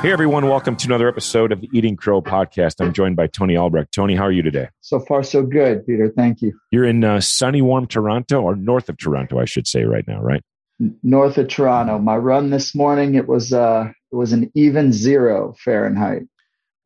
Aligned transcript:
Hey 0.00 0.12
everyone, 0.12 0.46
welcome 0.48 0.76
to 0.76 0.86
another 0.86 1.08
episode 1.08 1.50
of 1.50 1.60
the 1.60 1.68
Eating 1.72 1.96
Crow 1.96 2.22
podcast. 2.22 2.74
I'm 2.80 2.92
joined 2.92 3.16
by 3.16 3.26
Tony 3.26 3.56
Albrecht. 3.56 3.92
Tony, 3.92 4.14
how 4.14 4.22
are 4.22 4.32
you 4.32 4.42
today? 4.42 4.68
So 4.80 5.00
far, 5.00 5.24
so 5.24 5.42
good, 5.42 5.84
Peter. 5.86 6.08
Thank 6.16 6.40
you. 6.40 6.56
You're 6.70 6.84
in 6.84 7.02
uh, 7.02 7.20
sunny, 7.20 7.62
warm 7.62 7.88
Toronto, 7.88 8.40
or 8.40 8.54
north 8.54 8.88
of 8.88 8.96
Toronto, 8.96 9.40
I 9.40 9.44
should 9.44 9.66
say, 9.66 9.82
right 9.84 10.06
now, 10.06 10.20
right? 10.20 10.40
North 11.02 11.36
of 11.36 11.48
Toronto. 11.48 11.98
My 11.98 12.16
run 12.16 12.50
this 12.50 12.76
morning 12.76 13.16
it 13.16 13.26
was 13.26 13.52
uh 13.52 13.90
it 14.12 14.16
was 14.16 14.32
an 14.32 14.52
even 14.54 14.92
zero 14.92 15.54
Fahrenheit. 15.58 16.22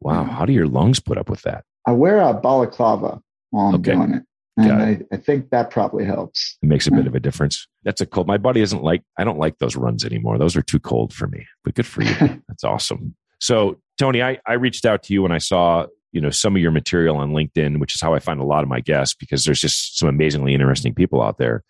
Wow, 0.01 0.25
how 0.25 0.47
do 0.47 0.55
your 0.55 0.67
lungs 0.67 0.99
put 0.99 1.19
up 1.19 1.29
with 1.29 1.43
that? 1.43 1.65
I 1.87 1.93
wear 1.93 2.19
a 2.23 2.33
balaclava 2.33 3.21
while 3.51 3.67
I'm 3.67 3.75
Okay. 3.77 3.93
doing 3.95 4.15
it, 4.15 4.23
and 4.57 4.73
I, 4.73 5.01
I 5.13 5.17
think 5.17 5.51
that 5.51 5.71
probably 5.71 6.05
helps. 6.05 6.59
It 6.63 6.69
makes 6.69 6.87
a 6.87 6.91
hmm. 6.91 6.97
bit 6.97 7.07
of 7.07 7.15
a 7.15 7.21
difference. 7.21 7.67
That's 7.85 8.01
a 8.01 8.07
cold. 8.07 8.27
My 8.27 8.39
body 8.39 8.61
isn't 8.61 8.83
like. 8.83 9.03
I 9.19 9.25
don't 9.25 9.39
like 9.39 9.59
those 9.59 9.77
runs 9.77 10.05
anymore. 10.05 10.39
Those 10.39 10.57
are 10.57 10.63
too 10.63 10.81
cold 10.81 11.13
for 11.13 11.27
me. 11.27 11.47
But 11.65 11.75
good 11.75 11.87
for 11.87 12.03
you. 12.03 12.15
That's 12.49 12.65
awesome. 12.65 13.15
So, 13.41 13.81
Tony, 13.99 14.23
I, 14.23 14.39
I 14.47 14.55
reached 14.55 14.85
out 14.85 15.03
to 15.05 15.13
you 15.13 15.23
when 15.23 15.33
I 15.33 15.39
saw 15.39 15.87
you 16.13 16.21
know 16.21 16.31
some 16.31 16.55
of 16.55 16.63
your 16.63 16.71
material 16.71 17.17
on 17.17 17.33
LinkedIn, 17.33 17.79
which 17.79 17.95
is 17.95 18.01
how 18.01 18.15
I 18.15 18.19
find 18.19 18.41
a 18.41 18.45
lot 18.45 18.63
of 18.63 18.69
my 18.69 18.81
guests 18.81 19.15
because 19.15 19.45
there's 19.45 19.61
just 19.61 19.99
some 19.99 20.09
amazingly 20.09 20.55
interesting 20.55 20.95
people 20.95 21.23
out 21.23 21.39
there. 21.39 21.65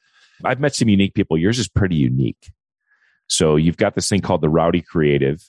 I've 0.45 0.61
met 0.61 0.75
some 0.75 0.89
unique 0.89 1.15
people. 1.15 1.39
Yours 1.39 1.59
is 1.59 1.69
pretty 1.69 1.97
unique. 1.97 2.51
So 3.29 3.57
you've 3.57 3.77
got 3.77 3.95
this 3.95 4.09
thing 4.09 4.21
called 4.21 4.41
the 4.41 4.49
Rowdy 4.49 4.83
Creative, 4.83 5.41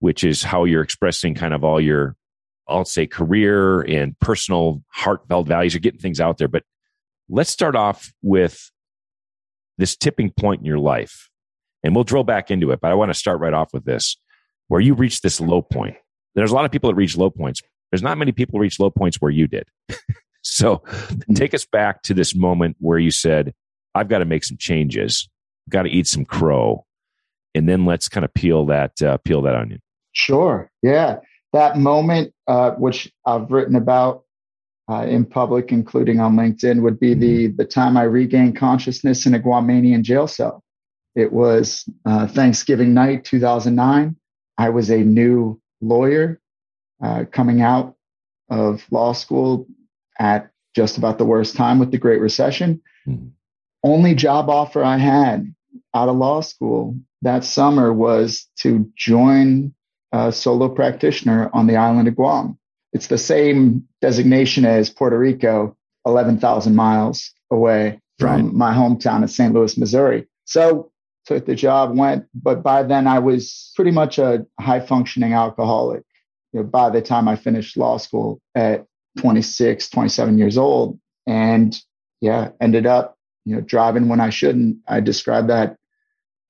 which 0.00 0.24
is 0.24 0.42
how 0.42 0.64
you're 0.64 0.82
expressing 0.82 1.34
kind 1.34 1.54
of 1.54 1.64
all 1.64 1.80
your, 1.80 2.16
I'll 2.68 2.84
say, 2.84 3.06
career 3.06 3.82
and 3.82 4.18
personal 4.20 4.82
heartfelt 4.88 5.46
values. 5.46 5.74
You're 5.74 5.80
getting 5.80 6.00
things 6.00 6.20
out 6.20 6.38
there. 6.38 6.48
But 6.48 6.64
let's 7.28 7.50
start 7.50 7.76
off 7.76 8.12
with 8.22 8.70
this 9.78 9.96
tipping 9.96 10.30
point 10.30 10.60
in 10.60 10.66
your 10.66 10.78
life. 10.78 11.28
And 11.82 11.94
we'll 11.94 12.04
drill 12.04 12.24
back 12.24 12.50
into 12.50 12.70
it. 12.70 12.80
But 12.80 12.90
I 12.90 12.94
want 12.94 13.10
to 13.10 13.18
start 13.18 13.40
right 13.40 13.52
off 13.52 13.72
with 13.72 13.84
this 13.84 14.16
where 14.68 14.80
you 14.80 14.94
reach 14.94 15.20
this 15.20 15.40
low 15.40 15.62
point. 15.62 15.96
There's 16.34 16.50
a 16.50 16.54
lot 16.54 16.64
of 16.64 16.70
people 16.70 16.90
that 16.90 16.96
reach 16.96 17.16
low 17.16 17.30
points. 17.30 17.60
There's 17.90 18.02
not 18.02 18.18
many 18.18 18.32
people 18.32 18.58
reach 18.58 18.80
low 18.80 18.90
points 18.90 19.20
where 19.20 19.30
you 19.30 19.46
did. 19.46 19.64
so 20.42 20.82
take 21.34 21.54
us 21.54 21.64
back 21.64 22.02
to 22.04 22.14
this 22.14 22.34
moment 22.34 22.76
where 22.80 22.98
you 22.98 23.10
said, 23.10 23.52
I've 23.94 24.08
got 24.08 24.18
to 24.18 24.24
make 24.24 24.44
some 24.44 24.56
changes, 24.56 25.28
got 25.68 25.82
to 25.82 25.90
eat 25.90 26.06
some 26.06 26.24
crow. 26.24 26.86
And 27.54 27.68
then 27.68 27.84
let's 27.84 28.08
kind 28.08 28.24
of 28.24 28.34
peel 28.34 28.66
that 28.66 29.00
uh, 29.00 29.18
peel 29.18 29.42
that 29.42 29.54
onion. 29.54 29.80
Sure. 30.12 30.70
Yeah. 30.82 31.18
That 31.54 31.78
moment, 31.78 32.34
uh, 32.48 32.72
which 32.72 33.12
I've 33.24 33.48
written 33.48 33.76
about 33.76 34.24
uh, 34.90 35.06
in 35.08 35.24
public, 35.24 35.70
including 35.70 36.18
on 36.18 36.34
LinkedIn, 36.34 36.82
would 36.82 36.98
be 36.98 37.14
the 37.14 37.46
the 37.46 37.64
time 37.64 37.96
I 37.96 38.02
regained 38.02 38.56
consciousness 38.56 39.24
in 39.24 39.34
a 39.34 39.38
Guamanian 39.38 40.02
jail 40.02 40.26
cell. 40.26 40.64
It 41.14 41.32
was 41.32 41.88
uh, 42.04 42.26
Thanksgiving 42.26 42.92
night, 42.92 43.24
2009. 43.24 44.16
I 44.58 44.68
was 44.70 44.90
a 44.90 44.98
new 44.98 45.60
lawyer 45.80 46.40
uh, 47.00 47.24
coming 47.30 47.62
out 47.62 47.94
of 48.50 48.84
law 48.90 49.12
school 49.12 49.68
at 50.18 50.50
just 50.74 50.98
about 50.98 51.18
the 51.18 51.24
worst 51.24 51.54
time 51.54 51.78
with 51.78 51.92
the 51.92 51.98
Great 51.98 52.20
Recession. 52.20 52.82
Mhm. 53.06 53.30
Only 53.84 54.16
job 54.16 54.50
offer 54.50 54.82
I 54.82 54.96
had 54.96 55.54
out 55.94 56.08
of 56.08 56.16
law 56.16 56.40
school 56.40 56.98
that 57.22 57.44
summer 57.44 57.92
was 57.92 58.48
to 58.58 58.90
join 58.96 59.72
a 60.14 60.30
solo 60.30 60.68
practitioner 60.68 61.50
on 61.52 61.66
the 61.66 61.74
island 61.74 62.06
of 62.06 62.14
Guam. 62.14 62.56
It's 62.92 63.08
the 63.08 63.18
same 63.18 63.88
designation 64.00 64.64
as 64.64 64.88
Puerto 64.88 65.18
Rico, 65.18 65.76
11,000 66.06 66.76
miles 66.76 67.32
away 67.50 68.00
from 68.20 68.44
Right. 68.44 68.52
my 68.52 68.72
hometown 68.72 69.24
of 69.24 69.30
St. 69.30 69.52
Louis, 69.52 69.76
Missouri. 69.76 70.28
So 70.44 70.92
took 71.26 71.46
the 71.46 71.56
job, 71.56 71.96
went, 71.98 72.26
but 72.32 72.62
by 72.62 72.84
then 72.84 73.08
I 73.08 73.18
was 73.18 73.72
pretty 73.74 73.90
much 73.90 74.18
a 74.18 74.46
high 74.60 74.78
functioning 74.78 75.32
alcoholic. 75.32 76.04
You 76.52 76.60
know, 76.60 76.66
by 76.66 76.90
the 76.90 77.02
time 77.02 77.26
I 77.26 77.34
finished 77.34 77.76
law 77.76 77.96
school 77.96 78.40
at 78.54 78.86
26, 79.18 79.88
27 79.90 80.38
years 80.38 80.56
old, 80.56 81.00
and 81.26 81.76
yeah, 82.20 82.50
ended 82.60 82.86
up, 82.86 83.16
you 83.44 83.56
know, 83.56 83.62
driving 83.62 84.08
when 84.08 84.20
I 84.20 84.30
shouldn't. 84.30 84.76
I 84.86 85.00
describe 85.00 85.48
that 85.48 85.76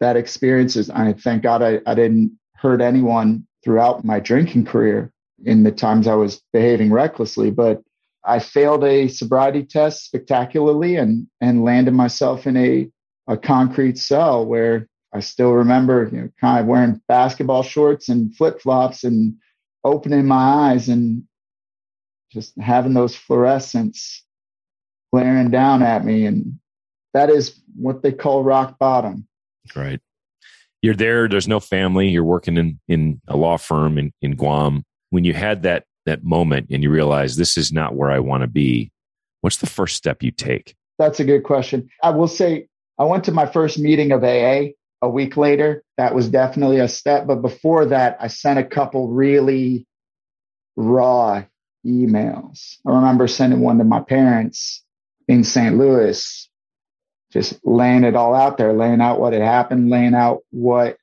that 0.01 0.17
experience 0.17 0.77
as 0.77 0.91
I 0.91 1.15
thank 1.15 1.43
God 1.43 1.63
I, 1.63 1.81
I 1.87 1.95
didn't 1.95 2.39
hurt 2.57 2.83
anyone 2.83 3.47
throughout 3.65 4.05
my 4.05 4.21
drinking 4.21 4.67
career 4.67 5.11
in 5.45 5.63
the 5.63 5.73
times 5.73 6.07
I 6.07 6.15
was 6.15 6.43
behaving 6.53 6.93
recklessly, 6.93 7.51
but 7.51 7.83
I 8.25 8.39
failed 8.39 8.85
a 8.85 9.09
sobriety 9.09 9.65
test 9.65 10.05
spectacularly 10.05 10.97
and 10.97 11.27
and 11.41 11.65
landed 11.65 11.95
myself 11.95 12.47
in 12.47 12.57
a 12.57 12.91
a 13.27 13.37
concrete 13.37 13.99
cell 13.99 14.45
where 14.45 14.87
I 15.15 15.21
still 15.21 15.53
remember 15.53 16.09
you 16.13 16.21
know, 16.21 16.31
kind 16.41 16.61
of 16.61 16.67
wearing 16.67 17.01
basketball 17.09 17.63
shorts 17.63 18.09
and 18.09 18.35
flip 18.37 18.61
flops 18.61 19.05
and 19.05 19.37
opening 19.85 20.27
my 20.27 20.73
eyes 20.73 20.89
and 20.89 21.25
just 22.33 22.59
having 22.61 22.95
those 22.95 23.17
fluorescents 23.17 24.23
glaring 25.13 25.51
down 25.51 25.83
at 25.83 26.05
me. 26.05 26.27
And 26.27 26.59
that 27.13 27.31
is 27.31 27.61
what 27.77 28.03
they 28.03 28.13
call 28.13 28.43
rock 28.43 28.79
bottom. 28.79 29.29
Right. 29.77 30.01
You're 30.85 30.95
there. 30.95 31.29
There's 31.29 31.49
no 31.49 31.61
family. 31.61 32.11
You're 32.11 32.25
working 32.25 32.59
in, 32.59 32.79
in 32.89 33.19
a 33.27 33.39
law 33.39 33.57
firm 33.57 33.97
in, 33.97 34.13
in 34.21 34.37
Guam. 34.37 34.85
When 35.09 35.25
you 35.25 35.33
had 35.33 35.63
that, 35.63 35.87
that 36.05 36.25
moment 36.25 36.67
and 36.71 36.83
you 36.83 36.91
realize 36.91 37.37
this 37.37 37.57
is 37.57 37.73
not 37.73 37.95
where 37.95 38.11
I 38.11 38.19
want 38.19 38.43
to 38.43 38.47
be, 38.47 38.93
what's 39.41 39.57
the 39.57 39.67
first 39.67 39.97
step 39.97 40.23
you 40.23 40.31
take? 40.31 40.75
That's 40.99 41.21
a 41.21 41.25
good 41.25 41.43
question. 41.43 41.89
I 42.03 42.11
will 42.11 42.29
say 42.29 42.69
I 42.99 43.05
went 43.05 43.25
to 43.25 43.33
my 43.33 43.47
first 43.47 43.79
meeting 43.79 44.13
of 44.13 44.23
AA 44.25 44.73
a 45.01 45.09
week 45.09 45.39
later. 45.39 45.83
That 45.97 46.15
was 46.15 46.29
definitely 46.29 46.81
a 46.81 46.89
step. 46.89 47.27
But 47.27 47.41
before 47.41 47.87
that, 47.87 48.19
I 48.21 48.27
sent 48.27 48.59
a 48.59 48.65
couple 48.65 49.09
really 49.09 49.87
raw 50.77 51.45
emails. 51.87 52.77
I 52.87 52.91
remember 52.91 53.27
sending 53.27 53.61
one 53.61 53.79
to 53.79 53.85
my 53.85 54.01
parents 54.01 54.85
in 55.29 55.45
St. 55.45 55.79
Louis, 55.79 56.51
just 57.35 57.59
laying 57.65 58.05
it 58.05 58.15
all 58.15 58.33
out 58.33 58.57
there, 58.57 58.73
laying 58.73 59.01
out 59.01 59.19
what 59.19 59.33
had 59.33 59.43
happened, 59.43 59.91
laying 59.91 60.15
out 60.15 60.43
what 60.51 60.97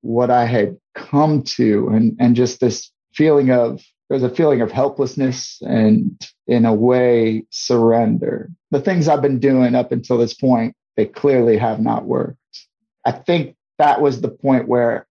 what 0.00 0.30
I 0.30 0.46
had 0.46 0.78
come 0.94 1.42
to 1.42 1.88
and 1.88 2.16
and 2.20 2.36
just 2.36 2.60
this 2.60 2.92
feeling 3.12 3.50
of 3.50 3.82
there's 4.08 4.22
a 4.22 4.30
feeling 4.30 4.62
of 4.62 4.70
helplessness 4.70 5.60
and 5.62 6.24
in 6.46 6.64
a 6.64 6.72
way 6.72 7.44
surrender. 7.50 8.48
The 8.70 8.80
things 8.80 9.08
I've 9.08 9.20
been 9.20 9.40
doing 9.40 9.74
up 9.74 9.90
until 9.90 10.18
this 10.18 10.34
point, 10.34 10.76
they 10.96 11.04
clearly 11.04 11.58
have 11.58 11.80
not 11.80 12.06
worked. 12.06 12.38
I 13.04 13.10
think 13.10 13.56
that 13.78 14.00
was 14.00 14.20
the 14.20 14.30
point 14.30 14.68
where 14.68 15.06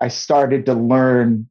I 0.00 0.08
started 0.08 0.66
to 0.66 0.74
learn 0.74 1.48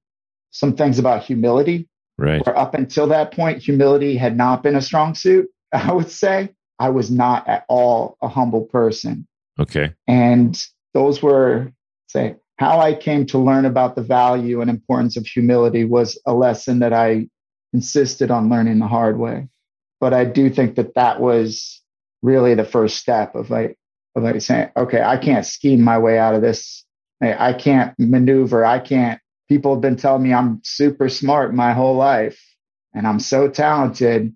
some 0.52 0.76
things 0.76 0.98
about 0.98 1.24
humility. 1.24 1.90
Right. 2.18 2.44
Where 2.46 2.58
up 2.58 2.74
until 2.74 3.08
that 3.08 3.34
point, 3.34 3.62
humility 3.62 4.16
had 4.16 4.38
not 4.38 4.64
been 4.64 4.76
a 4.76 4.82
strong 4.82 5.14
suit. 5.14 5.50
I 5.74 5.92
would 5.92 6.10
say 6.10 6.52
I 6.82 6.90
was 6.90 7.12
not 7.12 7.48
at 7.48 7.64
all 7.70 8.18
a 8.24 8.28
humble 8.28 8.64
person. 8.64 9.28
Okay. 9.60 9.94
And 10.08 10.60
those 10.96 11.22
were, 11.22 11.72
say, 12.08 12.38
how 12.58 12.80
I 12.80 12.96
came 12.96 13.28
to 13.28 13.38
learn 13.38 13.66
about 13.66 13.96
the 13.96 14.02
value 14.02 14.62
and 14.62 14.70
importance 14.70 15.16
of 15.16 15.28
humility 15.28 15.86
was 15.86 16.20
a 16.26 16.34
lesson 16.34 16.80
that 16.80 16.92
I 16.92 17.30
insisted 17.72 18.32
on 18.32 18.50
learning 18.50 18.80
the 18.80 18.88
hard 18.88 19.20
way. 19.20 19.48
But 20.00 20.16
I 20.16 20.26
do 20.26 20.50
think 20.50 20.76
that 20.78 20.96
that 20.96 21.22
was 21.22 21.82
really 22.24 22.56
the 22.56 22.66
first 22.66 22.98
step 22.98 23.36
of 23.36 23.52
like, 23.52 23.78
of 24.16 24.24
like 24.24 24.42
saying, 24.42 24.72
okay, 24.76 25.04
I 25.04 25.18
can't 25.18 25.46
scheme 25.46 25.82
my 25.82 26.00
way 26.00 26.18
out 26.18 26.34
of 26.34 26.42
this. 26.42 26.84
I 27.22 27.54
can't 27.54 27.94
maneuver. 28.00 28.66
I 28.66 28.80
can't. 28.80 29.22
People 29.48 29.76
have 29.76 29.82
been 29.82 29.98
telling 29.98 30.24
me 30.24 30.34
I'm 30.34 30.62
super 30.64 31.10
smart 31.10 31.54
my 31.54 31.74
whole 31.74 31.96
life 31.96 32.42
and 32.96 33.06
I'm 33.06 33.20
so 33.20 33.48
talented. 33.48 34.34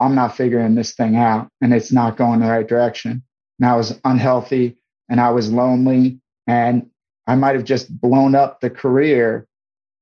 I'm 0.00 0.14
not 0.14 0.36
figuring 0.36 0.74
this 0.74 0.94
thing 0.94 1.16
out 1.16 1.48
and 1.60 1.74
it's 1.74 1.92
not 1.92 2.16
going 2.16 2.40
the 2.40 2.46
right 2.46 2.66
direction. 2.66 3.22
And 3.58 3.68
I 3.68 3.76
was 3.76 4.00
unhealthy 4.04 4.78
and 5.08 5.20
I 5.20 5.30
was 5.30 5.52
lonely 5.52 6.20
and 6.46 6.88
I 7.26 7.34
might 7.34 7.54
have 7.54 7.64
just 7.64 8.00
blown 8.00 8.34
up 8.34 8.60
the 8.60 8.70
career 8.70 9.46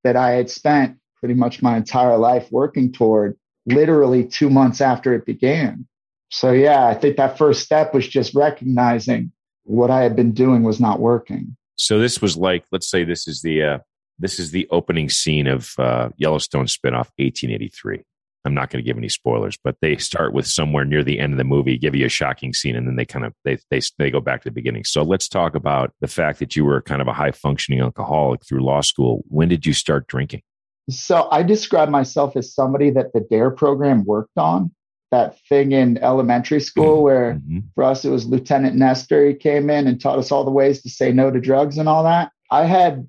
that 0.03 0.15
I 0.15 0.31
had 0.31 0.49
spent 0.49 0.97
pretty 1.19 1.35
much 1.35 1.61
my 1.61 1.75
entire 1.75 2.17
life 2.17 2.47
working 2.51 2.91
toward 2.91 3.37
literally 3.65 4.23
two 4.23 4.49
months 4.49 4.81
after 4.81 5.13
it 5.13 5.25
began. 5.25 5.85
So, 6.31 6.51
yeah, 6.51 6.85
I 6.87 6.93
think 6.93 7.17
that 7.17 7.37
first 7.37 7.63
step 7.63 7.93
was 7.93 8.07
just 8.07 8.33
recognizing 8.33 9.31
what 9.63 9.91
I 9.91 10.01
had 10.01 10.15
been 10.15 10.31
doing 10.31 10.63
was 10.63 10.79
not 10.79 10.99
working. 10.99 11.55
So 11.75 11.99
this 11.99 12.21
was 12.21 12.37
like, 12.37 12.65
let's 12.71 12.89
say 12.89 13.03
this 13.03 13.27
is 13.27 13.41
the 13.41 13.63
uh, 13.63 13.77
this 14.17 14.39
is 14.39 14.51
the 14.51 14.67
opening 14.69 15.09
scene 15.09 15.47
of 15.47 15.73
uh, 15.77 16.09
Yellowstone 16.17 16.65
spinoff 16.65 17.09
1883. 17.17 18.01
I'm 18.45 18.53
not 18.53 18.69
going 18.69 18.83
to 18.83 18.87
give 18.87 18.97
any 18.97 19.09
spoilers, 19.09 19.57
but 19.63 19.75
they 19.81 19.97
start 19.97 20.33
with 20.33 20.47
somewhere 20.47 20.85
near 20.85 21.03
the 21.03 21.19
end 21.19 21.33
of 21.33 21.37
the 21.37 21.43
movie, 21.43 21.77
give 21.77 21.95
you 21.95 22.05
a 22.05 22.09
shocking 22.09 22.53
scene, 22.53 22.75
and 22.75 22.87
then 22.87 22.95
they 22.95 23.05
kind 23.05 23.25
of 23.25 23.33
they 23.43 23.57
they 23.69 23.81
they 23.97 24.09
go 24.09 24.21
back 24.21 24.41
to 24.41 24.49
the 24.49 24.53
beginning. 24.53 24.85
So 24.85 25.03
let's 25.03 25.27
talk 25.27 25.55
about 25.55 25.93
the 25.99 26.07
fact 26.07 26.39
that 26.39 26.55
you 26.55 26.63
were 26.63 26.81
kind 26.81 27.01
of 27.01 27.07
a 27.07 27.13
high 27.13 27.31
functioning 27.31 27.81
alcoholic 27.81 28.45
through 28.45 28.63
law 28.63 28.81
school. 28.81 29.23
When 29.27 29.49
did 29.49 29.65
you 29.65 29.73
start 29.73 30.07
drinking? 30.07 30.41
So 30.89 31.27
I 31.31 31.43
describe 31.43 31.89
myself 31.89 32.35
as 32.35 32.53
somebody 32.53 32.89
that 32.91 33.13
the 33.13 33.21
DARE 33.21 33.51
program 33.51 34.05
worked 34.05 34.37
on. 34.37 34.71
That 35.11 35.37
thing 35.47 35.71
in 35.71 35.97
elementary 35.97 36.59
school 36.59 36.97
mm-hmm. 36.97 37.03
where 37.03 37.33
mm-hmm. 37.33 37.59
for 37.73 37.83
us 37.83 38.05
it 38.05 38.09
was 38.09 38.27
Lieutenant 38.27 38.75
Nestor. 38.75 39.27
He 39.27 39.33
came 39.33 39.69
in 39.69 39.87
and 39.87 39.99
taught 39.99 40.19
us 40.19 40.31
all 40.31 40.45
the 40.45 40.51
ways 40.51 40.83
to 40.83 40.89
say 40.89 41.11
no 41.11 41.31
to 41.31 41.39
drugs 41.39 41.77
and 41.77 41.89
all 41.89 42.03
that. 42.03 42.31
I 42.51 42.65
had 42.65 43.07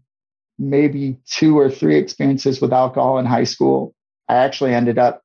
maybe 0.59 1.19
two 1.27 1.59
or 1.59 1.71
three 1.71 1.97
experiences 1.97 2.61
with 2.61 2.73
alcohol 2.73 3.19
in 3.19 3.27
high 3.27 3.45
school. 3.45 3.95
I 4.29 4.37
actually 4.37 4.75
ended 4.75 4.99
up 4.99 5.20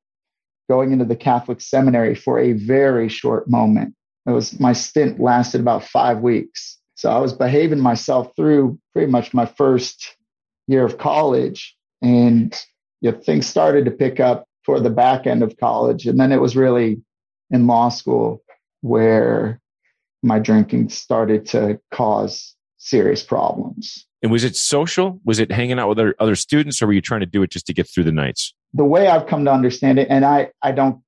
going 0.69 0.91
into 0.91 1.05
the 1.05 1.15
Catholic 1.15 1.61
seminary 1.61 2.15
for 2.15 2.39
a 2.39 2.53
very 2.53 3.09
short 3.09 3.49
moment. 3.49 3.93
It 4.25 4.31
was 4.31 4.59
my 4.59 4.73
stint 4.73 5.19
lasted 5.19 5.61
about 5.61 5.83
five 5.83 6.19
weeks. 6.19 6.79
So 6.95 7.11
I 7.11 7.19
was 7.19 7.33
behaving 7.33 7.79
myself 7.79 8.31
through 8.35 8.79
pretty 8.93 9.11
much 9.11 9.33
my 9.33 9.45
first 9.45 10.15
year 10.67 10.85
of 10.85 10.97
college. 10.97 11.75
And 12.01 12.55
you 13.01 13.11
know, 13.11 13.17
things 13.19 13.45
started 13.45 13.85
to 13.85 13.91
pick 13.91 14.19
up 14.19 14.45
for 14.63 14.79
the 14.79 14.89
back 14.89 15.27
end 15.27 15.43
of 15.43 15.57
college. 15.57 16.07
And 16.07 16.19
then 16.19 16.31
it 16.31 16.41
was 16.41 16.55
really 16.55 17.01
in 17.51 17.67
law 17.67 17.89
school 17.89 18.41
where 18.81 19.61
my 20.23 20.39
drinking 20.39 20.89
started 20.89 21.45
to 21.47 21.79
cause 21.91 22.55
serious 22.77 23.23
problems. 23.23 24.05
And 24.23 24.31
was 24.31 24.43
it 24.43 24.55
social? 24.55 25.19
Was 25.23 25.39
it 25.39 25.51
hanging 25.51 25.77
out 25.77 25.89
with 25.89 25.99
other, 25.99 26.15
other 26.19 26.35
students, 26.35 26.81
or 26.81 26.87
were 26.87 26.93
you 26.93 27.01
trying 27.01 27.19
to 27.19 27.27
do 27.27 27.43
it 27.43 27.51
just 27.51 27.67
to 27.67 27.73
get 27.73 27.87
through 27.87 28.05
the 28.05 28.11
nights? 28.11 28.55
The 28.75 28.85
way 28.85 29.07
I've 29.07 29.27
come 29.27 29.45
to 29.45 29.51
understand 29.51 29.99
it, 29.99 30.07
and 30.09 30.23
I, 30.23 30.51
I 30.61 30.71
don't 30.71 31.01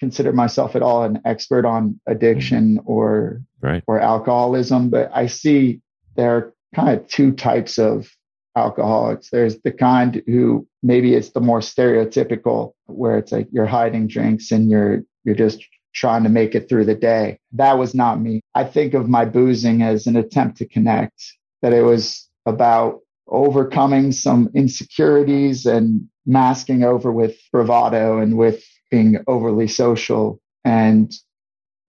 consider 0.00 0.32
myself 0.32 0.74
at 0.76 0.82
all 0.82 1.02
an 1.04 1.20
expert 1.24 1.64
on 1.64 2.00
addiction 2.06 2.78
mm-hmm. 2.78 2.90
or 2.90 3.42
right. 3.60 3.82
or 3.86 4.00
alcoholism, 4.00 4.90
but 4.90 5.10
I 5.14 5.26
see 5.26 5.80
there 6.16 6.36
are 6.36 6.54
kind 6.74 6.98
of 6.98 7.06
two 7.08 7.32
types 7.32 7.78
of 7.78 8.10
alcoholics. 8.56 9.30
There's 9.30 9.60
the 9.62 9.72
kind 9.72 10.22
who 10.26 10.66
maybe 10.82 11.14
it's 11.14 11.30
the 11.30 11.40
more 11.40 11.60
stereotypical, 11.60 12.72
where 12.86 13.18
it's 13.18 13.32
like 13.32 13.48
you're 13.50 13.66
hiding 13.66 14.06
drinks 14.06 14.50
and 14.52 14.70
you're 14.70 15.02
you're 15.24 15.34
just 15.34 15.64
trying 15.94 16.24
to 16.24 16.28
make 16.28 16.54
it 16.54 16.68
through 16.68 16.84
the 16.84 16.94
day. 16.94 17.38
That 17.52 17.78
was 17.78 17.94
not 17.94 18.20
me. 18.20 18.40
I 18.54 18.64
think 18.64 18.94
of 18.94 19.08
my 19.08 19.24
boozing 19.24 19.82
as 19.82 20.06
an 20.06 20.16
attempt 20.16 20.58
to 20.58 20.66
connect, 20.66 21.22
that 21.62 21.72
it 21.72 21.82
was 21.82 22.28
about 22.46 23.00
overcoming 23.28 24.12
some 24.12 24.50
insecurities 24.54 25.66
and 25.66 26.08
masking 26.26 26.82
over 26.82 27.12
with 27.12 27.36
bravado 27.52 28.18
and 28.18 28.36
with 28.36 28.64
being 28.90 29.18
overly 29.26 29.66
social 29.66 30.40
and 30.64 31.12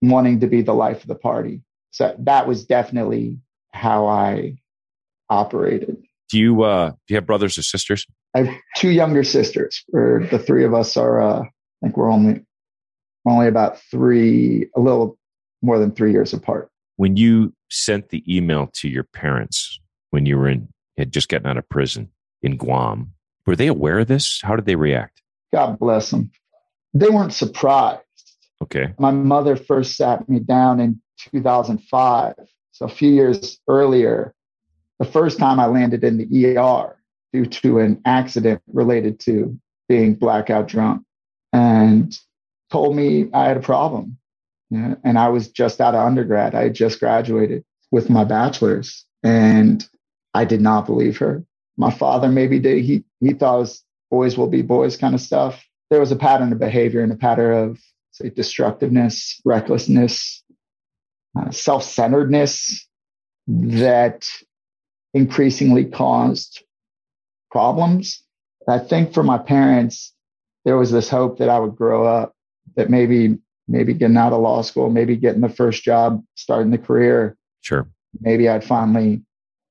wanting 0.02 0.40
to 0.40 0.46
be 0.46 0.62
the 0.62 0.74
life 0.74 1.02
of 1.02 1.08
the 1.08 1.14
party. 1.14 1.62
So 1.90 2.14
that 2.18 2.46
was 2.46 2.66
definitely 2.66 3.38
how 3.72 4.06
I 4.06 4.58
operated. 5.28 6.02
Do 6.28 6.38
you 6.38 6.62
uh 6.62 6.90
do 6.90 6.96
you 7.14 7.16
have 7.16 7.26
brothers 7.26 7.56
or 7.56 7.62
sisters? 7.62 8.06
I 8.34 8.42
have 8.44 8.54
two 8.76 8.90
younger 8.90 9.24
sisters. 9.24 9.82
Where 9.88 10.26
the 10.26 10.38
three 10.38 10.64
of 10.64 10.74
us 10.74 10.96
are 10.96 11.20
uh 11.20 11.40
I 11.42 11.48
think 11.82 11.96
we're 11.96 12.10
only 12.10 12.42
only 13.26 13.48
about 13.48 13.80
three 13.90 14.68
a 14.76 14.80
little 14.80 15.18
more 15.62 15.78
than 15.78 15.92
three 15.92 16.12
years 16.12 16.32
apart. 16.32 16.70
When 16.96 17.16
you 17.16 17.52
sent 17.70 18.08
the 18.08 18.22
email 18.34 18.70
to 18.74 18.88
your 18.88 19.04
parents, 19.04 19.80
when 20.10 20.26
you 20.26 20.38
were 20.38 20.48
in 20.48 20.68
had 20.96 21.12
just 21.12 21.28
gotten 21.28 21.46
out 21.46 21.56
of 21.56 21.68
prison 21.68 22.10
in 22.42 22.56
Guam. 22.56 23.12
Were 23.46 23.56
they 23.56 23.66
aware 23.66 24.00
of 24.00 24.08
this? 24.08 24.40
How 24.42 24.56
did 24.56 24.66
they 24.66 24.76
react? 24.76 25.22
God 25.52 25.78
bless 25.78 26.10
them. 26.10 26.30
They 26.94 27.08
weren't 27.08 27.32
surprised. 27.32 28.02
Okay. 28.62 28.94
My 28.98 29.10
mother 29.10 29.56
first 29.56 29.96
sat 29.96 30.28
me 30.28 30.40
down 30.40 30.80
in 30.80 31.00
2005. 31.30 32.34
So 32.72 32.86
a 32.86 32.88
few 32.88 33.10
years 33.10 33.58
earlier, 33.68 34.34
the 34.98 35.04
first 35.04 35.38
time 35.38 35.60
I 35.60 35.66
landed 35.66 36.04
in 36.04 36.16
the 36.18 36.56
ER 36.56 36.96
due 37.32 37.46
to 37.46 37.78
an 37.80 38.00
accident 38.04 38.62
related 38.72 39.20
to 39.20 39.58
being 39.88 40.14
blackout 40.14 40.68
drunk 40.68 41.02
and 41.52 42.18
told 42.70 42.96
me 42.96 43.28
I 43.32 43.44
had 43.46 43.56
a 43.56 43.60
problem. 43.60 44.18
Yeah, 44.70 44.96
and 45.04 45.16
I 45.16 45.28
was 45.28 45.48
just 45.48 45.80
out 45.80 45.94
of 45.94 46.04
undergrad. 46.04 46.54
I 46.54 46.64
had 46.64 46.74
just 46.74 46.98
graduated 46.98 47.64
with 47.92 48.10
my 48.10 48.24
bachelor's. 48.24 49.04
And 49.22 49.86
I 50.36 50.44
did 50.44 50.60
not 50.60 50.84
believe 50.84 51.16
her. 51.18 51.44
My 51.78 51.90
father 51.90 52.28
maybe 52.28 52.58
did. 52.58 52.84
He 52.84 53.04
he 53.20 53.32
thought 53.32 53.60
was 53.60 53.82
boys 54.10 54.36
will 54.36 54.48
be 54.48 54.60
boys 54.60 54.96
kind 54.98 55.14
of 55.14 55.20
stuff. 55.20 55.64
There 55.90 56.00
was 56.00 56.12
a 56.12 56.16
pattern 56.16 56.52
of 56.52 56.58
behavior 56.58 57.00
and 57.00 57.10
a 57.10 57.16
pattern 57.16 57.70
of 57.70 57.78
say 58.12 58.28
destructiveness, 58.30 59.40
recklessness, 59.44 60.42
uh, 61.38 61.50
self-centeredness 61.50 62.86
that 63.46 64.28
increasingly 65.14 65.86
caused 65.86 66.62
problems. 67.50 68.22
I 68.68 68.78
think 68.78 69.14
for 69.14 69.22
my 69.22 69.38
parents, 69.38 70.12
there 70.64 70.76
was 70.76 70.90
this 70.90 71.08
hope 71.08 71.38
that 71.38 71.48
I 71.48 71.58
would 71.58 71.76
grow 71.76 72.04
up, 72.04 72.34
that 72.76 72.90
maybe 72.90 73.38
maybe 73.68 73.94
getting 73.94 74.18
out 74.18 74.34
of 74.34 74.42
law 74.42 74.60
school, 74.62 74.90
maybe 74.90 75.16
getting 75.16 75.40
the 75.40 75.48
first 75.48 75.82
job, 75.82 76.22
starting 76.34 76.72
the 76.72 76.78
career. 76.78 77.36
Sure. 77.62 77.88
Maybe 78.20 78.48
I'd 78.48 78.64
finally 78.64 79.22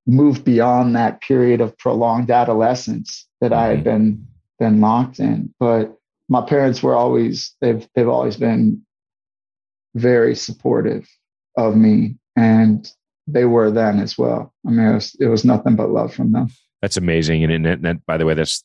move 0.07 0.43
beyond 0.43 0.95
that 0.95 1.21
period 1.21 1.61
of 1.61 1.77
prolonged 1.77 2.31
adolescence 2.31 3.27
that 3.41 3.53
I 3.53 3.67
had 3.67 3.77
mm-hmm. 3.77 3.83
been 3.83 4.27
been 4.59 4.81
locked 4.81 5.19
in. 5.19 5.53
But 5.59 5.97
my 6.29 6.41
parents 6.41 6.81
were 6.81 6.95
always 6.95 7.55
they've 7.61 7.87
they've 7.95 8.07
always 8.07 8.37
been 8.37 8.85
very 9.95 10.35
supportive 10.35 11.07
of 11.57 11.75
me 11.75 12.17
and 12.35 12.91
they 13.27 13.45
were 13.45 13.71
then 13.71 13.99
as 13.99 14.17
well. 14.17 14.53
I 14.67 14.71
mean, 14.71 14.87
it 14.87 14.93
was, 14.93 15.15
it 15.19 15.27
was 15.27 15.45
nothing 15.45 15.75
but 15.75 15.89
love 15.89 16.13
from 16.13 16.31
them. 16.31 16.49
That's 16.81 16.97
amazing. 16.97 17.43
And, 17.43 17.65
and, 17.65 17.85
and 17.85 18.05
by 18.05 18.17
the 18.17 18.25
way, 18.25 18.33
that's 18.33 18.63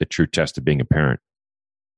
the 0.00 0.06
true 0.06 0.26
test 0.26 0.58
of 0.58 0.64
being 0.64 0.80
a 0.80 0.84
parent, 0.84 1.20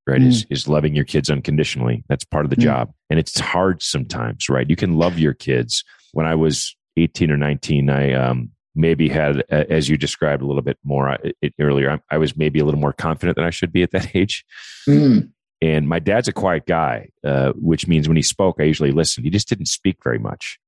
right? 0.07 0.21
Mm. 0.21 0.29
Is, 0.29 0.47
is 0.51 0.69
loving 0.69 0.95
your 0.95 1.05
kids 1.05 1.31
unconditionally. 1.31 2.05
That's 2.09 2.25
part 2.25 2.45
of 2.45 2.51
the 2.51 2.57
mm. 2.57 2.63
job. 2.63 2.93
And 3.09 3.19
it's 3.19 3.41
hard 3.41 3.83
sometimes, 3.83 4.49
right? 4.49 4.69
You 4.69 4.77
can 4.77 4.97
love 4.97 5.19
your 5.19 5.35
kids. 5.35 5.83
When 6.13 6.27
I 6.27 6.35
was 6.35 6.77
18 6.97 7.31
or 7.31 7.37
19, 7.37 7.91
I, 7.91 8.13
um, 8.13 8.51
maybe 8.75 9.09
had, 9.09 9.43
as 9.51 9.89
you 9.89 9.97
described 9.97 10.43
a 10.43 10.47
little 10.47 10.63
bit 10.63 10.79
more 10.85 11.11
uh, 11.11 11.19
earlier, 11.61 12.01
I 12.11 12.19
was 12.19 12.37
maybe 12.37 12.61
a 12.61 12.65
little 12.65 12.81
more 12.81 12.93
confident 12.93 13.37
than 13.37 13.45
I 13.45 13.51
should 13.51 13.73
be 13.73 13.83
at 13.83 13.91
that 13.93 14.15
age. 14.15 14.45
Mm. 14.89 15.31
And 15.63 15.89
my 15.89 15.99
dad's 15.99 16.29
a 16.29 16.33
quiet 16.33 16.67
guy, 16.67 17.11
uh, 17.23 17.53
which 17.55 17.87
means 17.87 18.09
when 18.09 18.17
he 18.17 18.23
spoke, 18.23 18.57
I 18.59 18.65
usually 18.65 18.93
listened. 18.93 19.27
He 19.27 19.31
just 19.31 19.49
didn't 19.49 19.67
speak 19.67 19.99
very 20.03 20.19
much. 20.19 20.59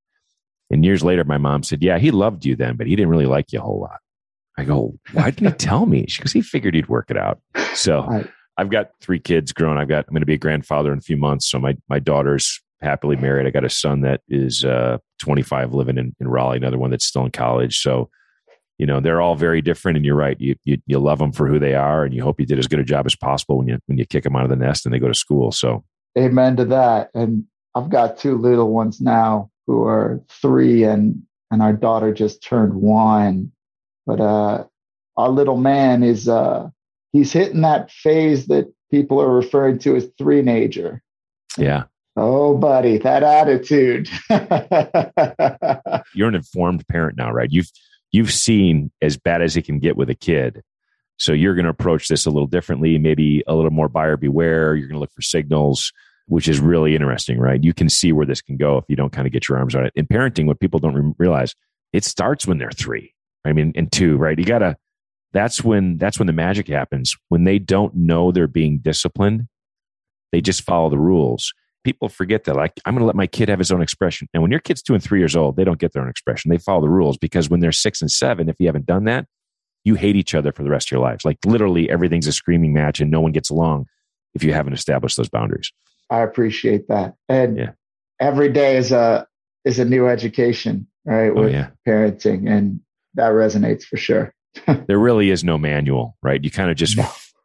And 0.71 0.85
years 0.85 1.03
later, 1.03 1.25
my 1.25 1.39
mom 1.39 1.63
said, 1.63 1.83
Yeah, 1.83 1.99
he 1.99 2.11
loved 2.11 2.45
you 2.45 2.57
then, 2.57 2.77
but 2.77 2.87
he 2.87 2.97
didn't 2.97 3.11
really 3.11 3.27
like 3.27 3.53
you 3.53 3.59
a 3.59 3.63
whole 3.63 3.81
lot. 3.81 4.01
I 4.59 4.65
go, 4.65 4.99
Why 5.13 5.31
didn't 5.31 5.53
he 5.53 5.57
tell 5.57 5.87
me? 5.87 6.07
She 6.09 6.23
goes, 6.23 6.33
He 6.33 6.43
figured 6.43 6.75
he'd 6.75 6.89
work 6.89 7.11
it 7.11 7.17
out. 7.17 7.41
So 7.75 8.25
I've 8.59 8.71
got 8.71 8.91
three 9.01 9.19
kids 9.19 9.53
grown. 9.53 9.79
I've 9.79 9.89
got, 9.89 10.05
I'm 10.09 10.13
going 10.13 10.21
to 10.21 10.27
be 10.27 10.35
a 10.35 10.39
grandfather 10.39 10.93
in 10.93 10.99
a 10.99 11.03
few 11.03 11.17
months. 11.17 11.51
So 11.51 11.59
my, 11.59 11.77
my 11.89 11.99
daughter's 11.99 12.61
happily 12.83 13.17
married. 13.17 13.47
I 13.47 13.51
got 13.51 13.65
a 13.65 13.71
son 13.71 14.03
that 14.03 14.21
is 14.29 14.65
uh, 14.65 14.99
25 15.23 15.73
living 15.73 15.99
in, 15.99 16.15
in 16.21 16.29
Raleigh, 16.29 16.57
another 16.57 16.79
one 16.79 16.91
that's 16.91 17.05
still 17.05 17.25
in 17.25 17.31
college. 17.31 17.81
So, 17.81 18.11
you 18.79 18.87
know, 18.87 19.01
they're 19.01 19.21
all 19.21 19.37
very 19.37 19.63
different. 19.63 19.97
And 19.97 20.05
you're 20.05 20.17
right. 20.17 20.39
You, 20.41 20.57
you, 20.65 20.79
you 20.87 20.99
love 20.99 21.21
them 21.21 21.33
for 21.33 21.47
who 21.47 21.59
they 21.59 21.75
are 21.75 22.05
and 22.05 22.13
you 22.13 22.23
hope 22.23 22.41
you 22.41 22.47
did 22.47 22.59
as 22.59 22.67
good 22.67 22.81
a 22.81 22.85
job 22.85 23.07
as 23.07 23.15
possible 23.15 23.59
when 23.59 23.69
you, 23.69 23.79
when 23.87 23.99
you 23.99 24.05
kick 24.05 24.25
them 24.25 24.35
out 24.35 24.43
of 24.45 24.51
the 24.51 24.57
nest 24.57 24.85
and 24.85 24.93
they 24.93 24.99
go 24.99 25.09
to 25.09 25.15
school. 25.15 25.53
So, 25.53 25.85
amen 26.19 26.57
to 26.57 26.65
that. 26.67 27.11
And 27.15 27.45
I've 27.75 27.89
got 27.89 28.19
two 28.19 28.37
little 28.37 28.71
ones 28.73 29.01
now 29.01 29.51
who 29.67 29.85
are 29.85 30.21
three 30.29 30.83
and, 30.83 31.23
and 31.51 31.63
our 31.63 31.73
daughter 31.73 32.13
just 32.13 32.43
turned 32.43 32.75
one. 32.75 33.53
But, 34.05 34.21
uh, 34.21 34.65
our 35.17 35.29
little 35.29 35.59
man 35.59 36.03
is, 36.03 36.29
uh, 36.29 36.69
he's 37.13 37.33
hitting 37.33 37.61
that 37.61 37.91
phase 37.91 38.47
that 38.47 38.73
people 38.91 39.21
are 39.21 39.33
referring 39.33 39.79
to 39.81 39.95
as 39.95 40.09
three-nager. 40.19 41.03
Yeah. 41.57 41.85
Oh, 42.15 42.57
buddy, 42.57 42.99
that 42.99 43.23
attitude. 43.23 44.09
You're 46.15 46.29
an 46.29 46.35
informed 46.35 46.87
parent 46.89 47.17
now, 47.17 47.31
right? 47.33 47.49
You've 47.51 47.71
you've 48.11 48.33
seen 48.33 48.93
as 49.01 49.17
bad 49.17 49.41
as 49.41 49.57
it 49.57 49.63
can 49.63 49.79
get 49.79 49.97
with 49.97 50.11
a 50.11 50.15
kid. 50.15 50.63
So 51.17 51.33
you're 51.33 51.55
going 51.55 51.65
to 51.65 51.71
approach 51.71 52.09
this 52.09 52.27
a 52.27 52.31
little 52.31 52.47
differently, 52.49 52.99
maybe 52.99 53.43
a 53.47 53.55
little 53.55 53.71
more 53.71 53.89
buyer 53.89 54.17
beware. 54.17 54.75
You're 54.75 54.89
going 54.89 54.97
to 54.97 55.01
look 55.01 55.13
for 55.13 55.23
signals, 55.23 55.93
which 56.27 56.49
is 56.49 56.59
really 56.59 56.95
interesting, 56.95 57.39
right? 57.39 57.63
You 57.63 57.73
can 57.73 57.89
see 57.89 58.13
where 58.13 58.27
this 58.27 58.43
can 58.43 58.57
go 58.57 58.77
if 58.79 58.85
you 58.89 58.97
don't 58.97 59.13
kind 59.13 59.27
of 59.27 59.33
get 59.33 59.49
your 59.49 59.57
arms 59.57 59.75
on 59.75 59.87
it. 59.87 59.93
In 59.95 60.07
parenting, 60.07 60.47
what 60.47 60.61
people 60.61 60.81
don't 60.81 61.15
realize, 61.19 61.55
it 61.93 62.05
starts 62.05 62.47
when 62.47 62.59
they're 62.59 62.71
three. 62.73 63.15
I 63.45 63.53
mean, 63.53 63.73
and 63.75 63.91
two, 63.91 64.17
right? 64.17 64.39
You 64.39 64.45
gotta. 64.45 64.77
That's 65.33 65.65
when 65.65 65.97
that's 65.97 66.19
when 66.19 66.27
the 66.27 66.33
magic 66.35 66.69
happens. 66.69 67.17
When 67.29 67.45
they 67.45 67.59
don't 67.59 67.95
know 67.95 68.33
they're 68.33 68.47
being 68.47 68.79
disciplined, 68.79 69.49
they 70.31 70.43
just 70.43 70.63
follow 70.63 70.91
the 70.91 70.99
rules 70.99 71.55
people 71.85 72.09
forget 72.09 72.45
that 72.45 72.55
like 72.57 72.73
i'm 72.87 72.95
going 72.95 73.01
to 73.01 73.07
let 73.07 73.17
my 73.17 73.27
kid 73.27 73.49
have 73.49 73.59
his 73.59 73.71
own 73.73 73.83
expression 73.83 74.29
and 74.33 74.43
when 74.43 74.51
your 74.51 74.61
kid's 74.61 74.83
two 74.83 74.95
and 74.95 75.03
three 75.03 75.19
years 75.19 75.35
old 75.37 75.57
they 75.57 75.65
don't 75.65 75.79
get 75.79 75.93
their 75.93 76.03
own 76.03 76.09
expression 76.09 76.51
they 76.51 76.59
follow 76.59 76.81
the 76.81 76.89
rules 76.89 77.17
because 77.19 77.49
when 77.51 77.61
they're 77.61 77.73
six 77.73 78.01
and 78.01 78.11
seven 78.11 78.49
if 78.49 78.57
you 78.59 78.67
haven't 78.67 78.87
done 78.87 79.05
that 79.05 79.27
you 79.85 79.95
hate 79.95 80.15
each 80.17 80.35
other 80.35 80.53
for 80.53 80.63
the 80.63 80.71
rest 80.71 80.89
of 80.89 80.93
your 80.93 81.01
lives 81.01 81.25
like 81.25 81.39
literally 81.45 81.91
everything's 81.91 82.27
a 82.27 82.33
screaming 82.33 82.73
match 82.73 83.01
and 83.01 83.11
no 83.11 83.21
one 83.21 83.33
gets 83.33 83.51
along 83.51 83.87
if 84.35 84.43
you 84.43 84.53
haven't 84.53 84.73
established 84.73 85.17
those 85.19 85.29
boundaries. 85.29 85.71
I 86.09 86.21
appreciate 86.21 86.89
that. 86.89 87.15
And 87.29 87.57
Yeah. 87.59 87.73
every 88.21 88.51
day 88.51 88.77
is 88.79 88.93
a 88.93 89.27
is 89.65 89.79
a 89.79 89.85
new 89.85 90.09
education, 90.09 90.87
right? 91.05 91.31
Oh, 91.31 91.43
With 91.43 91.53
yeah. 91.53 91.69
parenting. 91.87 92.51
And 92.51 92.81
that 93.15 93.33
resonates 93.33 93.85
for 93.85 93.97
sure. 93.99 94.33
There 94.87 94.99
really 94.99 95.31
is 95.31 95.45
no 95.45 95.59
manual, 95.59 96.17
right? 96.23 96.43
You 96.43 96.51
kind 96.51 96.71
of 96.71 96.77
just. 96.77 96.99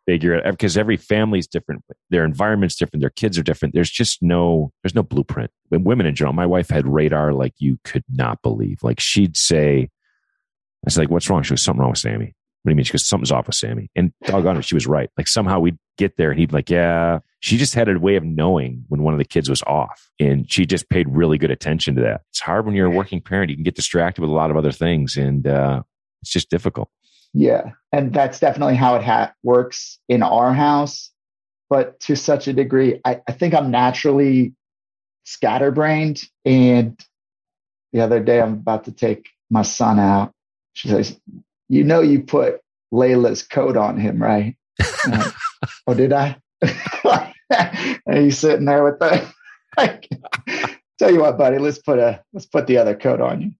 Figure 0.07 0.33
it 0.33 0.43
because 0.49 0.77
every 0.77 0.97
family's 0.97 1.47
different. 1.47 1.83
Their 2.09 2.23
environment's 2.23 2.75
different. 2.75 3.01
Their 3.01 3.09
kids 3.11 3.37
are 3.37 3.43
different. 3.43 3.73
There's 3.73 3.91
just 3.91 4.23
no, 4.23 4.71
there's 4.81 4.95
no 4.95 5.03
blueprint. 5.03 5.51
When 5.69 5.83
women 5.83 6.05
in 6.05 6.15
general, 6.15 6.33
my 6.33 6.45
wife 6.45 6.69
had 6.69 6.87
radar 6.87 7.33
like 7.33 7.53
you 7.57 7.77
could 7.83 8.03
not 8.09 8.41
believe. 8.41 8.81
Like 8.81 8.99
she'd 8.99 9.35
say, 9.35 9.81
I 9.81 10.85
was 10.85 10.97
like, 10.97 11.09
what's 11.09 11.29
wrong? 11.29 11.43
She 11.43 11.49
goes, 11.49 11.61
something 11.61 11.81
wrong 11.81 11.91
with 11.91 11.99
Sammy. 11.99 12.33
What 12.63 12.69
do 12.69 12.71
you 12.71 12.75
mean? 12.75 12.85
She 12.85 12.93
goes, 12.93 13.07
something's 13.07 13.31
off 13.31 13.47
with 13.47 13.55
Sammy. 13.55 13.89
And 13.95 14.13
doggone 14.23 14.57
it, 14.57 14.65
she 14.65 14.75
was 14.75 14.87
right. 14.87 15.09
Like 15.17 15.27
somehow 15.27 15.59
we'd 15.59 15.77
get 15.97 16.17
there 16.17 16.31
and 16.31 16.39
he'd 16.39 16.49
be 16.49 16.55
like, 16.55 16.69
yeah. 16.69 17.19
She 17.39 17.57
just 17.57 17.75
had 17.75 17.87
a 17.87 17.99
way 17.99 18.15
of 18.15 18.23
knowing 18.23 18.85
when 18.87 19.03
one 19.03 19.13
of 19.13 19.19
the 19.19 19.25
kids 19.25 19.49
was 19.49 19.61
off. 19.63 20.09
And 20.19 20.51
she 20.51 20.65
just 20.65 20.89
paid 20.89 21.07
really 21.09 21.37
good 21.37 21.51
attention 21.51 21.95
to 21.95 22.01
that. 22.01 22.21
It's 22.31 22.39
hard 22.39 22.65
when 22.65 22.75
you're 22.75 22.87
a 22.87 22.91
working 22.91 23.21
parent. 23.21 23.49
You 23.49 23.55
can 23.55 23.63
get 23.63 23.75
distracted 23.75 24.21
with 24.21 24.29
a 24.29 24.33
lot 24.33 24.49
of 24.49 24.57
other 24.57 24.71
things. 24.71 25.17
And 25.17 25.45
uh, 25.45 25.83
it's 26.21 26.31
just 26.31 26.49
difficult. 26.49 26.89
Yeah. 27.37 27.73
And 27.91 28.11
that's 28.11 28.39
definitely 28.39 28.75
how 28.75 28.95
it 28.95 29.03
ha- 29.03 29.31
works 29.43 29.99
in 30.09 30.23
our 30.23 30.53
house. 30.53 31.11
But 31.69 31.99
to 32.01 32.15
such 32.15 32.47
a 32.47 32.53
degree, 32.53 32.99
I, 33.05 33.21
I 33.27 33.31
think 33.31 33.53
I'm 33.53 33.69
naturally 33.69 34.55
scatterbrained. 35.23 36.23
And 36.45 36.99
the 37.93 38.01
other 38.01 38.19
day, 38.19 38.41
I'm 38.41 38.53
about 38.53 38.85
to 38.85 38.91
take 38.91 39.27
my 39.51 39.61
son 39.61 39.99
out. 39.99 40.33
She 40.73 40.87
says, 40.87 41.19
You 41.69 41.83
know, 41.83 42.01
you 42.01 42.23
put 42.23 42.59
Layla's 42.91 43.43
coat 43.43 43.77
on 43.77 43.99
him, 43.99 44.21
right? 44.21 44.57
Like, 45.07 45.33
oh, 45.85 45.93
did 45.93 46.13
I? 46.13 46.37
and 47.51 48.17
he's 48.17 48.39
sitting 48.39 48.65
there 48.65 48.83
with 48.83 48.99
the. 48.99 49.31
Like, 49.77 50.09
tell 50.97 51.13
you 51.13 51.19
what, 51.19 51.37
buddy, 51.37 51.59
let's 51.59 51.77
put 51.77 51.99
a 51.99 52.23
let's 52.33 52.47
put 52.47 52.65
the 52.65 52.79
other 52.79 52.95
coat 52.95 53.21
on 53.21 53.41
you. 53.41 53.51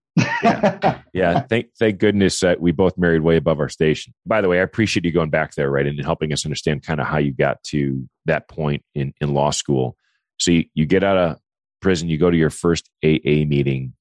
Yeah, 0.44 1.00
yeah. 1.13 1.39
thank 1.41 1.67
thank 1.79 2.00
goodness 2.00 2.39
that 2.41 2.60
we 2.62 2.72
both 2.72 2.98
married 2.98 3.22
way 3.22 3.38
above 3.38 3.60
our 3.60 3.70
station. 3.70 4.13
By 4.25 4.41
the 4.41 4.50
way, 4.50 4.60
I 4.60 4.63
appreciate 4.63 5.06
you 5.06 5.12
going 5.12 5.29
back 5.29 5.56
there, 5.56 5.70
right, 5.72 5.86
and 5.86 6.00
helping 6.03 6.34
us 6.34 6.46
understand 6.46 6.84
kind 6.84 7.00
of 7.00 7.08
how 7.08 7.17
you 7.17 7.32
got 7.32 7.63
to 7.65 8.08
that 8.25 8.48
point 8.48 8.84
in 8.96 9.13
in 9.22 9.34
law 9.34 9.51
school. 9.51 9.96
So 10.38 10.51
you, 10.51 10.65
you 10.74 10.86
get 10.86 11.03
out 11.03 11.17
of 11.17 11.38
prison, 11.82 12.10
you 12.10 12.17
go 12.17 12.29
to 12.29 12.38
your 12.38 12.50
first 12.50 12.89
AA 13.03 13.46
meeting, 13.46 13.94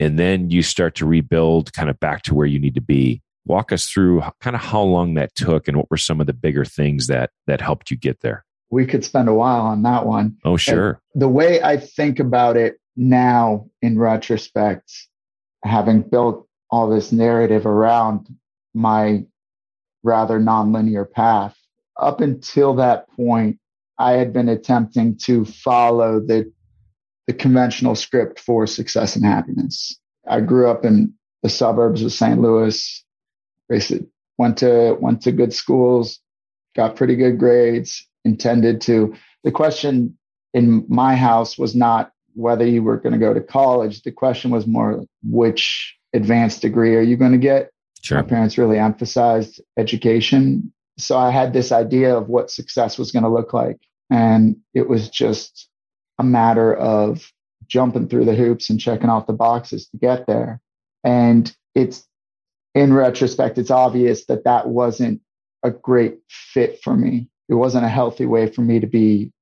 and 0.00 0.18
then 0.18 0.50
you 0.50 0.62
start 0.62 0.94
to 0.96 1.06
rebuild 1.06 1.72
kind 1.72 1.90
of 1.90 2.00
back 2.00 2.22
to 2.22 2.34
where 2.34 2.46
you 2.46 2.58
need 2.58 2.74
to 2.74 2.80
be. 2.80 3.22
Walk 3.44 3.70
us 3.70 3.86
through 3.88 4.22
kind 4.40 4.56
of 4.56 4.62
how 4.62 4.82
long 4.82 5.14
that 5.14 5.34
took, 5.36 5.68
and 5.68 5.76
what 5.76 5.90
were 5.90 5.96
some 5.96 6.20
of 6.20 6.26
the 6.26 6.32
bigger 6.32 6.64
things 6.64 7.06
that 7.06 7.30
that 7.46 7.60
helped 7.60 7.90
you 7.90 7.96
get 7.96 8.20
there. 8.20 8.44
we 8.70 8.84
could 8.86 9.04
spend 9.04 9.28
a 9.28 9.34
while 9.34 9.62
on 9.62 9.82
that 9.82 10.06
one. 10.06 10.36
Oh, 10.44 10.56
sure. 10.56 11.00
the 11.14 11.28
way 11.28 11.62
I 11.62 11.76
think 11.76 12.18
about 12.18 12.56
it 12.56 12.80
now 12.96 13.68
in 13.82 13.98
retrospect, 13.98 14.90
having 15.66 16.02
built 16.02 16.46
all 16.70 16.88
this 16.88 17.12
narrative 17.12 17.66
around 17.66 18.28
my 18.74 19.24
rather 20.02 20.38
nonlinear 20.38 21.10
path, 21.10 21.56
up 21.98 22.20
until 22.20 22.74
that 22.74 23.08
point, 23.10 23.58
I 23.98 24.12
had 24.12 24.32
been 24.32 24.48
attempting 24.48 25.16
to 25.22 25.44
follow 25.44 26.20
the, 26.20 26.52
the 27.26 27.32
conventional 27.32 27.94
script 27.94 28.40
for 28.40 28.66
success 28.66 29.16
and 29.16 29.24
happiness. 29.24 29.98
I 30.28 30.40
grew 30.40 30.68
up 30.70 30.84
in 30.84 31.14
the 31.42 31.48
suburbs 31.48 32.02
of 32.02 32.12
St. 32.12 32.40
Louis, 32.40 33.04
basically 33.68 34.06
went 34.38 34.58
to, 34.58 34.96
went 35.00 35.22
to 35.22 35.32
good 35.32 35.54
schools, 35.54 36.20
got 36.74 36.96
pretty 36.96 37.16
good 37.16 37.38
grades, 37.38 38.06
intended 38.24 38.80
to. 38.82 39.14
The 39.44 39.52
question 39.52 40.18
in 40.52 40.84
my 40.88 41.16
house 41.16 41.56
was 41.56 41.74
not 41.74 42.12
whether 42.36 42.66
you 42.66 42.82
were 42.82 42.98
going 42.98 43.14
to 43.14 43.18
go 43.18 43.34
to 43.34 43.40
college. 43.40 44.02
The 44.02 44.12
question 44.12 44.50
was 44.50 44.66
more 44.66 45.04
which 45.24 45.96
advanced 46.12 46.62
degree 46.62 46.94
are 46.94 47.02
you 47.02 47.16
going 47.16 47.32
to 47.32 47.38
get? 47.38 47.70
Sure. 48.02 48.18
My 48.18 48.28
parents 48.28 48.58
really 48.58 48.78
emphasized 48.78 49.60
education. 49.76 50.72
So 50.98 51.18
I 51.18 51.30
had 51.30 51.52
this 51.52 51.72
idea 51.72 52.16
of 52.16 52.28
what 52.28 52.50
success 52.50 52.98
was 52.98 53.10
going 53.10 53.24
to 53.24 53.28
look 53.28 53.52
like. 53.52 53.78
And 54.10 54.56
it 54.74 54.88
was 54.88 55.08
just 55.08 55.68
a 56.18 56.24
matter 56.24 56.74
of 56.74 57.32
jumping 57.66 58.08
through 58.08 58.26
the 58.26 58.34
hoops 58.34 58.70
and 58.70 58.78
checking 58.78 59.10
off 59.10 59.26
the 59.26 59.32
boxes 59.32 59.88
to 59.88 59.96
get 59.96 60.26
there. 60.26 60.60
And 61.02 61.54
it's 61.74 62.06
in 62.74 62.92
retrospect, 62.92 63.58
it's 63.58 63.70
obvious 63.70 64.26
that 64.26 64.44
that 64.44 64.68
wasn't 64.68 65.22
a 65.62 65.70
great 65.70 66.18
fit 66.28 66.80
for 66.82 66.94
me. 66.94 67.28
It 67.48 67.54
wasn't 67.54 67.86
a 67.86 67.88
healthy 67.88 68.26
way 68.26 68.50
for 68.50 68.60
me 68.60 68.80
to 68.80 68.86
be 68.86 69.32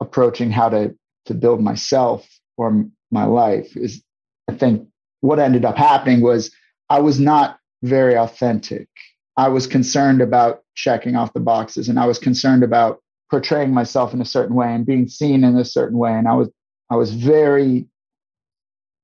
approaching 0.00 0.50
how 0.50 0.68
to 0.68 0.94
to 1.26 1.34
build 1.34 1.60
myself 1.60 2.28
or 2.56 2.84
my 3.10 3.24
life 3.24 3.76
is 3.76 4.02
i 4.48 4.54
think 4.54 4.86
what 5.20 5.38
ended 5.38 5.64
up 5.64 5.76
happening 5.76 6.20
was 6.20 6.50
i 6.88 7.00
was 7.00 7.20
not 7.20 7.60
very 7.82 8.16
authentic. 8.16 8.88
I 9.36 9.48
was 9.48 9.66
concerned 9.66 10.20
about 10.20 10.62
checking 10.74 11.16
off 11.16 11.32
the 11.32 11.40
boxes 11.40 11.88
and 11.88 11.98
i 11.98 12.06
was 12.06 12.18
concerned 12.18 12.62
about 12.62 13.00
portraying 13.30 13.72
myself 13.72 14.12
in 14.12 14.20
a 14.20 14.24
certain 14.26 14.56
way 14.56 14.74
and 14.74 14.84
being 14.84 15.08
seen 15.08 15.44
in 15.44 15.56
a 15.56 15.64
certain 15.64 15.98
way. 15.98 16.12
And 16.12 16.28
i 16.28 16.34
was 16.34 16.48
i 16.90 16.96
was 16.96 17.12
very 17.14 17.86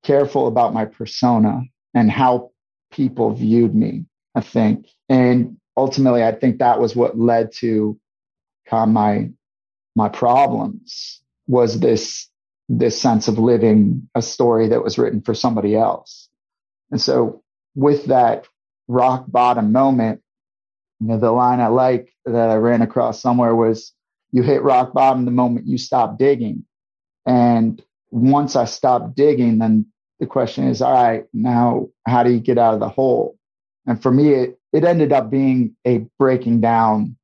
careful 0.03 0.47
about 0.47 0.75
my 0.75 0.85
persona 0.85 1.63
and 1.95 2.11
how 2.11 2.51
people 2.91 3.33
viewed 3.33 3.75
me 3.75 4.05
i 4.35 4.41
think. 4.41 4.87
And 5.09 5.57
ultimately 5.77 6.25
i 6.25 6.33
think 6.33 6.59
that 6.59 6.81
was 6.81 6.97
what 6.97 7.19
led 7.19 7.53
to 7.53 7.99
of 8.73 8.89
my 8.89 9.31
my 9.95 10.09
problems 10.09 11.23
was 11.47 11.81
this 11.81 12.29
this 12.69 13.01
sense 13.01 13.29
of 13.29 13.39
living 13.39 14.09
a 14.15 14.23
story 14.23 14.69
that 14.69 14.83
was 14.83 14.99
written 14.99 15.21
for 15.23 15.35
somebody 15.35 15.77
else. 15.77 16.29
And 16.91 17.01
so 17.01 17.43
with 17.75 18.07
that 18.07 18.47
rock 18.89 19.25
bottom 19.29 19.73
moment 19.73 20.23
you 21.01 21.09
know 21.09 21.19
the 21.19 21.31
line 21.31 21.61
i 21.61 21.67
like 21.67 22.15
that 22.25 22.51
i 22.51 22.55
ran 22.55 22.83
across 22.83 23.21
somewhere 23.21 23.55
was 23.55 23.93
you 24.31 24.43
hit 24.43 24.63
rock 24.63 24.93
bottom 24.93 25.25
the 25.25 25.31
moment 25.31 25.67
you 25.67 25.79
stop 25.79 26.19
digging. 26.19 26.65
And 27.27 27.83
once 28.11 28.57
i 28.57 28.65
stopped 28.65 29.17
digging 29.17 29.59
then 29.59 29.87
the 30.21 30.27
question 30.27 30.69
is 30.69 30.81
all 30.83 30.93
right 30.93 31.27
now 31.33 31.89
how 32.07 32.23
do 32.23 32.33
you 32.33 32.41
get 32.41 32.59
out 32.59 32.75
of 32.75 32.81
the 32.81 32.89
hole? 32.89 33.37
And 33.87 34.01
for 34.03 34.11
me 34.11 34.33
it, 34.33 34.59
it 34.73 34.85
ended 34.85 35.13
up 35.13 35.31
being 35.31 35.77
a 35.87 36.07
breaking 36.19 36.61
down 36.61 37.17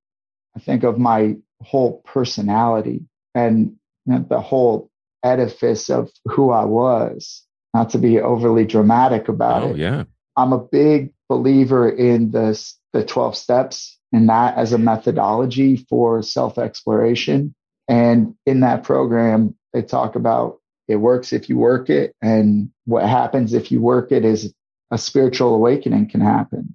i 0.57 0.61
think 0.61 0.85
of 0.85 0.99
my 0.99 1.37
whole 1.63 2.03
personality. 2.05 3.03
And 3.35 3.77
you 4.07 4.15
know, 4.15 4.27
the 4.29 4.41
whole 4.41 4.91
edifice 5.25 5.89
of 5.91 6.11
who 6.27 6.51
I 6.51 6.65
was. 6.65 7.43
Not 7.75 7.91
to 7.91 7.99
be 7.99 8.21
overly 8.21 8.67
dramatic 8.67 9.29
about 9.29 9.63
Oh, 9.63 9.71
it. 9.71 9.79
yeah. 9.79 10.05
I'm 10.37 10.53
a 10.53 10.59
big 10.59 11.13
believer 11.29 11.89
in 11.89 12.31
the 12.31 12.59
the 12.93 13.03
12 13.05 13.35
steps 13.35 13.99
and 14.13 14.29
that 14.29 14.59
as 14.59 14.75
a 14.75 14.79
methodology 14.79 15.77
for 15.89 16.21
self 16.23 16.59
exploration. 16.59 17.55
And 17.89 18.35
in 18.45 18.61
that 18.61 18.85
program, 18.85 19.55
they 19.73 19.81
talk 19.83 20.15
about 20.17 20.59
it 20.89 20.97
works 20.97 21.33
if 21.33 21.49
you 21.49 21.57
work 21.57 21.89
it, 21.89 22.15
and 22.21 22.69
what 22.85 23.09
happens 23.09 23.55
if 23.55 23.73
you 23.73 23.81
work 23.81 24.13
it 24.13 24.25
is 24.25 24.53
a 24.91 24.99
spiritual 24.99 25.55
awakening 25.55 26.11
can 26.11 26.21
happen. 26.21 26.75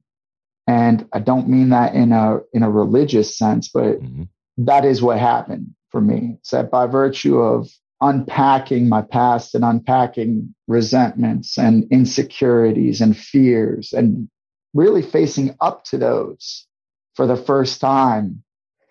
And 0.65 1.07
I 1.13 1.19
don't 1.19 1.47
mean 1.47 1.69
that 1.69 1.93
in 1.93 2.11
a 2.11 2.39
in 2.53 2.63
a 2.63 2.71
religious 2.71 3.37
sense, 3.37 3.69
but 3.69 4.01
Mhm. 4.01 4.27
that 4.57 4.83
is 4.85 5.01
what 5.03 5.19
happened 5.19 5.75
for 5.89 6.01
me. 6.01 6.37
So 6.41 6.57
that 6.57 6.71
by 6.71 6.85
virtue 6.87 7.37
of 7.39 7.69
unpacking 8.01 8.87
my 8.89 9.01
past 9.01 9.55
and 9.55 9.63
unpacking 9.63 10.53
resentments 10.67 11.57
and 11.57 11.85
insecurities 11.91 13.01
and 13.01 13.17
fears 13.17 13.93
and 13.93 14.29
really 14.73 15.01
facing 15.01 15.55
up 15.61 15.83
to 15.85 15.97
those 15.97 16.67
for 17.15 17.25
the 17.25 17.35
first 17.37 17.81
time, 17.81 18.43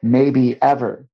maybe 0.03 0.61
ever. 0.61 1.07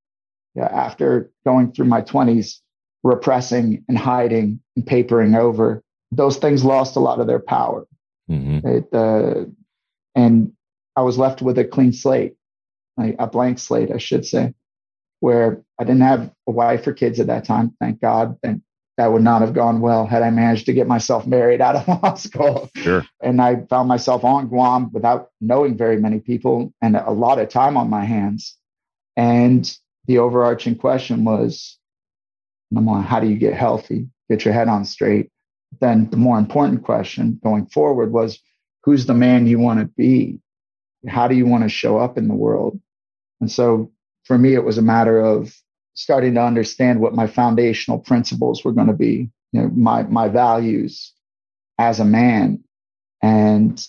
Yeah, 0.55 0.67
after 0.67 1.31
going 1.45 1.73
through 1.73 1.87
my 1.87 2.03
20s, 2.03 2.61
repressing 3.03 3.85
and 3.89 3.99
hiding 3.99 4.61
and 4.77 4.87
papering 4.87 5.35
over, 5.35 5.83
those 6.11 6.37
things 6.37 6.65
lost 6.65 6.97
a 6.97 7.01
lot 7.01 7.21
of 7.21 7.27
their 7.27 7.41
power. 7.41 7.87
Mhm. 8.31 8.65
It, 8.65 8.89
uh, 8.93 9.47
and 10.15 10.53
I 10.97 11.03
was 11.03 11.19
left 11.19 11.43
with 11.43 11.59
a 11.59 11.65
clean 11.65 11.93
slate, 11.93 12.37
like 12.97 13.17
a 13.19 13.27
blank 13.27 13.59
slate, 13.59 13.91
I 13.91 13.99
should 13.99 14.25
say, 14.25 14.55
where 15.23 15.62
I 15.79 15.85
didn't 15.85 16.00
have 16.00 16.33
a 16.49 16.50
wife 16.50 16.85
or 16.85 16.93
kids 16.93 17.21
at 17.21 17.29
that 17.29 17.45
time. 17.45 17.76
Thank 17.79 18.00
God. 18.00 18.37
And 18.43 18.61
that 18.97 19.12
would 19.12 19.23
not 19.23 19.41
have 19.41 19.55
gone 19.55 19.81
well 19.81 20.05
had 20.05 20.21
I 20.21 20.31
managed 20.31 20.67
to 20.67 20.73
get 20.73 20.88
myself 20.88 21.29
married 21.29 21.61
out 21.61 21.76
of 21.76 21.87
law 22.02 22.14
school. 22.14 22.69
Sure. 22.75 23.07
And 23.23 23.41
I 23.41 23.64
found 23.71 23.87
myself 23.87 24.25
on 24.25 24.49
Guam 24.49 24.91
without 24.93 25.29
knowing 25.41 25.76
very 25.76 25.97
many 25.97 26.19
people 26.19 26.75
and 26.83 26.97
a 26.97 27.12
lot 27.12 27.38
of 27.38 27.49
time 27.49 27.76
on 27.76 27.88
my 27.88 28.05
hands. 28.05 28.57
And 29.17 29.73
the 30.07 30.19
overarching 30.19 30.75
question 30.75 31.25
was, 31.25 31.79
number 32.73 32.91
one, 32.91 33.05
how 33.05 33.21
do 33.21 33.29
you 33.29 33.37
get 33.37 33.55
healthy? 33.55 34.09
Get 34.29 34.45
your 34.45 34.55
head 34.55 34.67
on 34.67 34.85
straight. 34.85 35.31
Then 35.81 36.11
the 36.11 36.17
more 36.17 36.37
important 36.37 36.83
question 36.83 37.38
going 37.45 37.67
forward 37.67 38.11
was, 38.11 38.41
who's 38.83 39.07
the 39.07 39.14
man 39.14 39.47
you 39.47 39.61
want 39.61 39.79
to 39.79 39.87
be? 39.87 40.41
How 41.07 41.29
do 41.29 41.37
you 41.37 41.47
want 41.47 41.62
to 41.62 41.69
show 41.69 41.99
up 41.99 42.19
in 42.19 42.26
the 42.26 42.35
world? 42.35 42.81
And 43.41 43.49
so 43.49 43.93
for 44.25 44.38
me, 44.38 44.55
it 44.55 44.64
was 44.64 44.79
a 44.79 44.83
matter 44.83 45.21
of 45.21 45.55
starting 45.95 46.35
to 46.35 46.43
understand 46.43 47.00
what 47.00 47.14
my 47.14 47.26
foundational 47.26 47.99
principles 47.99 48.64
were 48.64 48.73
going 48.73 48.87
to 48.87 48.93
be, 48.93 49.31
you 49.52 49.61
know, 49.61 49.69
my, 49.69 50.02
my 50.05 50.29
values 50.29 51.12
as 51.79 52.00
a 52.00 52.05
man. 52.05 52.62
And 53.23 53.85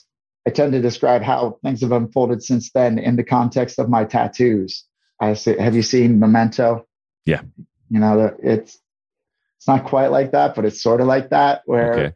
I 0.45 0.49
tend 0.49 0.73
to 0.73 0.81
describe 0.81 1.21
how 1.21 1.57
things 1.63 1.81
have 1.81 1.91
unfolded 1.91 2.43
since 2.43 2.71
then 2.71 2.99
in 2.99 3.15
the 3.15 3.23
context 3.23 3.79
of 3.79 3.89
my 3.89 4.03
tattoos. 4.03 4.83
I 5.19 5.33
say, 5.35 5.57
have 5.57 5.75
you 5.75 5.83
seen 5.83 6.19
Memento? 6.19 6.85
Yeah. 7.25 7.41
You 7.89 7.99
know, 7.99 8.35
it's 8.41 8.79
it's 9.63 9.67
not 9.67 9.85
quite 9.85 10.07
like 10.07 10.31
that, 10.33 10.55
but 10.55 10.65
it's 10.65 10.83
sort 10.83 10.99
of 10.99 11.07
like 11.07 11.29
that. 11.29 11.61
Where 11.65 11.93
okay. 11.93 12.15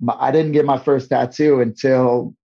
my, 0.00 0.16
I 0.18 0.30
didn't 0.30 0.52
get 0.52 0.64
my 0.64 0.78
first 0.78 1.10
tattoo 1.10 1.60
until 1.60 2.34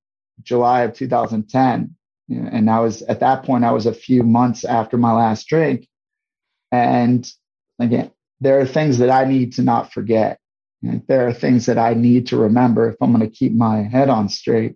July 0.43 0.83
of 0.83 0.93
2010, 0.93 1.97
and 2.33 2.71
I 2.71 2.81
was 2.81 3.03
at 3.03 3.21
that 3.21 3.45
point 3.45 3.65
I 3.65 3.73
was 3.73 3.87
a 3.87 3.95
few 3.95 4.23
months 4.23 4.65
after 4.65 4.97
my 4.97 5.12
last 5.12 5.47
drink, 5.47 5.89
and 6.71 7.31
again, 7.79 8.11
there 8.41 8.59
are 8.59 8.67
things 8.67 8.99
that 8.99 9.11
I 9.11 9.25
need 9.25 9.55
to 9.55 9.62
not 9.62 9.93
forget. 9.93 10.39
And 10.83 11.03
there 11.07 11.29
are 11.29 11.33
things 11.33 11.67
that 11.67 11.79
I 11.79 11.95
need 11.95 12.27
to 12.29 12.37
remember 12.37 12.89
if 12.89 12.97
I'm 13.01 13.12
going 13.12 13.29
to 13.29 13.35
keep 13.35 13.53
my 13.53 13.83
head 13.83 14.09
on 14.09 14.29
straight 14.29 14.75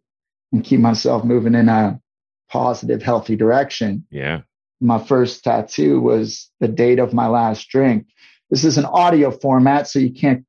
and 0.53 0.63
keep 0.63 0.79
myself 0.79 1.25
moving 1.25 1.55
in 1.55 1.69
a 1.69 2.01
positive, 2.49 3.03
healthy 3.03 3.35
direction. 3.35 4.07
Yeah. 4.11 4.43
My 4.81 5.03
first 5.03 5.43
tattoo 5.43 6.01
was 6.01 6.51
the 6.61 6.69
date 6.69 7.01
of 7.01 7.13
my 7.13 7.27
last 7.27 7.69
drink. 7.69 8.07
This 8.51 8.65
is 8.65 8.79
an 8.79 8.85
audio 8.85 9.33
format, 9.33 9.89
so 9.89 9.99
you 9.99 10.13
can't, 10.13 10.45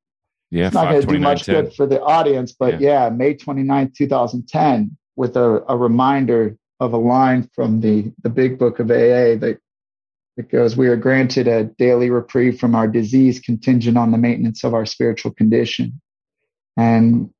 yeah, 0.51 0.67
it's 0.67 0.75
not 0.75 0.91
going 0.91 1.01
to 1.01 1.07
do 1.07 1.19
much 1.19 1.47
good 1.47 1.73
for 1.73 1.87
the 1.87 2.01
audience. 2.01 2.51
But 2.51 2.79
yeah, 2.79 3.05
yeah 3.05 3.09
May 3.09 3.33
29th, 3.33 3.95
2010, 3.95 4.95
with 5.15 5.35
a, 5.35 5.63
a 5.67 5.75
reminder 5.75 6.55
of 6.79 6.93
a 6.93 6.97
line 6.97 7.49
from 7.53 7.81
the, 7.81 8.11
the 8.21 8.29
big 8.29 8.59
book 8.59 8.79
of 8.79 8.91
AA 8.91 9.35
that 9.35 9.59
it 10.37 10.49
goes, 10.51 10.77
We 10.77 10.87
are 10.87 10.95
granted 10.95 11.47
a 11.47 11.63
daily 11.63 12.09
reprieve 12.09 12.59
from 12.59 12.75
our 12.75 12.87
disease 12.87 13.39
contingent 13.39 13.97
on 13.97 14.11
the 14.11 14.17
maintenance 14.17 14.63
of 14.63 14.73
our 14.73 14.85
spiritual 14.85 15.31
condition. 15.31 15.99
And 16.77 17.31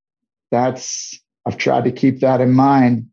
that's, 0.49 1.19
I've 1.45 1.57
tried 1.57 1.83
to 1.85 1.91
keep 1.91 2.21
that 2.21 2.41
in 2.41 2.53
mind 2.53 3.09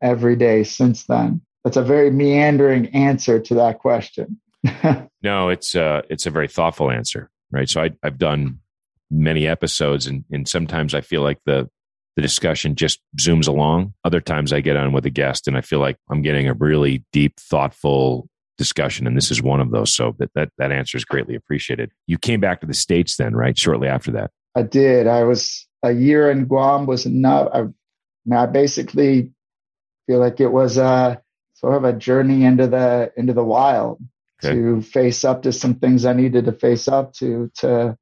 every 0.00 0.36
day 0.36 0.64
since 0.64 1.04
then. 1.04 1.42
That's 1.64 1.76
a 1.76 1.82
very 1.82 2.10
meandering 2.10 2.94
answer 2.94 3.40
to 3.40 3.54
that 3.56 3.78
question. 3.80 4.40
no, 5.22 5.48
it's 5.48 5.74
uh, 5.74 6.02
it's 6.08 6.26
a 6.26 6.30
very 6.30 6.48
thoughtful 6.48 6.90
answer, 6.90 7.30
right? 7.50 7.68
So 7.68 7.82
I, 7.82 7.90
I've 8.02 8.18
done 8.18 8.60
many 9.10 9.46
episodes, 9.46 10.06
and 10.06 10.24
and 10.30 10.48
sometimes 10.48 10.94
I 10.94 11.00
feel 11.00 11.22
like 11.22 11.38
the 11.44 11.68
the 12.16 12.22
discussion 12.22 12.74
just 12.74 13.00
zooms 13.18 13.46
along. 13.46 13.92
Other 14.04 14.20
times 14.20 14.52
I 14.52 14.60
get 14.60 14.76
on 14.76 14.92
with 14.92 15.06
a 15.06 15.10
guest, 15.10 15.46
and 15.46 15.56
I 15.56 15.60
feel 15.60 15.78
like 15.78 15.98
I'm 16.10 16.22
getting 16.22 16.48
a 16.48 16.54
really 16.54 17.04
deep, 17.12 17.38
thoughtful 17.38 18.28
discussion, 18.58 19.06
and 19.06 19.16
this 19.16 19.30
is 19.30 19.42
one 19.42 19.60
of 19.60 19.70
those. 19.70 19.94
So 19.94 20.16
that 20.18 20.30
that 20.34 20.50
that 20.58 20.72
answer 20.72 20.96
is 20.96 21.04
greatly 21.04 21.34
appreciated. 21.34 21.92
You 22.06 22.18
came 22.18 22.40
back 22.40 22.60
to 22.62 22.66
the 22.66 22.74
states 22.74 23.16
then, 23.16 23.36
right? 23.36 23.56
Shortly 23.56 23.86
after 23.86 24.10
that, 24.12 24.30
I 24.54 24.62
did. 24.62 25.06
I 25.06 25.24
was 25.24 25.66
a 25.82 25.92
year 25.92 26.30
in 26.30 26.46
Guam 26.46 26.86
was 26.86 27.06
enough. 27.06 27.48
I, 27.52 27.64
I 28.34 28.46
basically 28.46 29.30
feel 30.06 30.18
like 30.18 30.40
it 30.40 30.48
was 30.48 30.78
a 30.78 31.20
sort 31.54 31.74
of 31.74 31.84
a 31.84 31.92
journey 31.92 32.44
into 32.44 32.66
the 32.66 33.12
into 33.16 33.34
the 33.34 33.44
wild 33.44 34.00
okay. 34.42 34.54
to 34.54 34.80
face 34.80 35.22
up 35.24 35.42
to 35.42 35.52
some 35.52 35.74
things 35.74 36.06
I 36.06 36.14
needed 36.14 36.46
to 36.46 36.52
face 36.52 36.88
up 36.88 37.12
to 37.14 37.50
to 37.56 37.98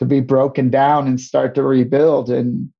to 0.00 0.04
be 0.04 0.20
broken 0.20 0.68
down 0.68 1.06
and 1.06 1.20
start 1.20 1.54
to 1.54 1.62
rebuild. 1.62 2.28
And 2.28 2.73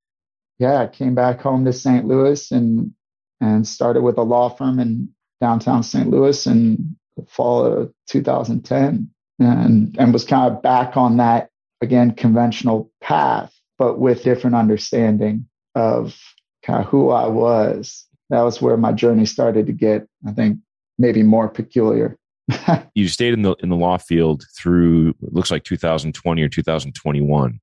yeah, 0.58 0.80
I 0.80 0.86
came 0.86 1.14
back 1.14 1.40
home 1.40 1.64
to 1.64 1.72
St. 1.72 2.06
Louis 2.06 2.50
and 2.50 2.92
and 3.40 3.66
started 3.66 4.02
with 4.02 4.16
a 4.18 4.22
law 4.22 4.48
firm 4.48 4.78
in 4.78 5.08
downtown 5.40 5.82
St. 5.82 6.08
Louis 6.08 6.46
and 6.46 6.96
fall 7.28 7.66
of 7.66 7.92
2010 8.08 9.10
and, 9.38 9.96
and 9.98 10.12
was 10.12 10.24
kind 10.24 10.52
of 10.52 10.62
back 10.62 10.96
on 10.96 11.16
that, 11.18 11.50
again, 11.80 12.12
conventional 12.12 12.90
path, 13.00 13.54
but 13.78 13.98
with 13.98 14.22
different 14.22 14.56
understanding 14.56 15.46
of 15.74 16.18
kind 16.62 16.82
of 16.82 16.88
who 16.88 17.10
I 17.10 17.26
was. 17.26 18.06
That 18.30 18.42
was 18.42 18.62
where 18.62 18.76
my 18.76 18.92
journey 18.92 19.26
started 19.26 19.66
to 19.66 19.72
get, 19.72 20.08
I 20.26 20.32
think, 20.32 20.58
maybe 20.98 21.22
more 21.22 21.48
peculiar. 21.48 22.16
you 22.94 23.08
stayed 23.08 23.32
in 23.32 23.42
the 23.42 23.54
in 23.62 23.70
the 23.70 23.76
law 23.76 23.96
field 23.96 24.44
through 24.56 25.14
looks 25.20 25.50
like 25.50 25.64
2020 25.64 26.42
or 26.42 26.48
2021 26.48 27.58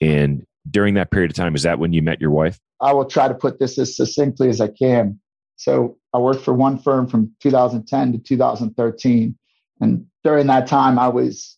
and 0.00 0.46
during 0.70 0.94
that 0.94 1.10
period 1.10 1.30
of 1.30 1.36
time 1.36 1.54
is 1.54 1.62
that 1.62 1.78
when 1.78 1.92
you 1.92 2.02
met 2.02 2.20
your 2.20 2.30
wife 2.30 2.58
i 2.80 2.92
will 2.92 3.04
try 3.04 3.28
to 3.28 3.34
put 3.34 3.58
this 3.58 3.78
as 3.78 3.96
succinctly 3.96 4.48
as 4.48 4.60
i 4.60 4.68
can 4.68 5.18
so 5.56 5.96
I 6.12 6.18
worked 6.18 6.42
for 6.42 6.52
one 6.52 6.78
firm 6.78 7.06
from 7.06 7.32
2010 7.40 8.12
to 8.12 8.18
2013. 8.18 9.38
And 9.80 10.06
during 10.24 10.46
that 10.48 10.66
time, 10.66 10.98
I 10.98 11.08
was 11.08 11.56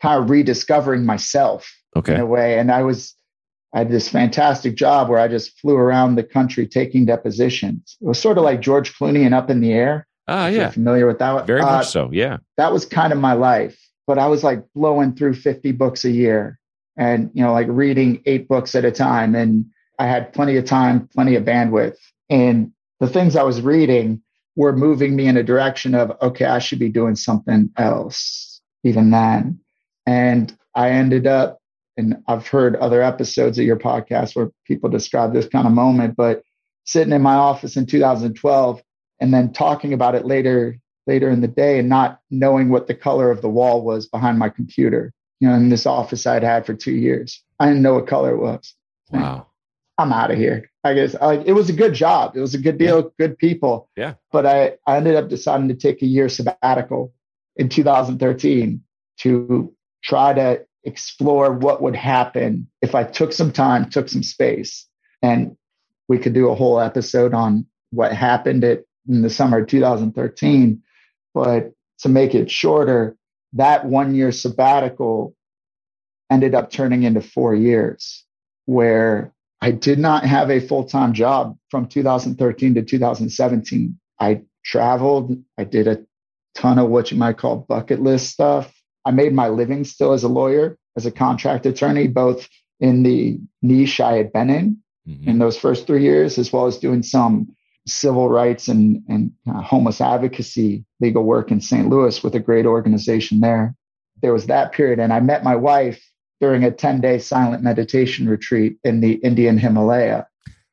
kind 0.00 0.22
of 0.22 0.30
rediscovering 0.30 1.04
myself 1.04 1.70
okay. 1.94 2.14
in 2.14 2.20
a 2.20 2.26
way. 2.26 2.58
And 2.58 2.72
I 2.72 2.82
was, 2.82 3.14
I 3.74 3.78
had 3.78 3.90
this 3.90 4.08
fantastic 4.08 4.74
job 4.74 5.08
where 5.08 5.20
I 5.20 5.28
just 5.28 5.58
flew 5.60 5.76
around 5.76 6.14
the 6.14 6.24
country 6.24 6.66
taking 6.66 7.04
depositions. 7.04 7.96
It 8.00 8.06
was 8.06 8.18
sort 8.18 8.38
of 8.38 8.44
like 8.44 8.60
George 8.60 8.94
Clooney 8.94 9.24
and 9.24 9.34
Up 9.34 9.50
in 9.50 9.60
the 9.60 9.72
Air. 9.72 10.06
Ah, 10.26 10.46
yeah. 10.46 10.70
familiar 10.70 11.06
with 11.06 11.18
that? 11.18 11.46
Very 11.46 11.60
uh, 11.60 11.66
much 11.66 11.88
so. 11.88 12.08
Yeah. 12.12 12.38
That 12.56 12.72
was 12.72 12.86
kind 12.86 13.12
of 13.12 13.18
my 13.18 13.34
life. 13.34 13.78
But 14.06 14.18
I 14.18 14.26
was 14.26 14.42
like 14.42 14.64
blowing 14.74 15.14
through 15.14 15.34
50 15.34 15.72
books 15.72 16.04
a 16.04 16.10
year 16.10 16.58
and, 16.96 17.30
you 17.34 17.42
know, 17.42 17.52
like 17.52 17.66
reading 17.68 18.22
eight 18.26 18.48
books 18.48 18.74
at 18.74 18.84
a 18.84 18.92
time. 18.92 19.34
And 19.34 19.66
I 19.98 20.06
had 20.06 20.32
plenty 20.32 20.56
of 20.56 20.64
time, 20.64 21.08
plenty 21.08 21.34
of 21.36 21.44
bandwidth. 21.44 21.96
And 22.28 22.72
the 23.00 23.08
things 23.08 23.36
I 23.36 23.42
was 23.42 23.60
reading 23.60 24.22
were 24.56 24.76
moving 24.76 25.16
me 25.16 25.26
in 25.26 25.36
a 25.36 25.42
direction 25.42 25.94
of, 25.94 26.12
okay, 26.20 26.44
I 26.44 26.58
should 26.58 26.78
be 26.78 26.88
doing 26.88 27.16
something 27.16 27.70
else 27.76 28.60
even 28.84 29.10
then. 29.10 29.60
And 30.06 30.56
I 30.74 30.90
ended 30.90 31.26
up, 31.26 31.58
and 31.96 32.16
I've 32.26 32.46
heard 32.46 32.76
other 32.76 33.02
episodes 33.02 33.58
of 33.58 33.64
your 33.64 33.78
podcast 33.78 34.34
where 34.34 34.50
people 34.66 34.90
describe 34.90 35.32
this 35.32 35.46
kind 35.46 35.66
of 35.66 35.72
moment, 35.72 36.16
but 36.16 36.42
sitting 36.84 37.12
in 37.12 37.22
my 37.22 37.34
office 37.34 37.76
in 37.76 37.86
2012 37.86 38.82
and 39.20 39.32
then 39.32 39.52
talking 39.52 39.92
about 39.92 40.14
it 40.14 40.26
later 40.26 40.76
later 41.06 41.30
in 41.30 41.40
the 41.40 41.48
day 41.48 41.78
and 41.80 41.88
not 41.88 42.20
knowing 42.30 42.68
what 42.68 42.86
the 42.86 42.94
color 42.94 43.30
of 43.30 43.42
the 43.42 43.48
wall 43.48 43.82
was 43.82 44.06
behind 44.06 44.38
my 44.38 44.48
computer 44.48 45.12
you 45.42 45.48
know 45.48 45.54
in 45.54 45.68
this 45.68 45.84
office 45.84 46.26
i'd 46.26 46.42
had 46.42 46.64
for 46.64 46.72
two 46.72 46.92
years 46.92 47.42
i 47.58 47.66
didn't 47.66 47.82
know 47.82 47.94
what 47.94 48.06
color 48.06 48.30
it 48.30 48.38
was 48.38 48.74
wow 49.10 49.46
i'm 49.98 50.12
out 50.12 50.30
of 50.30 50.38
here 50.38 50.70
I 50.84 50.94
guess 50.94 51.14
like 51.20 51.42
it 51.46 51.52
was 51.52 51.68
a 51.68 51.74
good 51.74 51.94
job. 51.94 52.36
It 52.36 52.40
was 52.40 52.54
a 52.54 52.58
good 52.58 52.78
deal, 52.78 53.02
yeah. 53.02 53.08
good 53.26 53.38
people. 53.38 53.88
Yeah. 53.96 54.14
But 54.32 54.46
I, 54.46 54.72
I 54.86 54.96
ended 54.96 55.14
up 55.14 55.28
deciding 55.28 55.68
to 55.68 55.74
take 55.74 56.02
a 56.02 56.06
year 56.06 56.28
sabbatical 56.28 57.12
in 57.56 57.68
2013 57.68 58.82
to 59.18 59.72
try 60.02 60.32
to 60.32 60.64
explore 60.84 61.52
what 61.52 61.82
would 61.82 61.94
happen 61.94 62.68
if 62.80 62.94
I 62.94 63.04
took 63.04 63.32
some 63.32 63.52
time, 63.52 63.88
took 63.88 64.08
some 64.08 64.24
space. 64.24 64.86
And 65.22 65.56
we 66.08 66.18
could 66.18 66.32
do 66.32 66.48
a 66.48 66.54
whole 66.54 66.80
episode 66.80 67.32
on 67.32 67.66
what 67.90 68.12
happened 68.12 68.64
at, 68.64 68.84
in 69.08 69.22
the 69.22 69.30
summer 69.30 69.60
of 69.60 69.68
2013. 69.68 70.82
But 71.32 71.72
to 72.00 72.08
make 72.08 72.34
it 72.34 72.50
shorter, 72.50 73.16
that 73.54 73.84
one 73.84 74.14
year 74.14 74.32
sabbatical 74.32 75.34
ended 76.30 76.54
up 76.54 76.70
turning 76.70 77.02
into 77.02 77.20
four 77.20 77.54
years 77.54 78.24
where 78.66 79.32
I 79.60 79.70
did 79.70 79.98
not 79.98 80.24
have 80.24 80.50
a 80.50 80.60
full 80.60 80.84
time 80.84 81.12
job 81.12 81.56
from 81.70 81.86
2013 81.86 82.74
to 82.74 82.82
2017. 82.82 83.98
I 84.18 84.42
traveled, 84.64 85.36
I 85.58 85.64
did 85.64 85.86
a 85.86 86.04
ton 86.54 86.78
of 86.78 86.88
what 86.88 87.10
you 87.10 87.16
might 87.16 87.38
call 87.38 87.56
bucket 87.68 88.00
list 88.00 88.30
stuff. 88.30 88.72
I 89.04 89.10
made 89.10 89.32
my 89.32 89.48
living 89.48 89.84
still 89.84 90.12
as 90.12 90.22
a 90.22 90.28
lawyer, 90.28 90.78
as 90.96 91.06
a 91.06 91.10
contract 91.10 91.66
attorney, 91.66 92.08
both 92.08 92.48
in 92.80 93.02
the 93.02 93.38
niche 93.62 94.00
I 94.00 94.16
had 94.16 94.32
been 94.32 94.50
in 94.50 94.82
mm-hmm. 95.08 95.28
in 95.28 95.38
those 95.38 95.56
first 95.56 95.86
three 95.86 96.02
years, 96.02 96.38
as 96.38 96.52
well 96.52 96.66
as 96.66 96.78
doing 96.78 97.02
some 97.02 97.54
civil 97.86 98.28
rights 98.28 98.68
and, 98.68 99.02
and 99.08 99.32
uh, 99.48 99.60
homeless 99.60 100.00
advocacy 100.00 100.84
legal 101.00 101.24
work 101.24 101.50
in 101.50 101.60
St. 101.60 101.88
Louis 101.88 102.22
with 102.22 102.34
a 102.34 102.40
great 102.40 102.66
organization 102.66 103.40
there. 103.40 103.74
There 104.20 104.32
was 104.32 104.46
that 104.46 104.72
period. 104.72 105.00
And 105.00 105.12
I 105.12 105.20
met 105.20 105.42
my 105.42 105.56
wife 105.56 106.02
during 106.40 106.64
a 106.64 106.70
10 106.70 107.00
day 107.00 107.18
silent 107.18 107.62
meditation 107.62 108.28
retreat 108.28 108.76
in 108.84 109.00
the 109.00 109.14
Indian 109.14 109.58
Himalaya, 109.58 110.26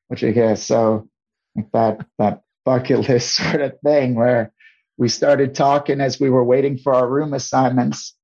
which 0.07 0.23
I 0.23 0.31
guess 0.31 0.63
so 0.63 1.07
like 1.55 1.71
that, 1.71 2.05
that 2.17 2.41
bucket 2.65 2.99
list 3.09 3.35
sort 3.35 3.61
of 3.61 3.73
thing 3.83 4.15
where 4.15 4.53
we 4.97 5.09
started 5.09 5.55
talking 5.55 6.01
as 6.01 6.19
we 6.19 6.29
were 6.29 6.43
waiting 6.43 6.77
for 6.77 6.93
our 6.93 7.07
room 7.09 7.33
assignments 7.33 8.15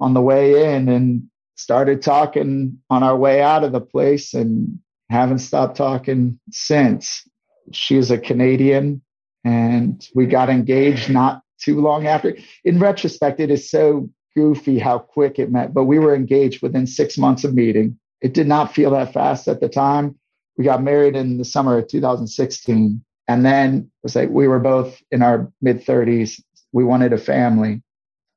on 0.00 0.14
the 0.14 0.22
way 0.22 0.74
in 0.74 0.88
and 0.88 1.24
started 1.56 2.02
talking 2.02 2.78
on 2.90 3.02
our 3.02 3.16
way 3.16 3.40
out 3.40 3.62
of 3.62 3.72
the 3.72 3.80
place 3.80 4.34
and 4.34 4.80
haven't 5.10 5.38
stopped 5.38 5.76
talking 5.76 6.40
since. 6.50 7.28
She's 7.70 8.10
a 8.10 8.18
Canadian 8.18 9.02
and 9.44 10.06
we 10.14 10.26
got 10.26 10.50
engaged 10.50 11.10
not 11.10 11.42
too 11.60 11.80
long 11.80 12.06
after. 12.06 12.36
In 12.64 12.78
retrospect, 12.78 13.40
it 13.40 13.50
is 13.50 13.70
so 13.70 14.08
goofy 14.34 14.78
how 14.78 14.98
quick 14.98 15.38
it 15.38 15.50
met, 15.50 15.74
but 15.74 15.84
we 15.84 15.98
were 15.98 16.14
engaged 16.14 16.62
within 16.62 16.86
six 16.86 17.18
months 17.18 17.44
of 17.44 17.54
meeting. 17.54 17.98
It 18.20 18.34
did 18.34 18.46
not 18.46 18.74
feel 18.74 18.90
that 18.92 19.12
fast 19.12 19.48
at 19.48 19.60
the 19.60 19.68
time. 19.68 20.18
We 20.56 20.64
got 20.64 20.82
married 20.82 21.16
in 21.16 21.38
the 21.38 21.44
summer 21.44 21.78
of 21.78 21.88
2016. 21.88 23.04
And 23.28 23.44
then 23.44 23.74
it 23.78 24.02
was 24.02 24.16
like 24.16 24.30
we 24.30 24.48
were 24.48 24.58
both 24.58 25.00
in 25.10 25.22
our 25.22 25.50
mid 25.60 25.84
30s, 25.84 26.40
we 26.72 26.84
wanted 26.84 27.12
a 27.12 27.18
family. 27.18 27.74
I 27.74 27.82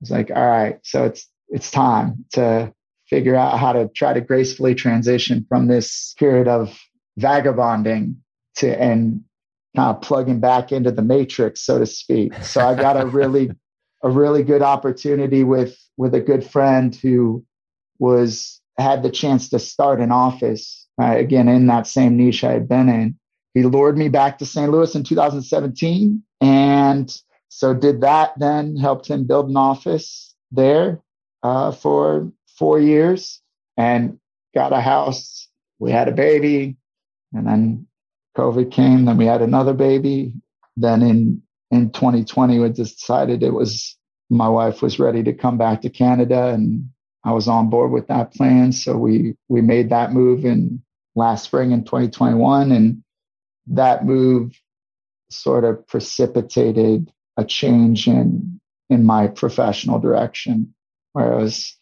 was 0.02 0.12
like, 0.12 0.32
all 0.32 0.48
right, 0.48 0.80
so 0.84 1.06
it's 1.06 1.28
it's 1.50 1.72
time 1.72 2.26
to 2.34 2.74
figure 3.08 3.36
out 3.36 3.60
how 3.60 3.74
to 3.74 3.88
try 3.90 4.14
to 4.14 4.22
gracefully 4.22 4.76
transition 4.76 5.46
from 5.48 5.68
this 5.68 6.16
period 6.18 6.48
of 6.48 6.78
vagabonding 7.18 8.22
to 8.58 8.82
and 8.82 9.24
kind 9.76 9.96
of 9.96 10.02
plugging 10.02 10.40
back 10.40 10.72
into 10.72 10.92
the 10.92 11.02
matrix, 11.02 11.62
so 11.62 11.80
to 11.80 11.86
speak. 11.86 12.34
So 12.36 12.66
I 12.66 12.76
got 12.76 13.00
a 13.00 13.06
really 13.06 13.52
a 14.04 14.10
really 14.10 14.44
good 14.44 14.62
opportunity 14.62 15.44
with 15.44 15.78
with 15.98 16.14
a 16.14 16.22
good 16.22 16.46
friend 16.46 16.94
who 16.96 17.44
was 18.00 18.62
had 18.78 19.04
the 19.04 19.10
chance 19.10 19.50
to 19.50 19.60
start 19.60 20.02
an 20.02 20.12
office 20.12 20.88
uh, 21.02 21.16
again 21.16 21.48
in 21.48 21.68
that 21.68 21.88
same 21.88 22.18
niche 22.18 22.44
I 22.44 22.52
had 22.52 22.68
been 22.68 22.90
in. 22.90 23.18
He 23.54 23.64
lured 23.64 23.98
me 23.98 24.10
back 24.10 24.38
to 24.40 24.46
St. 24.46 24.70
Louis 24.70 24.94
in 24.96 25.04
2017, 25.04 26.22
and 26.42 27.22
so 27.48 27.74
did 27.74 28.02
that. 28.02 28.38
Then 28.38 28.76
helped 28.76 29.08
him 29.08 29.26
build 29.26 29.50
an 29.50 29.56
office 29.56 30.36
there 30.52 31.02
uh, 31.42 31.72
for 31.72 32.32
four 32.58 32.80
years, 32.80 33.42
and 33.78 34.20
got 34.54 34.74
a 34.74 34.82
house. 34.82 35.48
We 35.80 35.92
had 35.92 36.10
a 36.10 36.14
baby, 36.14 36.76
and 37.34 37.48
then 37.48 37.88
COVID 38.38 38.72
came. 38.72 39.06
Then 39.06 39.18
we 39.18 39.26
had 39.26 39.42
another 39.42 39.74
baby. 39.74 40.34
Then 40.78 41.02
in 41.02 41.42
in 41.72 41.92
2020, 41.92 42.60
we 42.60 42.70
decided 42.70 43.44
it 43.44 43.54
was 43.54 43.98
my 44.30 44.48
wife 44.48 44.82
was 44.82 45.00
ready 45.00 45.24
to 45.24 45.34
come 45.34 45.58
back 45.58 45.82
to 45.82 45.90
Canada, 45.90 46.50
and 46.50 46.90
I 47.24 47.32
was 47.32 47.48
on 47.48 47.70
board 47.70 47.92
with 47.92 48.08
that 48.08 48.34
plan. 48.34 48.72
So 48.72 48.98
we 48.98 49.36
we 49.48 49.62
made 49.62 49.90
that 49.90 50.14
move 50.14 50.46
in 50.46 50.82
last 51.16 51.46
spring 51.46 51.72
in 51.72 51.84
2021, 51.84 52.72
and 52.72 53.04
that 53.68 54.06
move 54.06 54.60
sort 55.30 55.64
of 55.64 55.86
precipitated 55.88 57.12
a 57.38 57.44
change 57.44 58.08
in 58.08 58.60
in 58.90 59.04
my 59.04 59.28
professional 59.28 60.00
direction, 60.00 60.74
where 61.14 61.34
I 61.34 61.38
was 61.38 61.76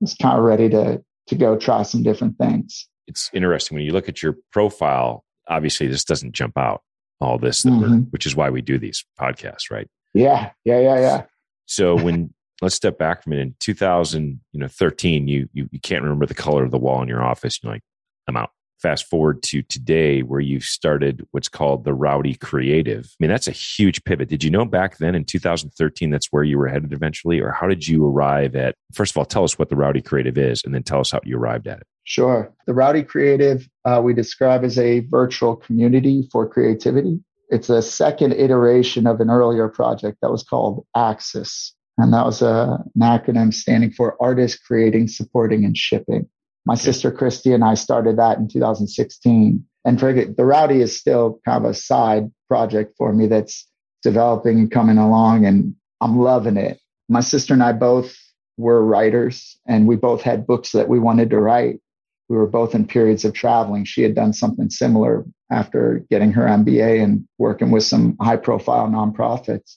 was 0.00 0.14
kind 0.14 0.38
of 0.38 0.44
ready 0.44 0.68
to 0.70 1.02
to 1.28 1.34
go 1.34 1.56
try 1.56 1.82
some 1.82 2.02
different 2.02 2.38
things. 2.38 2.88
It's 3.06 3.30
interesting 3.32 3.76
when 3.76 3.84
you 3.84 3.92
look 3.92 4.08
at 4.08 4.22
your 4.22 4.36
profile. 4.52 5.24
Obviously, 5.48 5.86
this 5.86 6.04
doesn't 6.04 6.32
jump 6.32 6.56
out 6.56 6.82
all 7.20 7.38
this, 7.38 7.62
mm-hmm. 7.64 8.00
which 8.10 8.26
is 8.26 8.36
why 8.36 8.50
we 8.50 8.62
do 8.62 8.78
these 8.78 9.04
podcasts, 9.18 9.70
right? 9.70 9.88
Yeah, 10.14 10.50
yeah, 10.64 10.80
yeah, 10.80 11.00
yeah. 11.00 11.22
So 11.66 11.96
when 11.96 12.32
let's 12.60 12.74
step 12.74 12.98
back 12.98 13.22
from 13.22 13.32
it. 13.32 13.38
In 13.38 13.54
2013 13.60 15.28
you, 15.28 15.48
you 15.52 15.68
you 15.70 15.80
can't 15.80 16.02
remember 16.02 16.26
the 16.26 16.34
color 16.34 16.64
of 16.64 16.70
the 16.70 16.78
wall 16.78 17.02
in 17.02 17.08
your 17.08 17.22
office. 17.22 17.60
You're 17.62 17.72
like 17.72 17.82
i'm 18.26 18.36
out. 18.36 18.50
Fast 18.80 19.06
forward 19.06 19.42
to 19.42 19.62
today 19.62 20.20
where 20.20 20.38
you 20.38 20.60
started 20.60 21.26
what's 21.32 21.48
called 21.48 21.84
the 21.84 21.92
rowdy 21.92 22.34
creative. 22.34 23.06
I 23.06 23.16
mean 23.18 23.30
that's 23.30 23.48
a 23.48 23.52
huge 23.52 24.04
pivot. 24.04 24.28
Did 24.28 24.44
you 24.44 24.50
know 24.50 24.64
back 24.64 24.98
then 24.98 25.14
in 25.14 25.24
2013 25.24 26.10
that's 26.10 26.28
where 26.30 26.44
you 26.44 26.58
were 26.58 26.68
headed 26.68 26.92
eventually? 26.92 27.40
Or 27.40 27.50
how 27.50 27.66
did 27.66 27.86
you 27.88 28.06
arrive 28.06 28.54
at 28.54 28.76
first 28.92 29.12
of 29.12 29.18
all 29.18 29.24
tell 29.24 29.44
us 29.44 29.58
what 29.58 29.68
the 29.68 29.76
rowdy 29.76 30.00
creative 30.00 30.38
is 30.38 30.62
and 30.64 30.74
then 30.74 30.82
tell 30.82 31.00
us 31.00 31.10
how 31.10 31.20
you 31.24 31.36
arrived 31.36 31.66
at 31.66 31.78
it 31.78 31.86
sure 32.08 32.52
the 32.66 32.74
rowdy 32.74 33.02
creative 33.02 33.68
uh, 33.84 34.00
we 34.02 34.14
describe 34.14 34.64
as 34.64 34.78
a 34.78 35.00
virtual 35.00 35.56
community 35.56 36.28
for 36.32 36.48
creativity 36.48 37.20
it's 37.50 37.70
a 37.70 37.82
second 37.82 38.32
iteration 38.32 39.06
of 39.06 39.20
an 39.20 39.30
earlier 39.30 39.68
project 39.68 40.18
that 40.20 40.30
was 40.30 40.42
called 40.42 40.84
axis 40.96 41.74
and 41.98 42.12
that 42.12 42.24
was 42.24 42.42
a, 42.42 42.78
an 42.94 43.00
acronym 43.02 43.52
standing 43.52 43.90
for 43.90 44.16
Artists 44.22 44.56
Creating, 44.56 45.08
Supporting, 45.08 45.64
and 45.64 45.76
Shipping. 45.76 46.28
My 46.64 46.76
sister 46.76 47.10
Christy 47.10 47.52
and 47.52 47.64
I 47.64 47.74
started 47.74 48.18
that 48.18 48.38
in 48.38 48.46
2016. 48.46 49.64
And 49.84 49.98
for 49.98 50.12
the 50.12 50.44
Rowdy 50.44 50.80
is 50.80 50.96
still 50.96 51.40
kind 51.44 51.64
of 51.64 51.70
a 51.70 51.74
side 51.74 52.30
project 52.46 52.94
for 52.96 53.12
me 53.12 53.26
that's 53.26 53.66
developing 54.02 54.58
and 54.60 54.70
coming 54.70 54.98
along, 54.98 55.44
and 55.44 55.74
I'm 56.00 56.18
loving 56.18 56.56
it. 56.56 56.78
My 57.08 57.20
sister 57.20 57.54
and 57.54 57.62
I 57.62 57.72
both 57.72 58.16
were 58.56 58.84
writers, 58.84 59.58
and 59.66 59.88
we 59.88 59.96
both 59.96 60.22
had 60.22 60.46
books 60.46 60.72
that 60.72 60.88
we 60.88 61.00
wanted 61.00 61.30
to 61.30 61.40
write. 61.40 61.80
We 62.28 62.36
were 62.36 62.46
both 62.46 62.74
in 62.74 62.86
periods 62.86 63.24
of 63.24 63.32
traveling. 63.32 63.84
She 63.84 64.02
had 64.02 64.14
done 64.14 64.32
something 64.32 64.70
similar 64.70 65.24
after 65.50 66.04
getting 66.10 66.32
her 66.32 66.44
MBA 66.44 67.02
and 67.02 67.26
working 67.38 67.70
with 67.70 67.84
some 67.84 68.16
high 68.20 68.36
profile 68.36 68.86
nonprofits. 68.86 69.76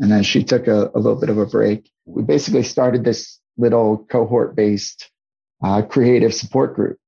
And 0.00 0.10
then 0.10 0.22
she 0.22 0.42
took 0.42 0.66
a, 0.66 0.90
a 0.94 0.98
little 0.98 1.20
bit 1.20 1.28
of 1.28 1.38
a 1.38 1.46
break. 1.46 1.88
We 2.06 2.22
basically 2.22 2.64
started 2.64 3.04
this 3.04 3.38
little 3.56 3.98
cohort 4.10 4.56
based 4.56 5.10
uh, 5.62 5.82
creative 5.82 6.34
support 6.34 6.74
group 6.74 6.98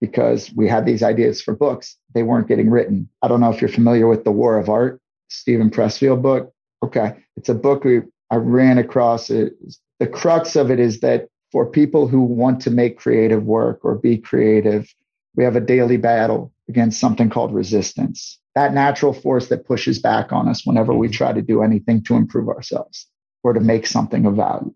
because 0.00 0.52
we 0.54 0.68
had 0.68 0.84
these 0.84 1.02
ideas 1.02 1.40
for 1.40 1.54
books. 1.54 1.96
They 2.14 2.22
weren't 2.22 2.48
getting 2.48 2.70
written. 2.70 3.08
I 3.22 3.28
don't 3.28 3.40
know 3.40 3.50
if 3.50 3.62
you're 3.62 3.70
familiar 3.70 4.06
with 4.06 4.24
The 4.24 4.32
War 4.32 4.58
of 4.58 4.68
Art, 4.68 5.00
Steven 5.28 5.70
Pressfield 5.70 6.20
book. 6.20 6.52
Okay. 6.84 7.14
It's 7.36 7.48
a 7.48 7.54
book 7.54 7.84
we, 7.84 8.00
I 8.30 8.36
ran 8.36 8.78
across. 8.78 9.30
It. 9.30 9.54
The 10.00 10.08
crux 10.08 10.56
of 10.56 10.70
it 10.70 10.80
is 10.80 11.00
that 11.00 11.28
for 11.52 11.66
people 11.66 12.08
who 12.08 12.22
want 12.22 12.62
to 12.62 12.70
make 12.70 12.98
creative 12.98 13.44
work 13.44 13.80
or 13.84 13.94
be 13.94 14.16
creative, 14.16 14.92
we 15.36 15.44
have 15.44 15.54
a 15.54 15.60
daily 15.60 15.98
battle 15.98 16.52
against 16.68 16.98
something 16.98 17.30
called 17.30 17.54
resistance 17.54 18.40
that 18.54 18.74
natural 18.74 19.12
force 19.12 19.48
that 19.48 19.66
pushes 19.66 19.98
back 19.98 20.32
on 20.32 20.48
us 20.48 20.66
whenever 20.66 20.92
we 20.92 21.06
mm-hmm. 21.06 21.14
try 21.14 21.32
to 21.32 21.42
do 21.42 21.62
anything 21.62 22.02
to 22.04 22.14
improve 22.14 22.48
ourselves 22.48 23.06
or 23.42 23.52
to 23.52 23.60
make 23.60 23.86
something 23.86 24.26
of 24.26 24.36
value. 24.36 24.72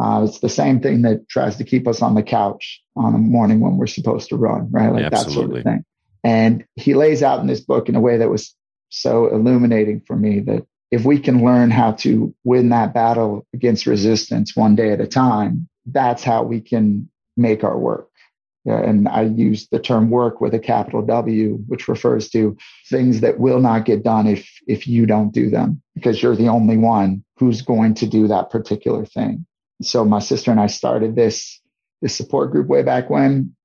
Uh, 0.00 0.24
it's 0.26 0.38
the 0.40 0.48
same 0.48 0.80
thing 0.80 1.02
that 1.02 1.28
tries 1.28 1.56
to 1.56 1.64
keep 1.64 1.86
us 1.86 2.00
on 2.00 2.14
the 2.14 2.22
couch 2.22 2.82
on 2.96 3.14
a 3.14 3.18
morning 3.18 3.60
when 3.60 3.76
we're 3.76 3.86
supposed 3.86 4.30
to 4.30 4.36
run, 4.36 4.70
right? 4.70 4.90
Like 4.90 5.10
that 5.10 5.30
sort 5.30 5.54
of 5.54 5.62
thing. 5.62 5.84
And 6.24 6.64
he 6.76 6.94
lays 6.94 7.22
out 7.22 7.40
in 7.40 7.46
this 7.46 7.60
book 7.60 7.88
in 7.88 7.96
a 7.96 8.00
way 8.00 8.16
that 8.16 8.30
was 8.30 8.54
so 8.88 9.26
illuminating 9.26 10.00
for 10.06 10.16
me 10.16 10.40
that 10.40 10.64
if 10.90 11.04
we 11.04 11.18
can 11.18 11.44
learn 11.44 11.70
how 11.70 11.92
to 11.92 12.34
win 12.44 12.70
that 12.70 12.94
battle 12.94 13.46
against 13.52 13.86
resistance 13.86 14.56
one 14.56 14.76
day 14.76 14.92
at 14.92 15.00
a 15.00 15.06
time, 15.06 15.68
that's 15.86 16.22
how 16.22 16.42
we 16.42 16.60
can 16.60 17.08
make 17.36 17.64
our 17.64 17.78
work 17.78 18.08
and 18.64 19.08
I 19.08 19.22
use 19.22 19.68
the 19.68 19.80
term 19.80 20.10
work 20.10 20.40
with 20.40 20.54
a 20.54 20.58
capital 20.58 21.02
W, 21.02 21.58
which 21.66 21.88
refers 21.88 22.28
to 22.30 22.56
things 22.88 23.20
that 23.20 23.40
will 23.40 23.60
not 23.60 23.84
get 23.84 24.04
done 24.04 24.26
if, 24.26 24.48
if 24.68 24.86
you 24.86 25.06
don't 25.06 25.32
do 25.32 25.50
them 25.50 25.82
because 25.94 26.22
you're 26.22 26.36
the 26.36 26.48
only 26.48 26.76
one 26.76 27.24
who's 27.38 27.62
going 27.62 27.94
to 27.94 28.06
do 28.06 28.28
that 28.28 28.50
particular 28.50 29.04
thing. 29.04 29.46
So 29.82 30.04
my 30.04 30.20
sister 30.20 30.50
and 30.52 30.60
I 30.60 30.68
started 30.68 31.16
this, 31.16 31.60
this 32.02 32.16
support 32.16 32.52
group 32.52 32.68
way 32.68 32.82
back 32.82 33.10
when, 33.10 33.56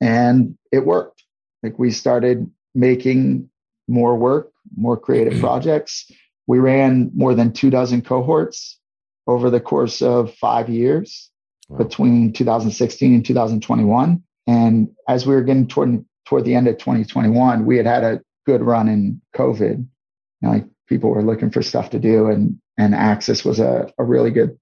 and 0.00 0.58
it 0.72 0.84
worked. 0.84 1.22
Like 1.62 1.78
we 1.78 1.90
started 1.92 2.50
making 2.74 3.48
more 3.86 4.16
work, 4.16 4.50
more 4.76 4.96
creative 4.96 5.34
mm-hmm. 5.34 5.42
projects. 5.42 6.10
We 6.48 6.58
ran 6.58 7.10
more 7.14 7.34
than 7.34 7.52
two 7.52 7.70
dozen 7.70 8.02
cohorts 8.02 8.78
over 9.28 9.50
the 9.50 9.60
course 9.60 10.02
of 10.02 10.34
five 10.34 10.68
years 10.68 11.30
wow. 11.68 11.78
between 11.78 12.32
2016 12.32 13.14
and 13.14 13.24
2021. 13.24 14.22
And 14.46 14.88
as 15.06 15.26
we 15.26 15.34
were 15.34 15.42
getting 15.42 15.68
toward 15.68 16.04
toward 16.26 16.44
the 16.44 16.54
end 16.54 16.66
of 16.66 16.78
2021, 16.78 17.64
we 17.64 17.76
had 17.76 17.86
had 17.86 18.04
a 18.04 18.20
good 18.46 18.62
run 18.62 18.88
in 18.88 19.20
COVID. 19.36 19.78
You 19.78 19.88
know, 20.40 20.50
like 20.50 20.66
people 20.88 21.10
were 21.10 21.22
looking 21.22 21.50
for 21.50 21.62
stuff 21.62 21.90
to 21.90 21.98
do, 21.98 22.26
and 22.26 22.58
and 22.78 22.94
Axis 22.94 23.44
was 23.44 23.60
a, 23.60 23.92
a 23.98 24.04
really 24.04 24.30
good 24.30 24.58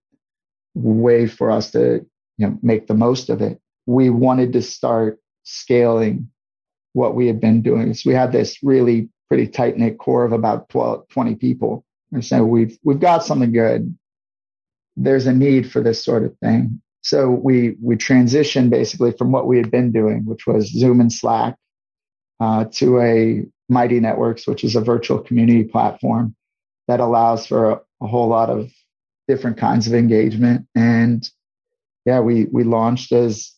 way 0.75 1.27
for 1.27 1.51
us 1.51 1.71
to 1.71 2.05
you 2.37 2.47
know 2.47 2.59
make 2.63 2.89
the 2.89 2.95
most 2.95 3.31
of 3.31 3.41
it. 3.41 3.61
We 3.87 4.11
wanted 4.11 4.53
to 4.55 4.63
start 4.63 5.21
scaling 5.45 6.31
what 6.93 7.15
we 7.15 7.29
had 7.29 7.41
been 7.41 7.63
doing. 7.63 7.95
So 7.95 8.11
we 8.11 8.17
had 8.17 8.33
this 8.33 8.59
really 8.63 9.09
pretty 9.29 9.47
tight 9.47 9.77
knit 9.77 9.99
core 9.99 10.25
of 10.25 10.33
about 10.33 10.69
12, 10.71 11.09
20 11.09 11.35
people. 11.37 11.85
And 12.11 12.25
so 12.25 12.45
we've 12.45 12.77
we've 12.83 13.01
got 13.01 13.25
something 13.25 13.53
good. 13.53 13.97
There's 14.97 15.27
a 15.27 15.33
need 15.33 15.71
for 15.71 15.81
this 15.81 16.05
sort 16.05 16.25
of 16.25 16.37
thing. 16.39 16.81
So 17.03 17.31
we 17.31 17.77
we 17.81 17.97
transitioned 17.97 18.71
basically 18.71 19.13
from 19.13 19.31
what 19.31 19.47
we 19.47 19.59
had 19.59 19.71
been 19.71 19.93
doing, 19.93 20.25
which 20.25 20.47
was 20.47 20.73
Zoom 20.73 21.01
and 21.01 21.13
Slack, 21.13 21.57
uh, 22.41 22.65
to 22.73 23.01
a 23.01 23.47
Mighty 23.69 24.01
Networks, 24.01 24.47
which 24.47 24.65
is 24.65 24.77
a 24.77 24.81
virtual 24.81 25.19
community 25.19 25.65
platform 25.65 26.35
that 26.89 27.01
allows 27.01 27.47
for 27.47 27.71
a, 27.71 27.81
a 28.03 28.07
whole 28.07 28.29
lot 28.29 28.51
of 28.51 28.71
different 29.29 29.57
kinds 29.57 29.87
of 29.87 29.95
engagement. 29.95 30.67
And 30.75 31.29
yeah, 32.05 32.21
we 32.21 32.47
we 32.47 32.65
launched 32.65 33.13
as 33.13 33.53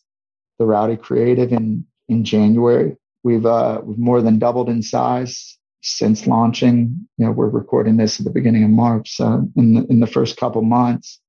the 0.57 0.65
Rowdy 0.65 0.97
Creative 0.97 1.51
in 1.51 1.85
in 2.07 2.23
January. 2.23 2.97
We've 3.23 3.45
uh, 3.45 3.81
we've 3.83 3.97
more 3.97 4.21
than 4.21 4.39
doubled 4.39 4.69
in 4.69 4.81
size 4.81 5.57
since 5.81 6.27
launching. 6.27 7.07
You 7.17 7.25
know, 7.25 7.31
we're 7.31 7.49
recording 7.49 7.97
this 7.97 8.19
at 8.19 8.25
the 8.25 8.31
beginning 8.31 8.63
of 8.63 8.69
March, 8.69 9.15
so 9.15 9.47
in 9.55 9.73
the, 9.73 9.85
in 9.87 9.99
the 9.99 10.07
first 10.07 10.37
couple 10.37 10.61
months, 10.61 11.19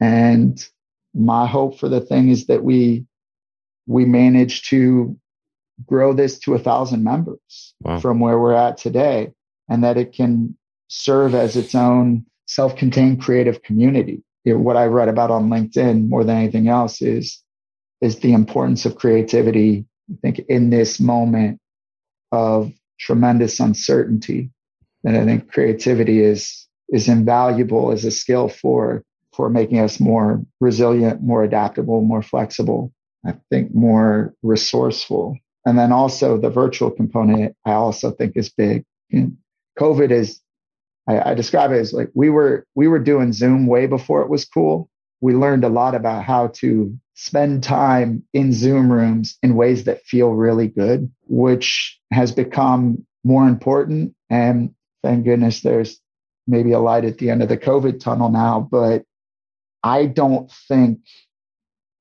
and 0.00 0.68
my 1.14 1.46
hope 1.46 1.78
for 1.78 1.88
the 1.88 2.00
thing 2.00 2.28
is 2.28 2.46
that 2.46 2.62
we 2.62 3.06
we 3.86 4.04
manage 4.04 4.68
to 4.68 5.16
grow 5.86 6.12
this 6.12 6.38
to 6.40 6.54
a 6.54 6.58
thousand 6.58 7.04
members 7.04 7.74
wow. 7.82 7.98
from 8.00 8.20
where 8.20 8.38
we're 8.38 8.52
at 8.52 8.76
today 8.76 9.32
and 9.68 9.84
that 9.84 9.96
it 9.96 10.12
can 10.12 10.56
serve 10.88 11.34
as 11.34 11.56
its 11.56 11.74
own 11.74 12.24
self-contained 12.46 13.20
creative 13.20 13.62
community 13.62 14.22
you 14.44 14.52
know, 14.52 14.58
what 14.58 14.76
i 14.76 14.84
read 14.84 15.08
about 15.08 15.30
on 15.30 15.48
linkedin 15.48 16.08
more 16.08 16.24
than 16.24 16.36
anything 16.36 16.68
else 16.68 17.02
is 17.02 17.42
is 18.00 18.20
the 18.20 18.32
importance 18.32 18.84
of 18.84 18.96
creativity 18.96 19.84
i 20.10 20.16
think 20.22 20.38
in 20.48 20.70
this 20.70 21.00
moment 21.00 21.58
of 22.32 22.72
tremendous 23.00 23.58
uncertainty 23.58 24.50
and 25.04 25.16
i 25.16 25.24
think 25.24 25.50
creativity 25.50 26.20
is 26.20 26.66
is 26.88 27.08
invaluable 27.08 27.90
as 27.90 28.04
a 28.04 28.10
skill 28.10 28.48
for 28.48 29.02
for 29.36 29.50
making 29.50 29.78
us 29.78 30.00
more 30.00 30.42
resilient, 30.60 31.22
more 31.22 31.44
adaptable, 31.44 32.00
more 32.00 32.22
flexible. 32.22 32.92
I 33.26 33.34
think 33.50 33.74
more 33.74 34.34
resourceful. 34.42 35.36
And 35.66 35.78
then 35.78 35.92
also 35.92 36.38
the 36.38 36.50
virtual 36.50 36.90
component, 36.90 37.56
I 37.64 37.72
also 37.72 38.12
think 38.12 38.36
is 38.36 38.50
big. 38.50 38.84
And 39.10 39.36
COVID 39.78 40.10
is, 40.10 40.40
I, 41.08 41.30
I 41.30 41.34
describe 41.34 41.72
it 41.72 41.78
as 41.78 41.92
like 41.92 42.10
we 42.14 42.30
were 42.30 42.66
we 42.74 42.88
were 42.88 43.00
doing 43.00 43.32
Zoom 43.32 43.66
way 43.66 43.86
before 43.86 44.22
it 44.22 44.30
was 44.30 44.44
cool. 44.44 44.88
We 45.20 45.34
learned 45.34 45.64
a 45.64 45.68
lot 45.68 45.94
about 45.94 46.24
how 46.24 46.48
to 46.56 46.96
spend 47.14 47.62
time 47.62 48.22
in 48.32 48.52
Zoom 48.52 48.92
rooms 48.92 49.38
in 49.42 49.56
ways 49.56 49.84
that 49.84 50.04
feel 50.04 50.30
really 50.30 50.68
good, 50.68 51.10
which 51.26 51.98
has 52.12 52.30
become 52.30 53.04
more 53.24 53.48
important. 53.48 54.14
And 54.30 54.74
thank 55.02 55.24
goodness 55.24 55.62
there's 55.62 56.00
maybe 56.46 56.72
a 56.72 56.78
light 56.78 57.04
at 57.04 57.18
the 57.18 57.30
end 57.30 57.42
of 57.42 57.48
the 57.48 57.58
COVID 57.58 57.98
tunnel 57.98 58.28
now, 58.28 58.68
but 58.70 59.04
I 59.86 60.06
don't 60.06 60.50
think 60.68 60.98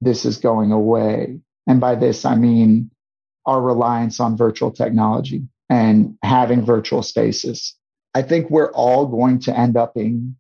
this 0.02 0.26
is 0.26 0.38
going 0.38 0.72
away. 0.72 1.40
And 1.68 1.80
by 1.80 1.94
this, 1.94 2.26
I 2.26 2.36
mean 2.36 2.90
our 3.46 3.62
reliance 3.62 4.20
on 4.20 4.36
virtual 4.36 4.72
technology 4.72 5.44
and 5.70 6.18
having 6.24 6.66
virtual 6.66 7.04
spaces. 7.04 7.76
I 8.16 8.24
think 8.24 8.50
we're 8.50 8.72
all 8.72 9.06
going 9.06 9.40
to 9.42 9.58
end 9.58 9.78
up 9.78 9.96
in 9.96 10.36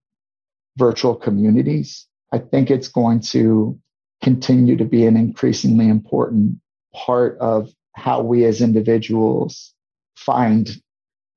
virtual 0.77 1.15
communities. 1.15 2.07
I 2.33 2.39
think 2.39 2.71
it's 2.71 2.87
going 2.87 3.19
to 3.35 3.79
continue 4.23 4.75
to 4.77 4.85
be 4.85 5.05
an 5.05 5.15
increasingly 5.15 5.87
important 5.87 6.59
part 6.95 7.37
of 7.37 7.69
how 7.93 8.21
we 8.21 8.43
as 8.45 8.59
individuals 8.59 9.71
find 10.17 10.69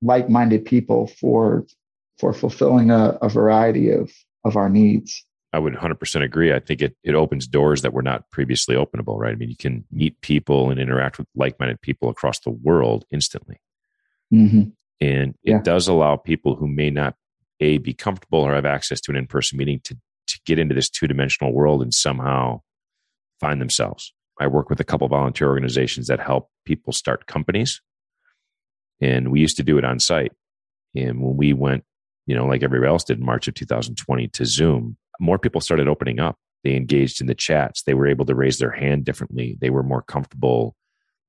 like-minded 0.01 0.64
people 0.64 1.09
for 1.21 1.66
for 2.18 2.33
fulfilling 2.33 2.90
a, 2.90 3.18
a 3.21 3.29
variety 3.29 3.90
of 3.90 4.11
of 4.44 4.57
our 4.57 4.71
needs. 4.71 5.25
I 5.53 5.59
would 5.59 5.75
100% 5.75 6.23
agree. 6.23 6.53
I 6.53 6.61
think 6.61 6.83
it, 6.83 6.97
it 7.03 7.15
opens 7.15 7.47
doors 7.47 7.83
that 7.83 7.95
were 7.95 8.03
not 8.03 8.31
previously 8.31 8.77
openable, 8.77 9.19
right? 9.19 9.33
I 9.33 9.35
mean, 9.35 9.49
you 9.49 9.57
can 9.57 9.85
meet 9.91 10.21
people 10.21 10.71
and 10.71 10.79
interact 10.79 11.19
with 11.19 11.27
like 11.35 11.59
minded 11.59 11.81
people 11.81 12.11
across 12.11 12.41
the 12.41 12.51
world 12.51 13.07
instantly. 13.11 13.61
Mm-hmm. 14.33 14.71
And 15.01 15.35
it 15.43 15.51
yeah. 15.51 15.63
does 15.63 15.89
allow 15.89 16.17
people 16.17 16.55
who 16.57 16.69
may 16.69 16.91
not, 16.91 17.15
A, 17.61 17.79
be 17.79 17.95
comfortable 17.95 18.41
or 18.41 18.55
have 18.55 18.67
access 18.67 19.01
to 19.03 19.11
an 19.11 19.17
in 19.17 19.27
person 19.27 19.57
meeting 19.57 19.81
to, 19.85 19.95
to 20.27 20.41
get 20.45 20.59
into 20.59 20.75
this 20.75 20.91
two 20.91 21.07
dimensional 21.07 21.53
world 21.53 21.83
and 21.83 21.95
somehow 21.95 22.61
find 23.41 23.61
themselves. 23.61 24.13
I 24.39 24.49
work 24.49 24.69
with 24.69 24.81
a 24.81 24.85
couple 24.85 25.09
volunteer 25.09 25.49
organizations 25.49 26.09
that 26.09 26.21
help 26.21 26.51
people 26.67 26.93
start 26.93 27.27
companies. 27.27 27.81
And 29.01 29.31
we 29.31 29.41
used 29.41 29.57
to 29.57 29.63
do 29.63 29.79
it 29.79 29.85
on 29.85 29.99
site. 29.99 30.33
And 30.95 31.23
when 31.23 31.37
we 31.37 31.53
went 31.55 31.85
you 32.29 32.35
know, 32.35 32.47
like 32.47 32.63
everybody 32.63 32.89
else 32.89 33.05
did 33.05 33.19
in 33.19 33.25
March 33.25 33.49
of 33.49 33.55
2020 33.55 34.29
to 34.29 34.45
Zoom, 34.45 34.99
more 35.18 35.38
people 35.38 35.61
started 35.61 35.88
opening 35.88 36.20
up. 36.20 36.37
They 36.64 36.74
engaged 36.74 37.20
in 37.20 37.26
the 37.26 37.35
chats. 37.35 37.83
They 37.83 37.94
were 37.94 38.07
able 38.07 38.24
to 38.26 38.35
raise 38.35 38.59
their 38.59 38.70
hand 38.70 39.04
differently. 39.04 39.57
They 39.61 39.70
were 39.70 39.83
more 39.83 40.02
comfortable 40.02 40.74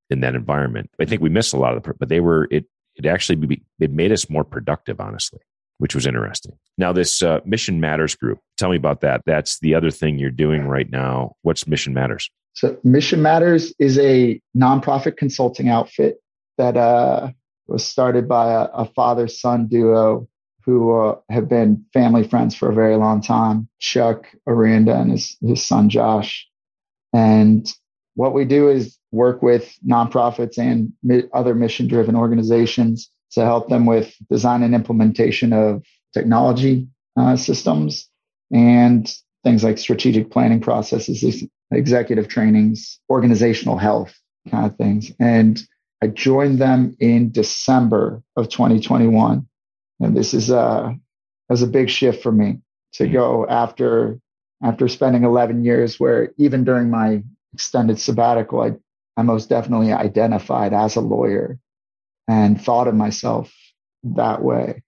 in 0.09 0.21
that 0.21 0.35
environment. 0.35 0.89
I 0.99 1.05
think 1.05 1.21
we 1.21 1.29
missed 1.29 1.53
a 1.53 1.57
lot 1.57 1.77
of 1.77 1.83
the, 1.83 1.93
but 1.93 2.09
they 2.09 2.19
were, 2.19 2.47
it, 2.49 2.65
it 2.95 3.05
actually, 3.05 3.61
it 3.79 3.91
made 3.91 4.11
us 4.11 4.29
more 4.29 4.43
productive, 4.43 4.99
honestly, 4.99 5.39
which 5.77 5.93
was 5.93 6.07
interesting. 6.07 6.53
Now, 6.77 6.91
this 6.91 7.21
uh, 7.21 7.39
Mission 7.45 7.79
Matters 7.79 8.15
group, 8.15 8.39
tell 8.57 8.69
me 8.69 8.77
about 8.77 9.01
that. 9.01 9.21
That's 9.25 9.59
the 9.59 9.75
other 9.75 9.91
thing 9.91 10.17
you're 10.17 10.31
doing 10.31 10.67
right 10.67 10.89
now. 10.89 11.33
What's 11.43 11.67
Mission 11.67 11.93
Matters? 11.93 12.29
So, 12.53 12.77
Mission 12.83 13.21
Matters 13.21 13.73
is 13.79 13.99
a 13.99 14.41
nonprofit 14.57 15.15
consulting 15.15 15.69
outfit 15.69 16.17
that 16.57 16.75
uh, 16.75 17.31
was 17.67 17.85
started 17.85 18.27
by 18.27 18.51
a, 18.51 18.63
a 18.73 18.85
father 18.85 19.27
son 19.27 19.67
duo 19.67 20.27
who 20.65 20.97
uh, 20.99 21.15
have 21.29 21.47
been 21.49 21.85
family 21.93 22.27
friends 22.27 22.55
for 22.55 22.69
a 22.69 22.75
very 22.75 22.95
long 22.95 23.21
time 23.21 23.67
Chuck 23.79 24.25
Aranda 24.47 24.95
and 24.95 25.11
his, 25.11 25.37
his 25.41 25.63
son 25.63 25.89
Josh. 25.89 26.47
And 27.13 27.71
what 28.15 28.33
we 28.33 28.45
do 28.45 28.69
is 28.69 28.97
work 29.11 29.41
with 29.41 29.73
nonprofits 29.87 30.57
and 30.57 30.93
mi- 31.01 31.23
other 31.33 31.55
mission 31.55 31.87
driven 31.87 32.15
organizations 32.15 33.09
to 33.31 33.41
help 33.41 33.69
them 33.69 33.85
with 33.85 34.13
design 34.29 34.63
and 34.63 34.75
implementation 34.75 35.53
of 35.53 35.83
technology 36.13 36.87
uh, 37.15 37.35
systems 37.35 38.07
and 38.51 39.13
things 39.43 39.63
like 39.63 39.77
strategic 39.77 40.31
planning 40.31 40.59
processes, 40.59 41.43
executive 41.71 42.27
trainings, 42.27 42.99
organizational 43.09 43.77
health 43.77 44.13
kind 44.49 44.65
of 44.65 44.75
things. 44.77 45.11
And 45.19 45.61
I 46.01 46.07
joined 46.07 46.59
them 46.59 46.95
in 46.99 47.31
December 47.31 48.23
of 48.35 48.49
2021 48.49 49.47
and 49.99 50.15
this 50.15 50.33
is 50.33 50.49
uh, 50.51 50.91
a 50.91 50.99
was 51.49 51.61
a 51.61 51.67
big 51.67 51.89
shift 51.89 52.23
for 52.23 52.31
me 52.31 52.59
to 52.93 53.07
go 53.07 53.45
after 53.47 54.19
after 54.63 54.87
spending 54.87 55.23
11 55.23 55.63
years 55.63 55.99
where 55.99 56.33
even 56.37 56.63
during 56.63 56.89
my 56.89 57.23
extended 57.53 57.99
sabbatical 57.99 58.61
I, 58.61 58.75
I 59.17 59.23
most 59.23 59.49
definitely 59.49 59.91
identified 59.91 60.73
as 60.73 60.95
a 60.95 61.01
lawyer 61.01 61.57
and 62.27 62.61
thought 62.61 62.87
of 62.87 62.95
myself 62.95 63.53
that 64.03 64.43
way. 64.43 64.83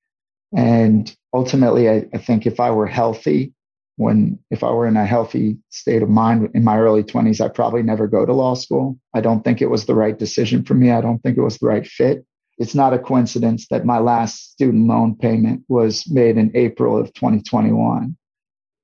And 0.55 1.13
ultimately 1.33 1.89
I, 1.89 2.05
I 2.13 2.17
think 2.17 2.45
if 2.45 2.59
i 2.59 2.71
were 2.71 2.87
healthy 2.87 3.53
when 3.97 4.39
if 4.49 4.63
i 4.63 4.69
were 4.69 4.87
in 4.87 4.97
a 4.97 5.05
healthy 5.05 5.57
state 5.69 6.03
of 6.03 6.09
mind 6.09 6.49
in 6.53 6.63
my 6.63 6.77
early 6.77 7.03
20s 7.03 7.43
i'd 7.43 7.53
probably 7.53 7.83
never 7.83 8.07
go 8.07 8.25
to 8.25 8.33
law 8.33 8.53
school. 8.53 8.97
I 9.13 9.21
don't 9.21 9.43
think 9.43 9.61
it 9.61 9.69
was 9.69 9.85
the 9.85 9.95
right 9.95 10.17
decision 10.17 10.63
for 10.63 10.73
me. 10.73 10.91
I 10.91 11.01
don't 11.01 11.19
think 11.19 11.37
it 11.37 11.41
was 11.41 11.57
the 11.57 11.67
right 11.67 11.87
fit 11.87 12.25
it's 12.61 12.75
not 12.75 12.93
a 12.93 12.99
coincidence 12.99 13.67
that 13.69 13.85
my 13.85 13.97
last 13.97 14.51
student 14.51 14.87
loan 14.87 15.15
payment 15.15 15.63
was 15.67 16.07
made 16.07 16.37
in 16.37 16.51
April 16.53 16.95
of 16.95 17.11
2021. 17.15 18.15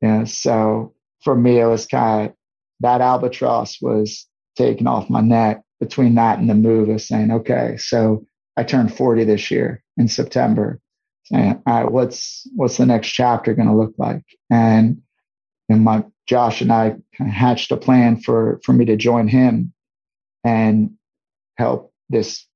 Yeah, 0.02 0.24
so 0.24 0.96
for 1.24 1.36
me, 1.36 1.60
it 1.60 1.68
was 1.68 1.86
kind 1.86 2.30
of 2.30 2.36
that 2.80 3.02
albatross 3.02 3.80
was 3.80 4.26
taken 4.56 4.88
off 4.88 5.12
my 5.12 5.22
neck 5.22 5.62
between 5.80 6.16
that 6.16 6.40
and 6.40 6.50
the 6.50 6.56
move 6.56 6.90
of 6.90 7.04
saying, 7.04 7.30
okay, 7.32 7.78
so 7.78 8.26
I 8.58 8.64
turned 8.64 8.98
40 8.98 9.26
this 9.26 9.52
year 9.52 9.84
in 9.96 10.08
September. 10.08 10.80
Saying, 11.26 11.62
all 11.68 11.74
uh, 11.74 11.84
right, 11.84 11.92
what's 11.92 12.48
what's 12.56 12.78
the 12.78 12.88
next 12.88 13.10
chapter 13.10 13.54
going 13.54 13.68
to 13.68 13.76
look 13.76 13.94
like? 14.00 14.24
And 14.50 15.04
and 15.70 15.84
my 15.84 16.04
Josh 16.26 16.62
and 16.62 16.72
I 16.72 16.96
kind 17.16 17.30
of 17.30 17.36
hatched 17.36 17.72
a 17.72 17.78
plan 17.78 18.18
for 18.22 18.60
for 18.64 18.74
me 18.74 18.86
to 18.86 18.98
join 18.98 19.28
him 19.28 19.72
and 20.44 20.94
help 21.58 21.94
this 22.10 22.47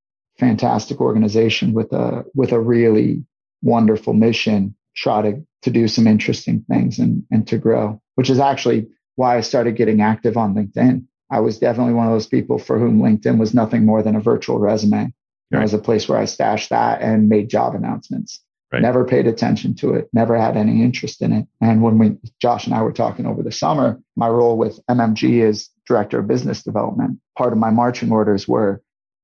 fantastic 0.41 0.99
organization 0.99 1.71
with 1.71 1.93
a 1.93 2.25
with 2.35 2.51
a 2.51 2.59
really 2.59 3.23
wonderful 3.61 4.13
mission 4.13 4.75
try 4.95 5.21
to 5.21 5.33
to 5.61 5.71
do 5.71 5.87
some 5.87 6.07
interesting 6.07 6.65
things 6.69 6.99
and 6.99 7.23
and 7.31 7.47
to 7.47 7.57
grow 7.57 8.01
which 8.15 8.29
is 8.29 8.39
actually 8.39 8.87
why 9.15 9.37
I 9.37 9.41
started 9.41 9.75
getting 9.75 10.01
active 10.01 10.37
on 10.37 10.55
LinkedIn. 10.55 11.05
I 11.31 11.39
was 11.39 11.59
definitely 11.59 11.93
one 11.93 12.07
of 12.07 12.13
those 12.13 12.27
people 12.27 12.57
for 12.59 12.77
whom 12.77 13.01
LinkedIn 13.01 13.37
was 13.37 13.53
nothing 13.53 13.85
more 13.85 14.03
than 14.03 14.15
a 14.15 14.21
virtual 14.21 14.59
resume. 14.59 15.13
Right. 15.51 15.59
it 15.59 15.63
was 15.63 15.73
a 15.73 15.79
place 15.79 16.07
where 16.07 16.17
I 16.17 16.25
stashed 16.25 16.69
that 16.69 17.01
and 17.01 17.27
made 17.27 17.49
job 17.49 17.75
announcements. 17.75 18.39
Right. 18.71 18.81
never 18.81 19.03
paid 19.03 19.27
attention 19.27 19.75
to 19.75 19.95
it 19.95 20.07
never 20.13 20.37
had 20.37 20.55
any 20.55 20.81
interest 20.81 21.21
in 21.21 21.33
it. 21.33 21.45
And 21.59 21.81
when 21.81 21.97
we 21.97 22.17
Josh 22.41 22.65
and 22.65 22.73
I 22.73 22.81
were 22.81 22.93
talking 22.93 23.25
over 23.25 23.43
the 23.43 23.51
summer 23.51 23.99
my 24.15 24.29
role 24.29 24.57
with 24.57 24.79
MMG 24.89 25.43
is 25.43 25.69
director 25.87 26.19
of 26.19 26.27
business 26.27 26.63
development. 26.63 27.19
Part 27.37 27.51
of 27.51 27.59
my 27.59 27.69
marching 27.69 28.11
orders 28.11 28.47
were 28.47 28.81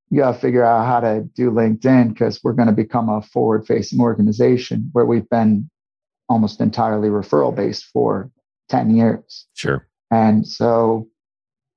you 0.10 0.20
got 0.20 0.34
to 0.34 0.39
figure 0.39 0.63
out 0.63 0.86
how 0.86 1.00
to 1.02 1.22
do 1.36 1.52
LinkedIn 1.52 2.10
because 2.10 2.41
we're 2.43 2.54
going 2.54 2.67
to 2.67 2.74
become 2.74 3.10
a 3.10 3.22
forward 3.22 3.67
facing 3.67 4.00
organization 4.00 4.89
where 4.93 5.06
we've 5.06 5.30
been 5.30 5.70
almost 6.30 6.62
entirely 6.62 7.10
referral 7.10 7.56
based 7.56 7.86
for 7.91 8.32
10 8.70 8.96
years. 8.96 9.48
Sure. 9.54 9.88
And 10.12 10.48
so, 10.48 11.08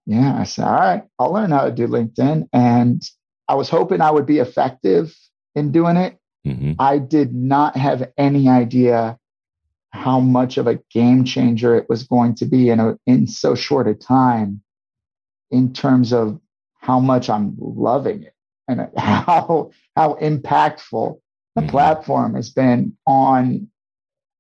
yeah, 0.07 0.39
I 0.39 0.45
said, 0.45 0.65
all 0.65 0.75
right, 0.75 1.03
I'll 1.19 1.33
learn 1.33 1.51
how 1.51 1.65
to 1.65 1.73
do 1.73 1.87
LinkedIn. 1.87 2.49
And 2.53 3.03
I 3.49 3.55
was 3.55 3.69
hoping 3.69 4.01
I 4.01 4.11
would 4.11 4.27
be 4.27 4.39
effective 4.39 5.17
in 5.55 5.73
doing 5.73 5.97
it. 5.97 6.19
Mm-hmm. 6.47 6.73
I 6.79 6.99
did 6.99 7.35
not 7.35 7.77
have 7.77 8.11
any 8.17 8.49
idea 8.49 9.19
how 9.91 10.21
much 10.21 10.57
of 10.57 10.69
a 10.69 10.81
game 10.93 11.25
changer 11.25 11.75
it 11.75 11.89
was 11.89 12.05
going 12.05 12.37
to 12.37 12.47
be 12.47 12.71
in, 12.71 12.79
a, 12.79 12.97
in 13.07 13.27
so 13.27 13.57
short 13.57 13.89
a 13.89 13.95
time 13.95 14.63
in 15.51 15.73
terms 15.73 16.13
of 16.13 16.41
how 16.81 16.99
much 16.99 17.31
I'm 17.31 17.55
loving 17.59 18.25
it 18.25 18.35
and 18.69 18.89
how 18.97 19.71
how 19.97 20.15
impactful 20.15 21.21
the 21.55 21.63
mm-hmm. 21.63 21.71
platform 21.71 22.35
has 22.35 22.51
been 22.51 22.97
on 23.07 23.69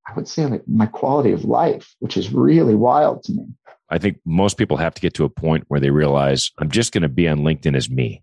I 0.06 0.14
would 0.14 0.26
say 0.26 0.46
like 0.46 0.66
my 0.66 0.86
quality 0.86 1.30
of 1.32 1.44
life, 1.44 1.94
which 2.00 2.16
is 2.16 2.32
really 2.32 2.74
wild 2.74 3.22
to 3.24 3.32
me. 3.32 3.46
I 3.90 3.98
think 3.98 4.18
most 4.24 4.56
people 4.56 4.76
have 4.76 4.94
to 4.94 5.00
get 5.00 5.14
to 5.14 5.24
a 5.24 5.28
point 5.28 5.64
where 5.68 5.80
they 5.80 5.90
realize 5.90 6.50
I'm 6.58 6.70
just 6.70 6.92
going 6.92 7.02
to 7.02 7.08
be 7.08 7.28
on 7.28 7.40
LinkedIn 7.40 7.76
as 7.76 7.90
me. 7.90 8.22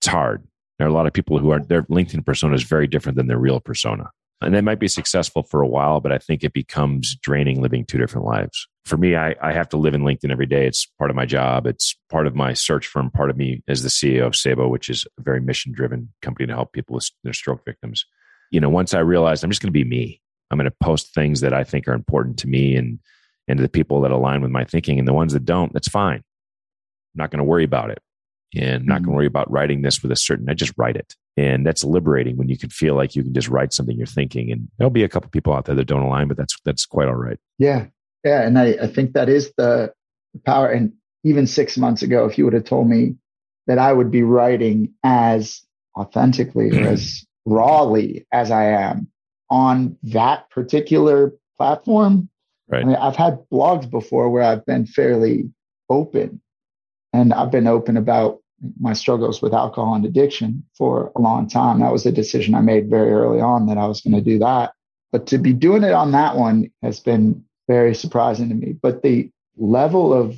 It's 0.00 0.06
hard. 0.06 0.46
There 0.78 0.86
are 0.86 0.90
a 0.90 0.94
lot 0.94 1.06
of 1.06 1.12
people 1.12 1.38
who 1.38 1.50
are 1.50 1.60
their 1.60 1.84
LinkedIn 1.84 2.26
persona 2.26 2.54
is 2.54 2.62
very 2.62 2.86
different 2.86 3.16
than 3.16 3.26
their 3.26 3.38
real 3.38 3.60
persona. 3.60 4.10
And 4.40 4.54
they 4.54 4.60
might 4.60 4.80
be 4.80 4.88
successful 4.88 5.42
for 5.42 5.62
a 5.62 5.68
while, 5.68 6.00
but 6.00 6.12
I 6.12 6.18
think 6.18 6.44
it 6.44 6.52
becomes 6.52 7.16
draining 7.16 7.62
living 7.62 7.84
two 7.84 7.98
different 7.98 8.26
lives 8.26 8.68
for 8.84 8.98
me, 8.98 9.16
I, 9.16 9.34
I 9.40 9.52
have 9.52 9.68
to 9.70 9.76
live 9.78 9.94
in 9.94 10.02
LinkedIn 10.02 10.30
every 10.30 10.46
day. 10.46 10.66
It's 10.66 10.86
part 10.98 11.10
of 11.10 11.16
my 11.16 11.24
job. 11.24 11.66
It's 11.66 11.96
part 12.10 12.26
of 12.26 12.34
my 12.34 12.52
search 12.52 12.86
firm, 12.86 13.10
part 13.10 13.30
of 13.30 13.36
me 13.36 13.62
as 13.66 13.82
the 13.82 13.88
CEO 13.88 14.26
of 14.26 14.32
Saebo, 14.32 14.68
which 14.68 14.90
is 14.90 15.06
a 15.18 15.22
very 15.22 15.40
mission 15.40 15.72
driven 15.72 16.12
company 16.20 16.46
to 16.46 16.52
help 16.52 16.72
people 16.72 16.94
with 16.94 17.10
their 17.22 17.32
stroke 17.32 17.64
victims. 17.64 18.04
You 18.50 18.60
know, 18.60 18.68
once 18.68 18.92
I 18.92 19.00
realized 19.00 19.42
I'm 19.42 19.50
just 19.50 19.62
going 19.62 19.72
to 19.72 19.72
be 19.72 19.84
me, 19.84 20.20
I'm 20.50 20.58
going 20.58 20.70
to 20.70 20.76
post 20.82 21.14
things 21.14 21.40
that 21.40 21.54
I 21.54 21.64
think 21.64 21.88
are 21.88 21.94
important 21.94 22.38
to 22.40 22.48
me 22.48 22.76
and 22.76 22.98
and 23.46 23.58
to 23.58 23.62
the 23.62 23.68
people 23.68 24.00
that 24.02 24.10
align 24.10 24.40
with 24.40 24.50
my 24.50 24.64
thinking. 24.64 24.98
And 24.98 25.06
the 25.06 25.12
ones 25.12 25.34
that 25.34 25.44
don't, 25.44 25.70
that's 25.74 25.88
fine. 25.88 26.16
I'm 26.16 26.22
not 27.16 27.30
going 27.30 27.38
to 27.38 27.44
worry 27.44 27.64
about 27.64 27.90
it. 27.90 28.00
And 28.54 28.82
I'm 28.82 28.86
not 28.86 28.94
going 28.94 29.02
to 29.02 29.08
mm-hmm. 29.08 29.16
worry 29.16 29.26
about 29.26 29.50
writing 29.50 29.82
this 29.82 30.02
with 30.02 30.12
a 30.12 30.16
certain, 30.16 30.48
I 30.48 30.54
just 30.54 30.72
write 30.78 30.96
it. 30.96 31.14
And 31.36 31.66
that's 31.66 31.82
liberating 31.82 32.36
when 32.36 32.48
you 32.48 32.56
can 32.56 32.70
feel 32.70 32.94
like 32.94 33.16
you 33.16 33.24
can 33.24 33.34
just 33.34 33.48
write 33.48 33.72
something 33.72 33.96
you're 33.96 34.06
thinking. 34.06 34.52
And 34.52 34.68
there'll 34.78 34.90
be 34.90 35.02
a 35.02 35.08
couple 35.08 35.30
people 35.30 35.52
out 35.52 35.64
there 35.64 35.74
that 35.74 35.86
don't 35.86 36.02
align, 36.02 36.28
but 36.28 36.36
that's 36.36 36.56
that's 36.64 36.86
quite 36.86 37.08
all 37.08 37.14
right. 37.14 37.38
Yeah. 37.58 37.86
Yeah. 38.24 38.42
And 38.42 38.58
I, 38.58 38.76
I 38.82 38.86
think 38.86 39.14
that 39.14 39.28
is 39.28 39.52
the 39.56 39.92
power. 40.46 40.68
And 40.68 40.92
even 41.24 41.46
six 41.46 41.76
months 41.76 42.02
ago, 42.02 42.24
if 42.26 42.38
you 42.38 42.44
would 42.44 42.54
have 42.54 42.64
told 42.64 42.88
me 42.88 43.16
that 43.66 43.78
I 43.78 43.92
would 43.92 44.10
be 44.10 44.22
writing 44.22 44.92
as 45.02 45.62
authentically 45.96 46.70
or 46.70 46.88
as 46.88 47.26
rawly 47.44 48.26
as 48.32 48.50
I 48.50 48.64
am 48.66 49.08
on 49.50 49.96
that 50.04 50.50
particular 50.50 51.32
platform. 51.56 52.28
Right. 52.68 52.82
I 52.82 52.84
mean, 52.84 52.96
I've 52.96 53.16
had 53.16 53.38
blogs 53.52 53.88
before 53.88 54.30
where 54.30 54.42
I've 54.42 54.64
been 54.64 54.86
fairly 54.86 55.50
open 55.88 56.40
and 57.12 57.32
I've 57.32 57.50
been 57.50 57.66
open 57.66 57.96
about 57.96 58.40
my 58.78 58.92
struggles 58.92 59.42
with 59.42 59.52
alcohol 59.52 59.94
and 59.94 60.04
addiction 60.04 60.64
for 60.76 61.12
a 61.16 61.20
long 61.20 61.48
time. 61.48 61.80
That 61.80 61.92
was 61.92 62.06
a 62.06 62.12
decision 62.12 62.54
I 62.54 62.60
made 62.60 62.88
very 62.88 63.12
early 63.12 63.40
on 63.40 63.66
that 63.66 63.78
I 63.78 63.86
was 63.86 64.00
going 64.00 64.14
to 64.14 64.20
do 64.20 64.38
that. 64.38 64.72
But 65.12 65.26
to 65.28 65.38
be 65.38 65.52
doing 65.52 65.84
it 65.84 65.92
on 65.92 66.12
that 66.12 66.36
one 66.36 66.70
has 66.82 67.00
been 67.00 67.44
very 67.68 67.94
surprising 67.94 68.48
to 68.48 68.54
me. 68.54 68.72
But 68.72 69.02
the 69.02 69.30
level 69.56 70.12
of 70.12 70.36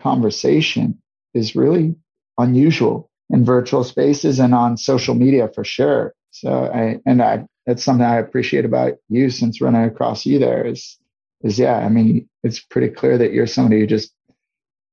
conversation 0.00 1.00
is 1.34 1.56
really 1.56 1.96
unusual 2.38 3.10
in 3.30 3.44
virtual 3.44 3.84
spaces 3.84 4.38
and 4.40 4.54
on 4.54 4.76
social 4.76 5.14
media 5.14 5.48
for 5.54 5.64
sure. 5.64 6.14
So 6.30 6.70
I, 6.72 7.00
and 7.06 7.22
I, 7.22 7.46
that's 7.66 7.84
something 7.84 8.04
I 8.04 8.18
appreciate 8.18 8.64
about 8.64 8.94
you 9.08 9.30
since 9.30 9.60
running 9.60 9.84
across 9.84 10.26
you 10.26 10.38
there 10.38 10.66
is, 10.66 10.96
is 11.42 11.58
yeah, 11.58 11.76
I 11.76 11.88
mean, 11.88 12.28
it's 12.42 12.60
pretty 12.60 12.88
clear 12.88 13.18
that 13.18 13.32
you're 13.32 13.46
somebody 13.46 13.80
who 13.80 13.86
just 13.86 14.12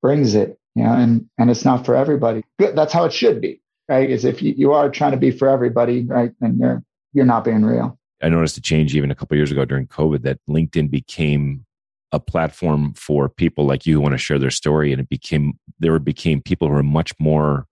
brings 0.01 0.35
it, 0.35 0.59
you 0.77 0.83
know, 0.83 0.93
and, 0.93 1.27
and 1.37 1.49
it's 1.49 1.65
not 1.65 1.85
for 1.85 1.95
everybody. 1.95 2.43
Good. 2.59 2.75
That's 2.75 2.93
how 2.93 3.05
it 3.05 3.13
should 3.13 3.41
be, 3.41 3.61
right? 3.89 4.09
Is 4.09 4.25
if 4.25 4.41
you, 4.41 4.53
you 4.55 4.73
are 4.73 4.89
trying 4.89 5.11
to 5.11 5.17
be 5.17 5.31
for 5.31 5.49
everybody, 5.49 6.03
right? 6.03 6.31
Then 6.39 6.57
you're, 6.59 6.83
you're 7.13 7.25
not 7.25 7.43
being 7.43 7.63
real. 7.63 7.97
I 8.21 8.29
noticed 8.29 8.57
a 8.57 8.61
change 8.61 8.95
even 8.95 9.09
a 9.09 9.15
couple 9.15 9.37
years 9.37 9.51
ago 9.51 9.65
during 9.65 9.87
COVID 9.87 10.21
that 10.21 10.39
LinkedIn 10.47 10.91
became 10.91 11.65
a 12.11 12.19
platform 12.19 12.93
for 12.93 13.27
people 13.27 13.65
like 13.65 13.85
you 13.85 13.95
who 13.95 14.01
want 14.01 14.13
to 14.13 14.19
share 14.19 14.39
their 14.39 14.51
story 14.51 14.91
and 14.91 15.01
it 15.01 15.09
became 15.09 15.59
there 15.79 15.99
became 15.99 16.41
people 16.41 16.67
who 16.67 16.75
are 16.75 16.83
much 16.83 17.11
more 17.19 17.65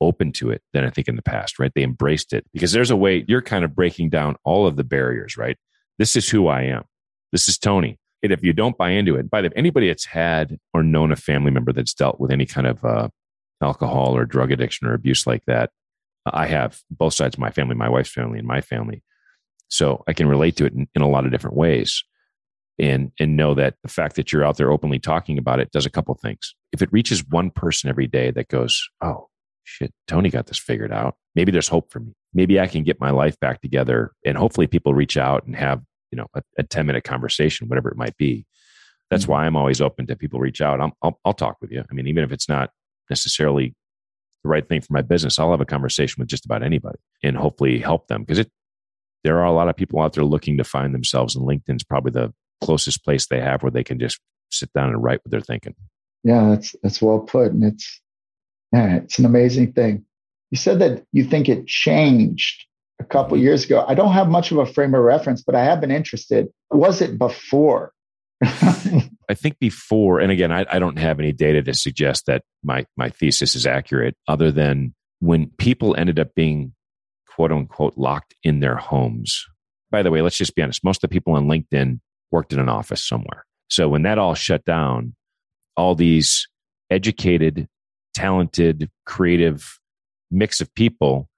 open 0.00 0.32
to 0.32 0.50
it 0.50 0.62
than 0.72 0.84
I 0.84 0.90
think 0.90 1.08
in 1.08 1.16
the 1.16 1.22
past, 1.22 1.58
right? 1.58 1.72
They 1.74 1.82
embraced 1.82 2.32
it 2.32 2.44
because 2.52 2.72
there's 2.72 2.90
a 2.90 2.96
way 2.96 3.24
you're 3.28 3.42
kind 3.42 3.64
of 3.64 3.74
breaking 3.74 4.10
down 4.10 4.36
all 4.44 4.66
of 4.66 4.76
the 4.76 4.84
barriers, 4.84 5.36
right? 5.36 5.56
This 5.98 6.16
is 6.16 6.28
who 6.28 6.48
I 6.48 6.62
am. 6.62 6.84
This 7.32 7.48
is 7.48 7.56
Tony. 7.56 7.98
And 8.22 8.32
if 8.32 8.42
you 8.42 8.52
don't 8.52 8.76
buy 8.76 8.90
into 8.90 9.16
it, 9.16 9.30
by 9.30 9.40
the 9.40 9.50
anybody 9.56 9.88
that's 9.88 10.04
had 10.04 10.58
or 10.74 10.82
known 10.82 11.12
a 11.12 11.16
family 11.16 11.50
member 11.50 11.72
that's 11.72 11.94
dealt 11.94 12.20
with 12.20 12.30
any 12.30 12.46
kind 12.46 12.66
of 12.66 12.84
uh, 12.84 13.08
alcohol 13.62 14.16
or 14.16 14.24
drug 14.24 14.52
addiction 14.52 14.86
or 14.86 14.94
abuse 14.94 15.26
like 15.26 15.44
that, 15.46 15.70
I 16.26 16.46
have 16.46 16.80
both 16.90 17.14
sides 17.14 17.34
of 17.34 17.38
my 17.38 17.50
family, 17.50 17.74
my 17.74 17.88
wife's 17.88 18.12
family 18.12 18.38
and 18.38 18.46
my 18.46 18.60
family. 18.60 19.02
So 19.68 20.04
I 20.06 20.12
can 20.12 20.28
relate 20.28 20.56
to 20.56 20.66
it 20.66 20.74
in, 20.74 20.88
in 20.94 21.02
a 21.02 21.08
lot 21.08 21.24
of 21.24 21.30
different 21.30 21.56
ways 21.56 22.02
and 22.80 23.12
and 23.20 23.36
know 23.36 23.54
that 23.54 23.74
the 23.82 23.88
fact 23.88 24.16
that 24.16 24.32
you're 24.32 24.44
out 24.44 24.56
there 24.56 24.72
openly 24.72 24.98
talking 24.98 25.38
about 25.38 25.60
it 25.60 25.70
does 25.70 25.86
a 25.86 25.90
couple 25.90 26.14
things. 26.14 26.54
If 26.72 26.82
it 26.82 26.92
reaches 26.92 27.24
one 27.28 27.50
person 27.50 27.90
every 27.90 28.06
day 28.06 28.30
that 28.32 28.48
goes, 28.48 28.88
"Oh, 29.02 29.28
shit, 29.64 29.92
Tony 30.08 30.30
got 30.30 30.46
this 30.46 30.58
figured 30.58 30.92
out. 30.92 31.16
Maybe 31.34 31.52
there's 31.52 31.68
hope 31.68 31.92
for 31.92 32.00
me. 32.00 32.12
Maybe 32.32 32.58
I 32.58 32.66
can 32.66 32.82
get 32.82 33.00
my 33.00 33.10
life 33.10 33.38
back 33.38 33.60
together." 33.60 34.12
And 34.24 34.36
hopefully 34.36 34.66
people 34.66 34.94
reach 34.94 35.16
out 35.16 35.44
and 35.46 35.54
have, 35.56 35.82
you 36.10 36.16
know, 36.16 36.26
a, 36.34 36.42
a 36.58 36.62
10 36.62 36.86
minute 36.86 37.04
conversation, 37.04 37.68
whatever 37.68 37.90
it 37.90 37.96
might 37.96 38.16
be. 38.16 38.46
That's 39.10 39.24
mm-hmm. 39.24 39.32
why 39.32 39.46
I'm 39.46 39.56
always 39.56 39.80
open 39.80 40.06
to 40.06 40.16
people 40.16 40.40
reach 40.40 40.60
out. 40.60 40.80
i 40.80 40.90
will 41.02 41.20
I'll 41.24 41.32
talk 41.32 41.56
with 41.60 41.70
you. 41.70 41.84
I 41.88 41.94
mean, 41.94 42.06
even 42.06 42.24
if 42.24 42.32
it's 42.32 42.48
not 42.48 42.70
necessarily 43.08 43.74
the 44.42 44.48
right 44.48 44.66
thing 44.66 44.80
for 44.80 44.92
my 44.92 45.02
business, 45.02 45.38
I'll 45.38 45.50
have 45.50 45.60
a 45.60 45.66
conversation 45.66 46.20
with 46.20 46.28
just 46.28 46.44
about 46.44 46.62
anybody 46.62 46.98
and 47.22 47.36
hopefully 47.36 47.78
help 47.78 48.08
them 48.08 48.22
because 48.22 48.38
it, 48.38 48.50
there 49.24 49.38
are 49.38 49.46
a 49.46 49.52
lot 49.52 49.68
of 49.68 49.76
people 49.76 50.00
out 50.00 50.14
there 50.14 50.24
looking 50.24 50.56
to 50.58 50.64
find 50.64 50.94
themselves 50.94 51.36
and 51.36 51.46
LinkedIn's 51.46 51.84
probably 51.84 52.12
the 52.12 52.32
closest 52.62 53.04
place 53.04 53.26
they 53.26 53.40
have 53.40 53.62
where 53.62 53.70
they 53.70 53.84
can 53.84 53.98
just 53.98 54.20
sit 54.50 54.72
down 54.72 54.88
and 54.88 55.02
write 55.02 55.20
what 55.22 55.30
they're 55.30 55.40
thinking. 55.40 55.74
Yeah, 56.22 56.50
that's 56.50 56.76
that's 56.82 57.00
well 57.00 57.20
put, 57.20 57.52
and 57.52 57.64
it's 57.64 58.00
yeah, 58.72 58.96
it's 58.96 59.18
an 59.18 59.24
amazing 59.24 59.72
thing. 59.72 60.04
You 60.50 60.58
said 60.58 60.80
that 60.80 61.04
you 61.12 61.24
think 61.24 61.48
it 61.48 61.66
changed 61.66 62.66
a 63.00 63.04
couple 63.04 63.36
mm-hmm. 63.36 63.44
years 63.44 63.64
ago. 63.64 63.84
I 63.86 63.94
don't 63.94 64.12
have 64.12 64.28
much 64.28 64.52
of 64.52 64.58
a 64.58 64.66
frame 64.66 64.94
of 64.94 65.02
reference, 65.02 65.42
but 65.42 65.54
I 65.54 65.64
have 65.64 65.80
been 65.80 65.90
interested. 65.90 66.48
Was 66.70 67.00
it 67.00 67.18
before? 67.18 67.92
I 68.42 69.34
think 69.34 69.58
before, 69.58 70.20
and 70.20 70.30
again, 70.30 70.52
I, 70.52 70.64
I 70.70 70.78
don't 70.78 70.98
have 70.98 71.18
any 71.18 71.32
data 71.32 71.62
to 71.62 71.74
suggest 71.74 72.26
that 72.26 72.42
my 72.62 72.86
my 72.96 73.10
thesis 73.10 73.54
is 73.54 73.66
accurate, 73.66 74.16
other 74.28 74.50
than 74.50 74.94
when 75.18 75.50
people 75.58 75.94
ended 75.96 76.18
up 76.18 76.34
being 76.34 76.72
quote 77.34 77.52
unquote 77.52 77.96
locked 77.96 78.34
in 78.42 78.60
their 78.60 78.76
homes. 78.76 79.44
By 79.90 80.02
the 80.02 80.10
way, 80.10 80.22
let's 80.22 80.36
just 80.36 80.54
be 80.54 80.62
honest. 80.62 80.84
Most 80.84 81.02
of 81.02 81.10
the 81.10 81.14
people 81.14 81.34
on 81.34 81.46
LinkedIn 81.48 82.00
worked 82.30 82.52
in 82.52 82.58
an 82.58 82.68
office 82.68 83.06
somewhere. 83.06 83.44
So 83.68 83.88
when 83.88 84.02
that 84.02 84.18
all 84.18 84.34
shut 84.34 84.64
down, 84.64 85.14
all 85.76 85.94
these 85.94 86.48
educated, 86.90 87.68
talented, 88.14 88.90
creative 89.04 89.78
mix 90.30 90.60
of 90.60 90.72
people 90.74 91.29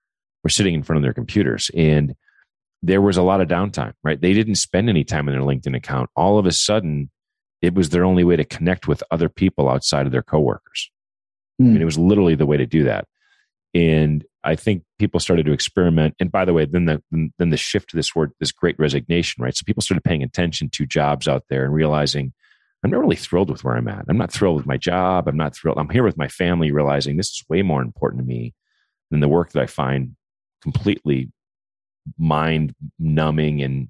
were 0.43 0.51
sitting 0.51 0.75
in 0.75 0.83
front 0.83 0.99
of 0.99 1.03
their 1.03 1.15
computers 1.15 1.71
and 1.75 2.15
there 2.83 3.01
was 3.01 3.17
a 3.17 3.23
lot 3.23 3.41
of 3.41 3.49
downtime, 3.49 3.93
right? 4.03 4.21
They 4.21 4.33
didn't 4.33 4.57
spend 4.57 4.89
any 4.89 5.05
time 5.05 5.29
in 5.29 5.35
their 5.35 5.43
LinkedIn 5.43 5.77
account. 5.77 6.11
All 6.17 6.39
of 6.39 6.47
a 6.47 6.53
sudden, 6.53 7.11
it 7.61 7.75
was 7.75 7.91
their 7.91 8.05
only 8.05 8.25
way 8.25 8.35
to 8.35 8.45
connect 8.45 8.89
with 8.89 9.05
other 9.11 9.29
people 9.29 9.69
outside 9.69 10.05
of 10.05 10.13
their 10.13 10.23
coworkers. 10.23 10.91
Mm. 11.61 11.65
I 11.65 11.69
mean, 11.69 11.77
hmm. 11.77 11.83
it 11.83 11.87
was 11.87 11.99
literally 11.99 12.35
the 12.35 12.47
way 12.47 12.57
to 12.57 12.67
do 12.67 12.85
that. 12.85 13.07
And 13.73 14.25
I 14.45 14.57
think 14.57 14.83
people 14.99 15.21
started 15.21 15.47
to 15.47 15.53
experiment. 15.53 16.17
And 16.19 16.33
by 16.33 16.45
the 16.45 16.53
way, 16.53 16.67
then 16.67 16.87
the 16.87 17.03
then 17.39 17.51
the 17.51 17.57
shift 17.57 17.91
to 17.91 17.97
this 17.97 18.15
word, 18.15 18.33
this 18.41 18.53
great 18.53 18.79
resignation, 18.79 19.43
right? 19.43 19.57
So 19.57 19.63
people 19.65 19.83
started 19.83 20.03
paying 20.03 20.23
attention 20.23 20.69
to 20.71 20.85
jobs 20.85 21.29
out 21.29 21.45
there 21.49 21.65
and 21.65 21.73
realizing 21.73 22.33
I'm 22.83 22.91
not 22.91 23.01
really 23.01 23.17
thrilled 23.17 23.51
with 23.51 23.63
where 23.63 23.77
I'm 23.77 23.87
at. 23.87 24.07
I'm 24.09 24.19
not 24.19 24.33
thrilled 24.33 24.57
with 24.57 24.67
my 24.67 24.77
job. 24.77 25.29
I'm 25.29 25.37
not 25.37 25.55
thrilled. 25.55 25.79
I'm 25.79 25.89
here 25.89 26.03
with 26.03 26.17
my 26.17 26.27
family, 26.27 26.73
realizing 26.73 27.17
this 27.17 27.31
is 27.31 27.45
way 27.49 27.63
more 27.63 27.81
important 27.81 28.21
to 28.23 28.27
me 28.27 28.55
than 29.13 29.21
the 29.21 29.29
work 29.29 29.53
that 29.53 29.63
I 29.63 29.67
find 29.67 30.17
completely 30.63 31.31
mind 32.19 32.75
numbing 32.99 33.63
and 33.63 33.89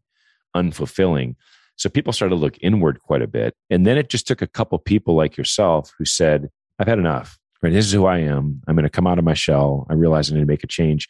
unfulfilling. 0.56 1.36
So 1.76 1.88
people 1.88 2.12
started 2.12 2.34
to 2.34 2.40
look 2.40 2.56
inward 2.60 3.00
quite 3.02 3.22
a 3.22 3.26
bit. 3.26 3.54
And 3.70 3.86
then 3.86 3.98
it 3.98 4.08
just 4.08 4.26
took 4.26 4.42
a 4.42 4.46
couple 4.46 4.78
people 4.78 5.14
like 5.14 5.36
yourself 5.36 5.92
who 5.98 6.04
said, 6.04 6.50
I've 6.78 6.88
had 6.88 6.98
enough 6.98 7.38
right? 7.62 7.72
This 7.72 7.86
is 7.86 7.92
who 7.92 8.06
I 8.06 8.18
am. 8.18 8.60
I'm 8.66 8.74
going 8.74 8.84
to 8.84 8.90
come 8.90 9.06
out 9.06 9.18
of 9.18 9.24
my 9.24 9.34
shell. 9.34 9.86
I 9.88 9.94
realize 9.94 10.30
I 10.30 10.34
need 10.34 10.40
to 10.40 10.46
make 10.46 10.64
a 10.64 10.68
change. 10.68 11.08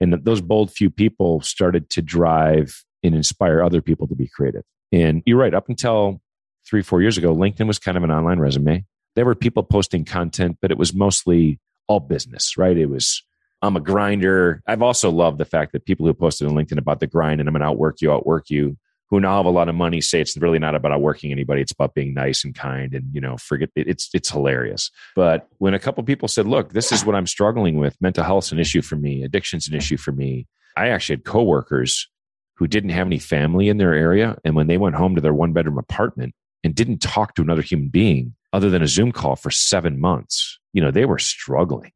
And 0.00 0.14
those 0.24 0.40
bold 0.40 0.72
few 0.72 0.90
people 0.90 1.42
started 1.42 1.90
to 1.90 2.02
drive 2.02 2.84
and 3.02 3.14
inspire 3.14 3.62
other 3.62 3.82
people 3.82 4.06
to 4.08 4.14
be 4.14 4.28
creative. 4.28 4.62
And 4.92 5.22
you're 5.26 5.38
right. 5.38 5.54
Up 5.54 5.68
until 5.68 6.20
three, 6.68 6.82
four 6.82 7.02
years 7.02 7.18
ago, 7.18 7.34
LinkedIn 7.34 7.66
was 7.66 7.78
kind 7.78 7.96
of 7.96 8.02
an 8.02 8.10
online 8.10 8.38
resume. 8.38 8.84
There 9.14 9.24
were 9.24 9.34
people 9.34 9.62
posting 9.62 10.04
content, 10.04 10.58
but 10.62 10.70
it 10.70 10.78
was 10.78 10.94
mostly 10.94 11.60
all 11.86 12.00
business, 12.00 12.56
right? 12.56 12.76
It 12.76 12.86
was, 12.86 13.22
I'm 13.62 13.76
a 13.76 13.80
grinder. 13.80 14.62
I've 14.66 14.82
also 14.82 15.10
loved 15.10 15.38
the 15.38 15.44
fact 15.44 15.72
that 15.72 15.84
people 15.84 16.06
who 16.06 16.14
posted 16.14 16.48
on 16.48 16.54
LinkedIn 16.54 16.78
about 16.78 17.00
the 17.00 17.06
grind 17.06 17.40
and 17.40 17.48
I'm 17.48 17.52
going 17.52 17.60
to 17.60 17.66
outwork 17.66 18.00
you, 18.00 18.12
outwork 18.12 18.48
you, 18.48 18.76
who 19.10 19.20
now 19.20 19.36
have 19.36 19.46
a 19.46 19.50
lot 19.50 19.68
of 19.68 19.74
money 19.74 20.00
say 20.00 20.20
it's 20.20 20.36
really 20.36 20.58
not 20.58 20.74
about 20.74 20.92
outworking 20.92 21.32
anybody. 21.32 21.60
It's 21.60 21.72
about 21.72 21.94
being 21.94 22.14
nice 22.14 22.44
and 22.44 22.54
kind 22.54 22.94
and 22.94 23.12
you 23.12 23.20
know 23.20 23.36
forget 23.36 23.70
it, 23.74 23.88
it's 23.88 24.08
it's 24.14 24.30
hilarious. 24.30 24.90
But 25.16 25.48
when 25.58 25.74
a 25.74 25.78
couple 25.78 26.02
people 26.04 26.28
said 26.28 26.46
look 26.46 26.72
this 26.72 26.92
is 26.92 27.04
what 27.04 27.16
i'm 27.16 27.26
struggling 27.26 27.76
with. 27.76 27.96
Mental 28.00 28.24
health's 28.24 28.52
an 28.52 28.58
issue 28.58 28.82
for 28.82 28.96
me. 28.96 29.22
Addiction's 29.22 29.68
an 29.68 29.74
issue 29.74 29.96
for 29.96 30.12
me. 30.12 30.46
I 30.76 30.88
actually 30.88 31.16
had 31.16 31.24
coworkers 31.24 32.08
who 32.56 32.68
didn't 32.68 32.90
have 32.90 33.06
any 33.06 33.18
family 33.18 33.68
in 33.68 33.78
their 33.78 33.94
area 33.94 34.38
and 34.44 34.54
when 34.54 34.68
they 34.68 34.78
went 34.78 34.94
home 34.94 35.14
to 35.16 35.20
their 35.20 35.34
one 35.34 35.52
bedroom 35.52 35.78
apartment 35.78 36.34
and 36.62 36.74
didn't 36.74 36.98
talk 36.98 37.34
to 37.34 37.42
another 37.42 37.62
human 37.62 37.88
being 37.88 38.34
other 38.52 38.70
than 38.70 38.82
a 38.82 38.86
zoom 38.86 39.10
call 39.12 39.34
for 39.34 39.50
7 39.50 39.98
months 39.98 40.60
you 40.72 40.82
know 40.82 40.90
they 40.90 41.04
were 41.04 41.18
struggling 41.18 41.90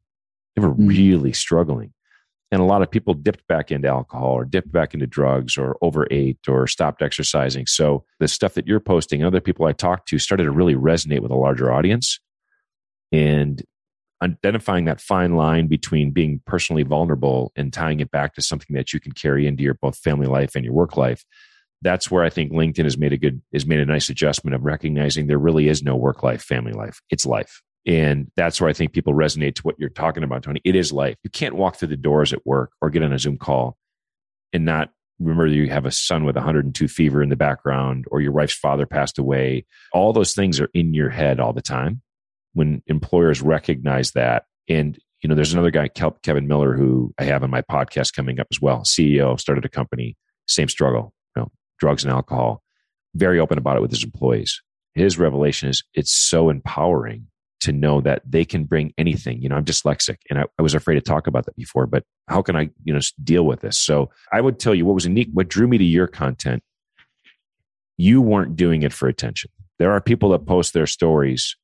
they 0.55 0.61
were 0.61 0.73
mm. 0.73 0.87
really 0.87 1.33
struggling 1.33 1.93
and 2.51 2.61
a 2.61 2.65
lot 2.65 2.81
of 2.81 2.91
people 2.91 3.13
dipped 3.13 3.45
back 3.47 3.71
into 3.71 3.87
alcohol 3.87 4.31
or 4.31 4.45
dipped 4.45 4.71
back 4.71 4.93
into 4.93 5.07
drugs 5.07 5.57
or 5.57 5.77
overate 5.81 6.37
or 6.47 6.67
stopped 6.67 7.01
exercising. 7.01 7.65
So 7.65 8.05
the 8.19 8.27
stuff 8.27 8.53
that 8.53 8.67
you're 8.67 8.79
posting, 8.79 9.21
and 9.21 9.27
other 9.27 9.41
people 9.41 9.65
I 9.65 9.73
talked 9.73 10.07
to 10.09 10.19
started 10.19 10.43
to 10.43 10.51
really 10.51 10.75
resonate 10.75 11.21
with 11.21 11.31
a 11.31 11.35
larger 11.35 11.71
audience. 11.71 12.19
And 13.11 13.63
identifying 14.21 14.85
that 14.85 15.01
fine 15.01 15.35
line 15.35 15.67
between 15.67 16.11
being 16.11 16.41
personally 16.45 16.83
vulnerable 16.83 17.51
and 17.55 17.73
tying 17.73 17.99
it 17.99 18.11
back 18.11 18.33
to 18.35 18.41
something 18.41 18.75
that 18.75 18.93
you 18.93 18.99
can 18.99 19.11
carry 19.11 19.45
into 19.45 19.61
your 19.61 19.73
both 19.73 19.97
family 19.97 20.25
life 20.25 20.55
and 20.55 20.63
your 20.63 20.73
work 20.73 20.95
life. 20.95 21.25
That's 21.81 22.09
where 22.09 22.23
I 22.23 22.29
think 22.29 22.53
LinkedIn 22.53 22.85
has 22.85 22.97
made 22.97 23.11
a 23.11 23.17
good 23.17 23.41
has 23.53 23.65
made 23.65 23.79
a 23.79 23.85
nice 23.85 24.09
adjustment 24.09 24.55
of 24.55 24.63
recognizing 24.63 25.27
there 25.27 25.37
really 25.37 25.67
is 25.67 25.83
no 25.83 25.95
work 25.95 26.23
life, 26.23 26.41
family 26.41 26.71
life. 26.71 27.01
It's 27.09 27.25
life. 27.25 27.61
And 27.85 28.31
that's 28.35 28.59
where 28.59 28.69
I 28.69 28.73
think 28.73 28.93
people 28.93 29.13
resonate 29.13 29.55
to 29.55 29.61
what 29.61 29.75
you're 29.77 29.89
talking 29.89 30.23
about, 30.23 30.43
Tony. 30.43 30.61
It 30.63 30.75
is 30.75 30.91
life. 30.91 31.17
You 31.23 31.29
can't 31.29 31.55
walk 31.55 31.75
through 31.75 31.89
the 31.89 31.97
doors 31.97 32.33
at 32.33 32.45
work 32.45 32.71
or 32.81 32.89
get 32.89 33.03
on 33.03 33.13
a 33.13 33.19
Zoom 33.19 33.37
call 33.37 33.77
and 34.53 34.65
not 34.65 34.89
remember 35.19 35.47
you 35.47 35.69
have 35.69 35.85
a 35.85 35.91
son 35.91 36.23
with 36.25 36.35
102 36.35 36.87
fever 36.87 37.21
in 37.21 37.29
the 37.29 37.35
background 37.35 38.05
or 38.11 38.21
your 38.21 38.31
wife's 38.31 38.55
father 38.55 38.85
passed 38.85 39.17
away 39.17 39.65
all 39.93 40.13
those 40.13 40.33
things 40.33 40.59
are 40.59 40.69
in 40.73 40.93
your 40.93 41.09
head 41.09 41.39
all 41.39 41.53
the 41.53 41.61
time 41.61 42.01
when 42.53 42.81
employers 42.87 43.41
recognize 43.41 44.11
that 44.11 44.45
and 44.67 44.99
you 45.21 45.29
know 45.29 45.35
there's 45.35 45.53
another 45.53 45.71
guy 45.71 45.87
kevin 45.87 46.47
miller 46.47 46.75
who 46.75 47.13
i 47.17 47.23
have 47.23 47.43
on 47.43 47.49
my 47.49 47.61
podcast 47.61 48.13
coming 48.13 48.39
up 48.39 48.47
as 48.51 48.59
well 48.61 48.83
ceo 48.85 49.39
started 49.39 49.63
a 49.63 49.69
company 49.69 50.17
same 50.47 50.67
struggle 50.67 51.13
you 51.35 51.41
know, 51.41 51.51
drugs 51.79 52.03
and 52.03 52.11
alcohol 52.11 52.61
very 53.13 53.39
open 53.39 53.57
about 53.57 53.77
it 53.77 53.81
with 53.81 53.91
his 53.91 54.03
employees 54.03 54.61
his 54.93 55.17
revelation 55.17 55.69
is 55.69 55.83
it's 55.93 56.13
so 56.13 56.49
empowering 56.49 57.27
to 57.65 57.71
know 57.71 57.99
that 58.01 58.21
they 58.25 58.45
can 58.45 58.63
bring 58.63 58.93
anything. 58.97 59.41
You 59.41 59.49
know, 59.49 59.55
I'm 59.55 59.65
dyslexic 59.65 60.17
and 60.29 60.39
I, 60.39 60.45
I, 60.59 60.61
was 60.61 60.75
afraid 60.75 60.95
to 60.95 61.01
talk 61.01 61.25
about 61.25 61.45
that 61.45 61.55
before, 61.55 61.87
but 61.87 62.03
how 62.27 62.43
can 62.43 62.55
I, 62.55 62.69
you 62.83 62.93
know, 62.93 62.99
deal 63.23 63.43
with 63.45 63.61
this? 63.61 63.79
So 63.79 64.11
I 64.31 64.39
would 64.39 64.59
tell 64.59 64.75
you 64.75 64.85
what 64.85 64.93
was 64.93 65.05
unique, 65.05 65.29
what 65.33 65.49
drew 65.49 65.67
me 65.67 65.79
to 65.79 65.83
your 65.83 66.07
content. 66.07 66.61
You 67.97 68.21
weren't 68.21 68.55
doing 68.55 68.83
it 68.83 68.93
for 68.93 69.07
attention. 69.07 69.49
There 69.79 69.91
are 69.91 69.99
people 69.99 70.29
that 70.29 70.45
post 70.45 70.73
their 70.73 70.85
stories 70.85 71.55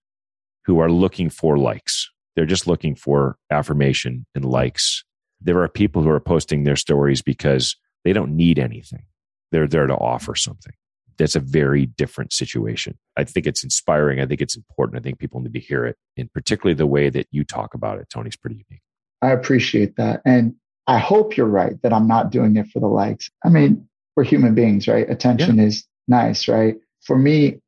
who 0.66 0.80
are 0.80 0.92
looking 0.92 1.30
for 1.30 1.58
likes. 1.58 2.10
They're 2.36 2.46
just 2.46 2.68
looking 2.68 2.96
for 2.96 3.38
affirmation 3.52 4.26
and 4.34 4.44
likes. 4.44 5.04
There 5.40 5.62
are 5.62 5.70
people 5.70 6.02
who 6.02 6.10
are 6.10 6.20
posting 6.20 6.64
their 6.64 6.76
stories 6.76 7.22
because 7.22 7.76
they 8.04 8.14
don't 8.14 8.36
need 8.36 8.58
anything. 8.58 9.06
They're 9.52 9.68
there 9.68 9.88
to 9.88 9.96
offer 9.96 10.36
something 10.36 10.74
that's 11.18 11.36
a 11.36 11.40
very 11.40 11.86
different 11.86 12.34
situation. 12.34 12.98
I 13.18 13.24
think 13.24 13.48
it's 13.48 13.64
inspiring. 13.64 14.20
I 14.20 14.26
think 14.26 14.42
it's 14.42 14.56
important. 14.56 15.00
I 15.00 15.02
think 15.02 15.20
people 15.20 15.40
need 15.40 15.54
to 15.54 15.60
hear 15.60 15.86
it. 15.86 15.98
And 16.18 16.32
particularly 16.34 16.76
the 16.76 16.88
way 16.88 17.10
that 17.10 17.28
you 17.32 17.44
talk 17.44 17.74
about 17.74 18.00
it, 18.00 18.10
Tony's 18.10 18.36
pretty 18.36 18.66
unique. 18.70 18.82
I 19.22 19.32
appreciate 19.32 19.96
that. 19.98 20.22
And 20.26 20.56
I 20.88 20.98
hope 20.98 21.38
you're 21.38 21.46
right 21.46 21.82
that 21.84 21.94
I'm 21.94 22.08
not 22.08 22.32
doing 22.32 22.56
it 22.56 22.68
for 22.68 22.80
the 22.80 22.88
likes. 22.88 23.30
I 23.46 23.50
mean, 23.50 23.88
we're 24.16 24.24
human 24.24 24.56
beings, 24.56 24.88
right? 24.88 25.10
Attention 25.10 25.58
yeah. 25.58 25.66
is 25.66 25.86
nice, 26.08 26.48
right? 26.48 26.76
For 27.02 27.18
me, 27.18 27.60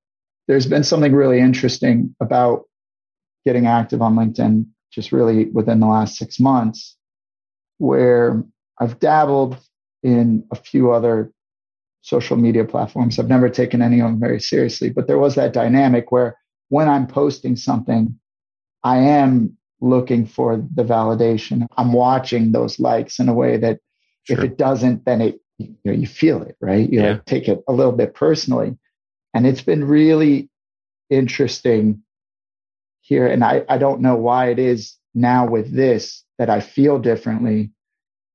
there's 0.47 0.65
been 0.65 0.83
something 0.83 1.13
really 1.13 1.39
interesting 1.39 2.15
about 2.19 2.63
getting 3.45 3.67
active 3.67 4.01
on 4.01 4.15
LinkedIn 4.15 4.65
just 4.91 5.11
really 5.11 5.45
within 5.45 5.79
the 5.79 5.87
last 5.87 6.17
six 6.17 6.39
months 6.39 6.95
where 7.77 8.43
I've 8.79 8.99
dabbled 8.99 9.57
in 10.03 10.45
a 10.51 10.55
few 10.55 10.91
other 10.91 11.31
social 12.03 12.35
media 12.35 12.65
platforms. 12.65 13.17
I've 13.17 13.29
never 13.29 13.49
taken 13.49 13.81
any 13.81 14.01
of 14.01 14.07
them 14.07 14.19
very 14.19 14.39
seriously, 14.39 14.89
but 14.89 15.07
there 15.07 15.17
was 15.17 15.35
that 15.35 15.53
dynamic 15.53 16.11
where 16.11 16.37
when 16.67 16.89
I'm 16.89 17.07
posting 17.07 17.55
something, 17.55 18.19
I 18.83 18.97
am 18.97 19.57
looking 19.79 20.25
for 20.25 20.57
the 20.57 20.83
validation. 20.83 21.65
I'm 21.77 21.93
watching 21.93 22.51
those 22.51 22.77
likes 22.77 23.19
in 23.19 23.29
a 23.29 23.33
way 23.33 23.57
that 23.57 23.79
sure. 24.23 24.37
if 24.37 24.43
it 24.43 24.57
doesn't, 24.57 25.05
then 25.05 25.21
it 25.21 25.39
you 25.57 25.75
know 25.85 25.93
you 25.93 26.07
feel 26.07 26.41
it, 26.43 26.57
right? 26.59 26.89
You 26.89 27.01
yeah. 27.01 27.11
like 27.11 27.25
take 27.25 27.47
it 27.47 27.63
a 27.67 27.73
little 27.73 27.93
bit 27.93 28.13
personally. 28.13 28.77
And 29.33 29.47
it's 29.47 29.61
been 29.61 29.85
really 29.85 30.49
interesting 31.09 32.03
here. 32.99 33.27
And 33.27 33.43
I, 33.43 33.63
I 33.69 33.77
don't 33.77 34.01
know 34.01 34.15
why 34.15 34.49
it 34.49 34.59
is 34.59 34.97
now 35.15 35.47
with 35.47 35.73
this 35.73 36.23
that 36.37 36.49
I 36.49 36.59
feel 36.59 36.99
differently 36.99 37.71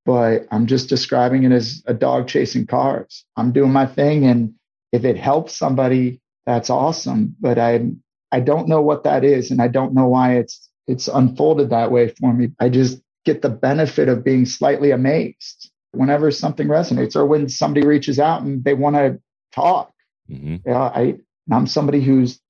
but 0.08 0.48
I'm 0.50 0.66
just 0.66 0.88
describing 0.88 1.44
it 1.44 1.52
as 1.52 1.82
a 1.84 1.92
dog 1.92 2.28
chasing 2.28 2.66
cars. 2.66 3.26
I'm 3.36 3.52
doing 3.52 3.72
my 3.72 3.84
thing. 3.84 4.24
And 4.24 4.54
if 4.90 5.04
it 5.04 5.18
helps 5.18 5.54
somebody, 5.54 6.22
that's 6.46 6.70
awesome. 6.70 7.36
But 7.38 7.58
I, 7.58 7.90
I 8.32 8.40
don't 8.40 8.68
know 8.68 8.80
what 8.80 9.04
that 9.04 9.22
is. 9.22 9.50
And 9.50 9.60
I 9.60 9.68
don't 9.68 9.92
know 9.92 10.08
why 10.08 10.36
it's, 10.36 10.66
it's 10.86 11.08
unfolded 11.08 11.68
that 11.68 11.92
way 11.92 12.08
for 12.08 12.32
me. 12.32 12.52
I 12.58 12.70
just 12.70 13.02
get 13.26 13.42
the 13.42 13.50
benefit 13.50 14.08
of 14.08 14.24
being 14.24 14.46
slightly 14.46 14.92
amazed 14.92 15.70
whenever 15.92 16.30
something 16.30 16.68
resonates 16.68 17.14
or 17.14 17.26
when 17.26 17.50
somebody 17.50 17.86
reaches 17.86 18.18
out 18.18 18.40
and 18.40 18.64
they 18.64 18.72
want 18.72 18.96
to 18.96 19.20
talk. 19.52 19.92
Mm-hmm. 20.30 20.66
Yeah, 20.66 20.84
I, 20.84 21.18
I'm 21.52 21.66
somebody 21.66 22.00
who's 22.00 22.40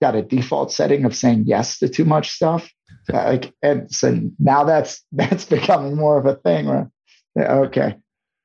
got 0.00 0.14
a 0.14 0.22
default 0.22 0.70
setting 0.70 1.04
of 1.04 1.16
saying 1.16 1.46
yes 1.48 1.80
to 1.80 1.88
too 1.88 2.04
much 2.04 2.30
stuff. 2.30 2.70
like, 3.08 3.52
and 3.60 3.92
so 3.92 4.20
now 4.38 4.62
that's, 4.62 5.04
that's 5.10 5.44
becoming 5.58 5.96
more 5.96 6.16
of 6.16 6.24
a 6.24 6.36
thing 6.36 6.66
where 6.66 6.88
okay. 7.38 7.96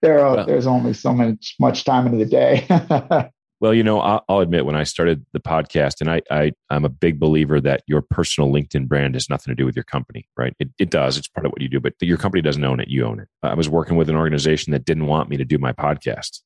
There 0.02 0.20
are, 0.20 0.36
well, 0.36 0.46
there's 0.46 0.68
only 0.68 0.94
so 0.94 1.14
much 1.14 1.56
much 1.60 1.86
time 1.86 2.06
into 2.06 2.18
the 2.18 2.26
day. 2.26 2.68
well, 3.62 3.74
you 3.74 3.84
know, 3.84 4.02
I'll, 4.02 4.26
I'll, 4.28 4.40
admit 4.42 4.66
when 4.66 4.76
I 4.76 4.84
started 4.84 5.26
the 5.32 5.40
podcast, 5.40 6.02
and 6.02 6.12
I, 6.12 6.22
I 6.30 6.52
I'm 6.70 6.84
a 6.84 6.90
big 6.90 7.20
believer 7.20 7.62
that 7.62 7.84
your 7.88 8.02
personal 8.02 8.52
LinkedIn 8.52 8.90
brand 8.90 9.16
has 9.16 9.30
nothing 9.30 9.52
to 9.52 9.56
do 9.56 9.66
with 9.66 9.78
your 9.78 9.86
company, 9.86 10.28
right? 10.36 10.54
It, 10.60 10.70
it 10.78 10.90
does. 10.90 11.18
It's 11.18 11.30
part 11.30 11.46
of 11.46 11.54
what 11.54 11.62
you 11.62 11.70
do, 11.70 11.80
but 11.80 11.94
your 12.02 12.18
company 12.18 12.42
doesn't 12.42 12.64
own 12.64 12.82
it. 12.82 12.90
You 12.90 13.06
own 13.06 13.22
it. 13.22 13.30
I 13.42 13.54
was 13.54 13.70
working 13.70 13.96
with 13.96 14.10
an 14.10 14.18
organization 14.18 14.72
that 14.72 14.84
didn't 14.84 15.08
want 15.08 15.30
me 15.30 15.38
to 15.38 15.46
do 15.46 15.58
my 15.58 15.72
podcast 15.72 16.42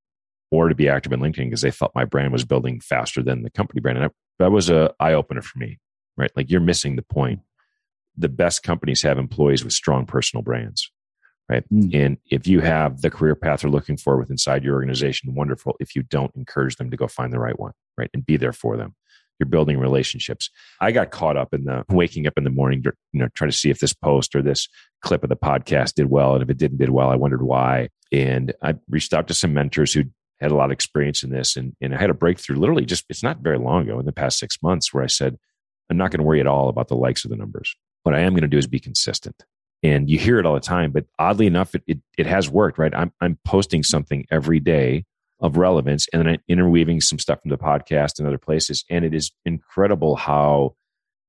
or 0.52 0.70
to 0.70 0.76
be 0.76 0.88
active 0.88 1.12
in 1.12 1.20
LinkedIn 1.20 1.46
because 1.46 1.62
they 1.62 1.72
felt 1.72 1.96
my 1.96 2.06
brand 2.06 2.32
was 2.32 2.46
building 2.46 2.80
faster 2.80 3.24
than 3.24 3.42
the 3.42 3.50
company 3.50 3.82
brand. 3.82 3.98
And 3.98 4.06
I, 4.06 4.10
that 4.38 4.52
was 4.52 4.70
a 4.70 4.94
eye 5.00 5.14
opener 5.14 5.42
for 5.42 5.58
me, 5.58 5.80
right? 6.16 6.32
Like 6.36 6.52
you're 6.52 6.62
missing 6.62 6.96
the 6.96 7.02
point. 7.02 7.40
The 8.16 8.30
best 8.30 8.62
companies 8.62 9.02
have 9.02 9.18
employees 9.18 9.64
with 9.64 9.74
strong 9.74 10.06
personal 10.06 10.44
brands 10.44 10.92
right? 11.50 11.64
Mm. 11.74 11.96
And 11.96 12.18
if 12.30 12.48
you 12.48 12.62
have 12.62 13.02
the 13.02 13.10
career 13.10 13.36
path 13.36 13.62
they're 13.62 13.72
looking 13.72 13.98
for 13.98 14.18
with 14.18 14.30
inside 14.30 14.64
your 14.64 14.76
organization, 14.76 15.34
wonderful. 15.34 15.76
If 15.80 15.96
you 15.96 16.04
don't, 16.04 16.36
encourage 16.36 16.76
them 16.76 16.92
to 16.92 16.98
go 16.98 17.08
find 17.08 17.32
the 17.32 17.40
right 17.40 17.58
one, 17.58 17.74
right? 17.98 18.10
And 18.14 18.26
be 18.26 18.38
there 18.38 18.54
for 18.54 18.78
them. 18.78 18.96
You're 19.40 19.48
building 19.48 19.78
relationships. 19.80 20.50
I 20.82 20.92
got 20.92 21.12
caught 21.12 21.38
up 21.38 21.54
in 21.54 21.66
the 21.66 21.86
waking 21.90 22.26
up 22.26 22.34
in 22.38 22.44
the 22.44 22.50
morning, 22.50 22.84
you 22.84 23.20
know, 23.20 23.28
trying 23.36 23.52
to 23.52 23.58
see 23.58 23.70
if 23.70 23.80
this 23.80 23.94
post 23.94 24.36
or 24.36 24.42
this 24.42 24.68
clip 25.04 25.24
of 25.24 25.30
the 25.30 25.36
podcast 25.36 25.94
did 25.94 26.10
well. 26.10 26.34
And 26.34 26.42
if 26.42 26.50
it 26.50 26.58
didn't 26.58 26.80
did 26.80 26.90
well, 26.90 27.10
I 27.10 27.16
wondered 27.16 27.44
why. 27.44 27.90
And 28.12 28.54
I 28.64 28.76
reached 28.90 29.14
out 29.14 29.28
to 29.28 29.36
some 29.36 29.54
mentors 29.54 29.94
who 29.94 30.06
had 30.40 30.52
a 30.52 30.56
lot 30.56 30.66
of 30.66 30.72
experience 30.72 31.24
in 31.24 31.30
this. 31.30 31.56
And, 31.56 31.76
and 31.82 31.94
I 31.94 32.00
had 32.00 32.10
a 32.10 32.16
breakthrough 32.16 32.58
literally 32.58 32.86
just, 32.86 33.06
it's 33.10 33.24
not 33.24 33.40
very 33.40 33.60
long 33.60 33.84
ago 33.84 34.00
in 34.00 34.06
the 34.06 34.12
past 34.12 34.40
six 34.40 34.58
months 34.64 34.92
where 34.92 35.04
I 35.04 35.08
said, 35.08 35.38
I'm 35.90 35.98
not 35.98 36.10
going 36.10 36.20
to 36.20 36.26
worry 36.26 36.40
at 36.40 36.48
all 36.48 36.68
about 36.68 36.88
the 36.88 36.96
likes 36.96 37.24
of 37.24 37.30
the 37.30 37.38
numbers. 37.38 37.76
What 38.04 38.16
I 38.16 38.22
am 38.22 38.34
going 38.34 38.42
to 38.42 38.48
do 38.48 38.58
is 38.58 38.66
be 38.66 38.80
consistent 38.80 39.44
and 39.84 40.10
you 40.10 40.18
hear 40.18 40.40
it 40.40 40.46
all 40.46 40.54
the 40.54 40.60
time 40.60 40.92
but 40.92 41.06
oddly 41.20 41.48
enough 41.48 41.76
it, 41.76 41.84
it, 41.88 42.00
it, 42.18 42.26
has 42.26 42.50
worked 42.50 42.78
right? 42.78 42.96
I'm, 42.96 43.12
I'm 43.22 43.38
posting 43.46 43.84
something 43.84 44.26
every 44.32 44.60
day 44.60 45.06
of 45.40 45.58
relevance 45.58 46.08
and 46.12 46.20
then 46.20 46.34
I'm 46.34 46.42
interweaving 46.48 47.02
some 47.02 47.20
stuff 47.20 47.42
from 47.42 47.52
the 47.52 47.58
podcast 47.58 48.18
and 48.18 48.28
other 48.28 48.38
places 48.38 48.84
and 48.90 49.06
it 49.06 49.14
is 49.14 49.32
incredible 49.46 50.16
how 50.16 50.76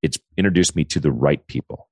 it's 0.02 0.18
introduced 0.36 0.76
me 0.76 0.84
to 0.84 1.00
the 1.00 1.12
right 1.12 1.46
people. 1.46 1.88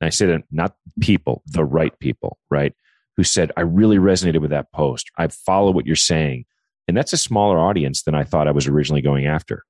And 0.00 0.06
i 0.06 0.10
say 0.10 0.26
that 0.26 0.42
not 0.50 0.76
people 1.00 1.42
the 1.46 1.64
right 1.64 1.98
people 1.98 2.38
right? 2.50 2.72
Who 3.16 3.24
said 3.24 3.52
i 3.56 3.62
really 3.62 3.98
resonated 3.98 4.40
with 4.40 4.50
that 4.50 4.72
post. 4.72 5.10
I 5.18 5.28
follow 5.28 5.72
what 5.72 5.86
you're 5.86 5.96
saying. 5.96 6.44
And 6.88 6.96
that's 6.96 7.12
a 7.12 7.18
smaller 7.18 7.58
audience 7.58 8.02
than 8.02 8.14
i 8.14 8.24
thought 8.24 8.48
i 8.48 8.52
was 8.52 8.68
originally 8.68 9.02
going 9.02 9.26
after. 9.26 9.64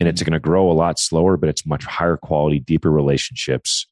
And 0.00 0.08
it's 0.08 0.22
going 0.22 0.32
to 0.32 0.38
grow 0.38 0.70
a 0.70 0.74
lot 0.74 0.98
slower 0.98 1.38
but 1.38 1.48
it's 1.48 1.66
much 1.66 1.84
higher 1.84 2.18
quality 2.18 2.60
deeper 2.60 2.90
relationships 2.90 3.86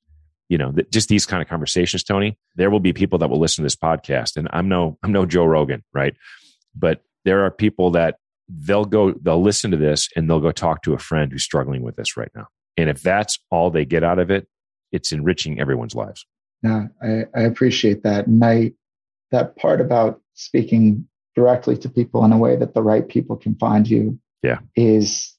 you 0.49 0.59
know, 0.59 0.75
just 0.91 1.09
these 1.09 1.27
kind 1.27 1.43
of 1.43 1.49
conversations, 1.49 2.05
Tony, 2.05 2.39
there 2.55 2.71
will 2.71 2.81
be 2.81 2.93
people 2.93 3.19
that 3.19 3.29
will 3.29 3.41
listen 3.41 3.63
to 3.63 3.67
this 3.67 3.77
podcast. 3.77 4.37
And 4.37 4.49
I'm 4.53 4.69
no, 4.69 4.99
I'm 5.03 5.13
no 5.13 5.27
Joe 5.27 5.45
Rogan, 5.45 5.83
right? 5.93 6.15
But 6.75 7.03
there 7.25 7.45
are 7.45 7.51
people 7.51 7.91
that 7.93 8.19
they'll 8.49 8.85
go, 8.85 9.13
they'll 9.13 9.43
listen 9.43 9.71
to 9.73 9.77
this 9.77 10.09
and 10.15 10.31
they'll 10.31 10.41
go 10.41 10.53
talk 10.53 10.83
to 10.83 10.95
a 10.95 10.99
friend 10.99 11.33
who's 11.33 11.43
struggling 11.43 11.83
with 11.83 11.97
this 11.97 12.17
right 12.17 12.31
now. 12.35 12.47
And 12.77 12.89
if 12.89 13.03
that's 13.03 13.39
all 13.51 13.71
they 13.71 13.85
get 13.85 14.05
out 14.05 14.19
of 14.19 14.31
it, 14.31 14.47
it's 14.93 15.11
enriching 15.11 15.61
everyone's 15.61 15.95
lives. 15.95 16.27
Yeah, 16.63 16.87
I, 17.03 17.25
I 17.35 17.43
appreciate 17.43 18.03
that. 18.05 18.27
And 18.27 18.45
I, 18.45 18.73
that 19.33 19.57
part 19.57 19.81
about 19.81 20.21
speaking 20.35 21.09
directly 21.35 21.77
to 21.79 21.89
people 21.89 22.25
in 22.25 22.33
a 22.33 22.39
way 22.39 22.57
that 22.57 22.75
the 22.75 22.83
right 22.83 23.09
people 23.09 23.37
can 23.37 23.55
find 23.57 23.89
you 23.89 24.19
yeah. 24.43 24.59
is 24.77 25.35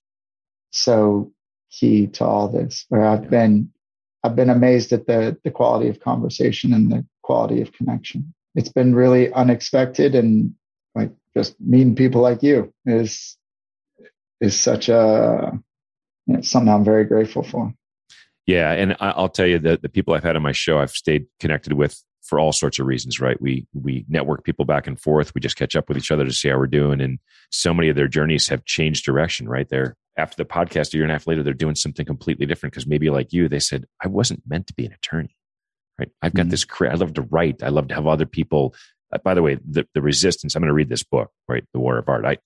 so 0.72 1.32
key 1.72 2.08
to 2.08 2.26
all 2.26 2.50
this. 2.50 2.86
Where 2.90 3.06
I've 3.06 3.24
yeah. 3.24 3.30
been 3.30 3.70
I've 4.28 4.36
been 4.36 4.50
amazed 4.50 4.92
at 4.92 5.08
the 5.08 5.38
the 5.44 5.52
quality 5.52 5.88
of 5.88 6.02
conversation 6.02 6.74
and 6.74 6.92
the 6.92 7.06
quality 7.24 7.62
of 7.62 7.72
connection. 7.72 8.34
It's 8.56 8.70
been 8.70 8.94
really 8.94 9.32
unexpected 9.32 10.16
and 10.16 10.54
like 10.96 11.12
just 11.36 11.56
meeting 11.62 11.96
people 11.96 12.22
like 12.22 12.44
you 12.44 12.74
is 12.86 13.38
is 14.42 14.60
such 14.60 14.90
a 14.90 15.58
you 16.26 16.34
know, 16.34 16.42
something 16.42 16.72
I'm 16.72 16.84
very 16.84 17.06
grateful 17.06 17.44
for. 17.44 17.74
Yeah, 18.46 18.72
and 18.72 18.96
I'll 19.00 19.30
tell 19.30 19.48
you 19.48 19.60
that 19.60 19.82
the 19.82 19.90
people 19.90 20.14
I've 20.14 20.24
had 20.24 20.36
on 20.36 20.42
my 20.42 20.52
show, 20.52 20.78
I've 20.80 20.92
stayed 20.92 21.26
connected 21.40 21.74
with 21.74 22.02
for 22.22 22.40
all 22.40 22.52
sorts 22.52 22.80
of 22.80 22.86
reasons. 22.86 23.22
Right? 23.22 23.42
We 23.42 23.66
we 23.74 24.06
network 24.10 24.44
people 24.44 24.66
back 24.66 24.88
and 24.88 25.00
forth. 25.00 25.34
We 25.34 25.42
just 25.42 25.58
catch 25.58 25.76
up 25.76 25.88
with 25.88 25.98
each 25.98 26.12
other 26.12 26.26
to 26.26 26.34
see 26.34 26.50
how 26.50 26.58
we're 26.58 26.68
doing, 26.68 27.00
and 27.00 27.20
so 27.50 27.74
many 27.74 27.88
of 27.88 27.96
their 27.96 28.10
journeys 28.10 28.50
have 28.50 28.66
changed 28.66 29.06
direction. 29.06 29.48
Right? 29.48 29.70
They're 29.70 29.96
after 30.18 30.36
the 30.36 30.46
podcast 30.46 30.94
a 30.94 30.98
year 30.98 31.04
and 31.04 31.12
a 31.12 31.16
half 31.16 31.28
later 31.28 31.44
they're 31.44 31.54
doing 31.54 31.76
something 31.76 32.06
completely 32.06 32.46
different 32.46 32.74
because 32.74 32.88
maybe 32.88 33.10
like 33.10 33.34
you 33.34 33.48
they 33.48 33.60
said 33.60 33.86
i 34.04 34.08
wasn't 34.08 34.42
meant 34.48 34.68
to 34.68 34.74
be 34.74 34.86
an 34.86 34.94
attorney 34.94 35.36
right 36.00 36.10
i've 36.22 36.34
got 36.34 36.44
mm-hmm. 36.44 36.52
this 36.52 36.66
career 36.66 36.92
i 36.92 36.96
love 36.96 37.14
to 37.14 37.22
write 37.24 37.64
i 37.64 37.70
love 37.70 37.88
to 37.88 37.96
have 37.96 38.08
other 38.08 38.26
people 38.26 38.74
uh, 39.14 39.18
by 39.24 39.34
the 39.34 39.42
way 39.42 39.58
the, 39.68 39.88
the 39.94 40.02
resistance 40.02 40.56
i'm 40.56 40.62
going 40.62 40.68
to 40.68 40.74
read 40.74 40.90
this 40.90 41.04
book 41.04 41.32
right 41.48 41.64
the 41.74 41.80
war 41.80 41.98
of 41.98 42.10
art 42.10 42.26
i 42.26 42.38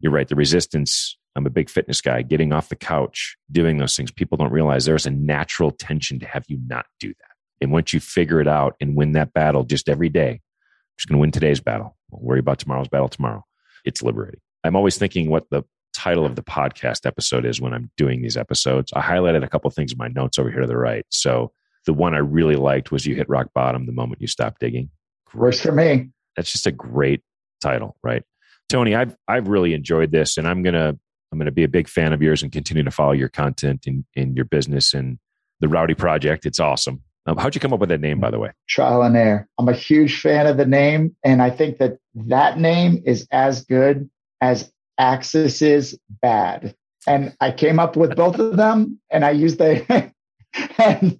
you're 0.00 0.12
right 0.12 0.28
the 0.28 0.36
resistance 0.36 1.16
i'm 1.36 1.46
a 1.46 1.50
big 1.50 1.68
fitness 1.70 2.00
guy 2.00 2.22
getting 2.22 2.52
off 2.52 2.68
the 2.68 2.76
couch 2.76 3.36
doing 3.50 3.78
those 3.78 3.96
things 3.96 4.10
people 4.10 4.36
don't 4.36 4.52
realize 4.52 4.84
there's 4.84 5.06
a 5.06 5.10
natural 5.10 5.70
tension 5.70 6.18
to 6.18 6.26
have 6.26 6.44
you 6.48 6.58
not 6.66 6.86
do 6.98 7.08
that 7.08 7.34
and 7.60 7.72
once 7.72 7.92
you 7.92 8.00
figure 8.00 8.40
it 8.40 8.48
out 8.48 8.74
and 8.80 8.96
win 8.96 9.12
that 9.12 9.32
battle 9.32 9.64
just 9.64 9.88
every 9.88 10.08
day 10.08 10.30
I'm 10.30 10.96
just 10.96 11.08
going 11.08 11.16
to 11.16 11.20
win 11.20 11.30
today's 11.30 11.60
battle 11.60 11.96
We'll 12.10 12.22
worry 12.22 12.40
about 12.40 12.58
tomorrow's 12.58 12.88
battle 12.88 13.08
tomorrow. 13.08 13.44
It's 13.84 14.02
liberating. 14.02 14.40
I'm 14.64 14.76
always 14.76 14.98
thinking 14.98 15.30
what 15.30 15.44
the 15.50 15.62
title 16.00 16.24
of 16.24 16.34
the 16.34 16.42
podcast 16.42 17.04
episode 17.04 17.44
is 17.44 17.60
when 17.60 17.74
I'm 17.74 17.90
doing 17.98 18.22
these 18.22 18.38
episodes. 18.38 18.90
I 18.94 19.02
highlighted 19.02 19.44
a 19.44 19.48
couple 19.48 19.70
things 19.70 19.92
in 19.92 19.98
my 19.98 20.08
notes 20.08 20.38
over 20.38 20.50
here 20.50 20.62
to 20.62 20.66
the 20.66 20.78
right. 20.78 21.04
So 21.10 21.52
the 21.84 21.92
one 21.92 22.14
I 22.14 22.18
really 22.18 22.56
liked 22.56 22.90
was 22.90 23.04
You 23.04 23.14
Hit 23.14 23.28
Rock 23.28 23.48
Bottom 23.54 23.84
the 23.84 23.92
moment 23.92 24.22
you 24.22 24.26
stop 24.26 24.58
digging. 24.58 24.88
Works 25.34 25.60
for 25.60 25.72
me. 25.72 26.08
That's 26.36 26.50
just 26.52 26.66
a 26.66 26.72
great 26.72 27.20
title, 27.60 27.98
right? 28.02 28.22
Tony, 28.70 28.94
I've 28.94 29.14
I've 29.28 29.48
really 29.48 29.74
enjoyed 29.74 30.10
this 30.10 30.38
and 30.38 30.48
I'm 30.48 30.62
gonna 30.62 30.96
I'm 31.30 31.38
gonna 31.38 31.50
be 31.50 31.64
a 31.64 31.68
big 31.68 31.86
fan 31.86 32.14
of 32.14 32.22
yours 32.22 32.42
and 32.42 32.50
continue 32.50 32.82
to 32.82 32.90
follow 32.90 33.12
your 33.12 33.28
content 33.28 33.86
in, 33.86 34.06
in 34.14 34.34
your 34.34 34.46
business 34.46 34.94
and 34.94 35.18
the 35.60 35.68
Rowdy 35.68 35.94
Project. 35.94 36.46
It's 36.46 36.60
awesome. 36.60 37.02
Um, 37.26 37.36
how'd 37.36 37.54
you 37.54 37.60
come 37.60 37.74
up 37.74 37.80
with 37.80 37.90
that 37.90 38.00
name, 38.00 38.20
by 38.20 38.30
the 38.30 38.38
way? 38.38 38.52
Trial 38.68 39.02
and 39.02 39.14
error. 39.14 39.46
I'm 39.58 39.68
a 39.68 39.74
huge 39.74 40.18
fan 40.18 40.46
of 40.46 40.56
the 40.56 40.64
name, 40.64 41.14
and 41.22 41.42
I 41.42 41.50
think 41.50 41.76
that 41.76 41.98
that 42.14 42.58
name 42.58 43.02
is 43.04 43.28
as 43.30 43.66
good 43.66 44.08
as 44.40 44.72
Axis 45.00 45.62
is 45.62 45.98
bad. 46.22 46.76
And 47.06 47.34
I 47.40 47.50
came 47.50 47.78
up 47.78 47.96
with 47.96 48.14
both 48.14 48.38
of 48.38 48.56
them, 48.56 49.00
and 49.10 49.24
I 49.24 49.30
used 49.30 49.58
the. 49.58 50.12
and, 50.78 51.18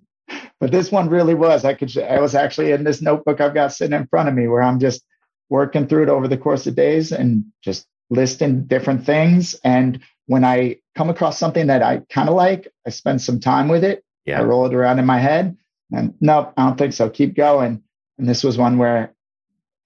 but 0.61 0.71
this 0.71 0.93
one 0.93 1.09
really 1.09 1.35
was. 1.35 1.65
I 1.65 1.75
could. 1.75 1.97
I 1.99 2.21
was 2.21 2.35
actually 2.35 2.73
in 2.73 2.85
this 2.85 3.01
notebook 3.01 3.41
I've 3.41 3.55
got 3.55 3.73
sitting 3.73 3.99
in 3.99 4.07
front 4.07 4.29
of 4.29 4.35
me, 4.35 4.47
where 4.47 4.63
I'm 4.63 4.79
just 4.79 5.03
working 5.49 5.89
through 5.89 6.05
it 6.05 6.09
over 6.11 6.29
the 6.29 6.37
course 6.37 6.67
of 6.67 6.77
days 6.77 7.11
and 7.11 7.45
just 7.63 7.87
listing 8.11 8.65
different 8.65 9.07
things. 9.07 9.55
And 9.65 10.01
when 10.27 10.45
I 10.45 10.77
come 10.95 11.11
across 11.11 11.39
something 11.39 11.69
that 11.69 11.83
I 11.83 12.03
kind 12.11 12.29
of 12.29 12.35
like, 12.35 12.69
I 12.87 12.91
spend 12.91 13.23
some 13.23 13.41
time 13.41 13.69
with 13.69 13.83
it. 13.83 14.05
Yeah. 14.27 14.41
I 14.41 14.45
roll 14.45 14.67
it 14.67 14.75
around 14.75 14.99
in 14.99 15.07
my 15.07 15.19
head 15.19 15.57
and 15.93 16.15
nope, 16.21 16.53
I 16.57 16.67
don't 16.67 16.77
think 16.77 16.93
so. 16.93 17.11
Keep 17.11 17.35
going. 17.35 17.83
And 18.19 18.29
this 18.29 18.45
was 18.45 18.59
one 18.59 18.79
where 18.79 19.15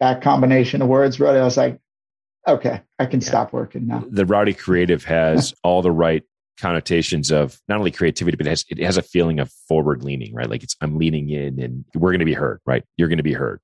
that 0.00 0.22
combination 0.22 0.82
of 0.82 0.88
words 0.88 1.20
really, 1.20 1.38
I 1.38 1.44
was 1.44 1.56
like, 1.56 1.80
okay, 2.46 2.82
I 2.98 3.06
can 3.06 3.20
yeah. 3.20 3.26
stop 3.26 3.52
working 3.52 3.86
now. 3.86 4.04
The 4.08 4.26
Rowdy 4.26 4.54
Creative 4.54 5.02
has 5.04 5.54
all 5.62 5.82
the 5.82 5.90
right 5.90 6.22
connotations 6.60 7.32
of 7.32 7.60
not 7.68 7.78
only 7.78 7.90
creativity, 7.90 8.36
but 8.36 8.46
it 8.46 8.50
has, 8.50 8.64
it 8.68 8.78
has 8.78 8.96
a 8.96 9.02
feeling 9.02 9.40
of 9.40 9.50
forward 9.68 10.04
leaning, 10.04 10.34
right? 10.34 10.48
Like 10.48 10.62
it's, 10.62 10.76
I'm 10.80 10.96
leaning 10.98 11.30
in 11.30 11.60
and 11.60 11.84
we're 11.94 12.12
going 12.12 12.20
to 12.20 12.24
be 12.24 12.34
heard, 12.34 12.60
right? 12.64 12.84
You're 12.96 13.08
going 13.08 13.18
to 13.18 13.24
be 13.24 13.32
heard. 13.32 13.60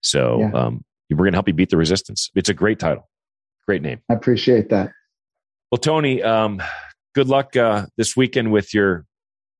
So, 0.00 0.40
yeah. 0.40 0.52
um, 0.52 0.84
we're 1.10 1.18
going 1.18 1.32
to 1.32 1.36
help 1.36 1.48
you 1.48 1.54
beat 1.54 1.70
the 1.70 1.76
resistance. 1.76 2.30
It's 2.34 2.48
a 2.48 2.54
great 2.54 2.80
title. 2.80 3.08
Great 3.66 3.82
name. 3.82 4.00
I 4.10 4.14
appreciate 4.14 4.70
that. 4.70 4.92
Well, 5.70 5.78
Tony, 5.78 6.22
um, 6.22 6.60
good 7.14 7.28
luck 7.28 7.56
uh, 7.56 7.86
this 7.96 8.16
weekend 8.16 8.52
with 8.52 8.74
your 8.74 9.04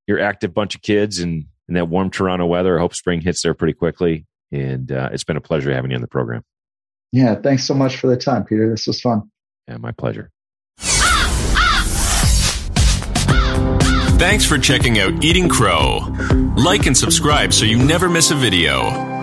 your 0.07 0.20
active 0.20 0.54
bunch 0.54 0.76
of 0.76 0.82
kids 0.82 1.18
and 1.18 1.46
in 1.68 1.74
that 1.74 1.88
warm 1.88 2.11
Toronto 2.11 2.46
weather. 2.46 2.78
I 2.78 2.80
hope 2.80 2.94
spring 2.94 3.20
hits 3.20 3.42
there 3.42 3.54
pretty 3.54 3.74
quickly. 3.74 4.26
And 4.52 4.90
uh, 4.92 5.11
it's 5.12 5.24
been 5.24 5.36
a 5.36 5.40
pleasure 5.40 5.72
having 5.72 5.90
you 5.90 5.96
on 5.96 6.00
the 6.00 6.09
program. 6.09 6.44
Yeah, 7.16 7.34
thanks 7.34 7.64
so 7.64 7.72
much 7.72 7.96
for 7.96 8.08
the 8.08 8.16
time, 8.18 8.44
Peter. 8.44 8.68
This 8.68 8.86
was 8.86 9.00
fun. 9.00 9.30
Yeah, 9.66 9.78
my 9.78 9.90
pleasure. 9.90 10.30
Thanks 14.18 14.44
for 14.44 14.58
checking 14.58 14.98
out 14.98 15.24
Eating 15.24 15.48
Crow. 15.48 16.00
Like 16.58 16.84
and 16.84 16.94
subscribe 16.94 17.54
so 17.54 17.64
you 17.64 17.78
never 17.78 18.10
miss 18.10 18.30
a 18.32 18.34
video. 18.34 19.15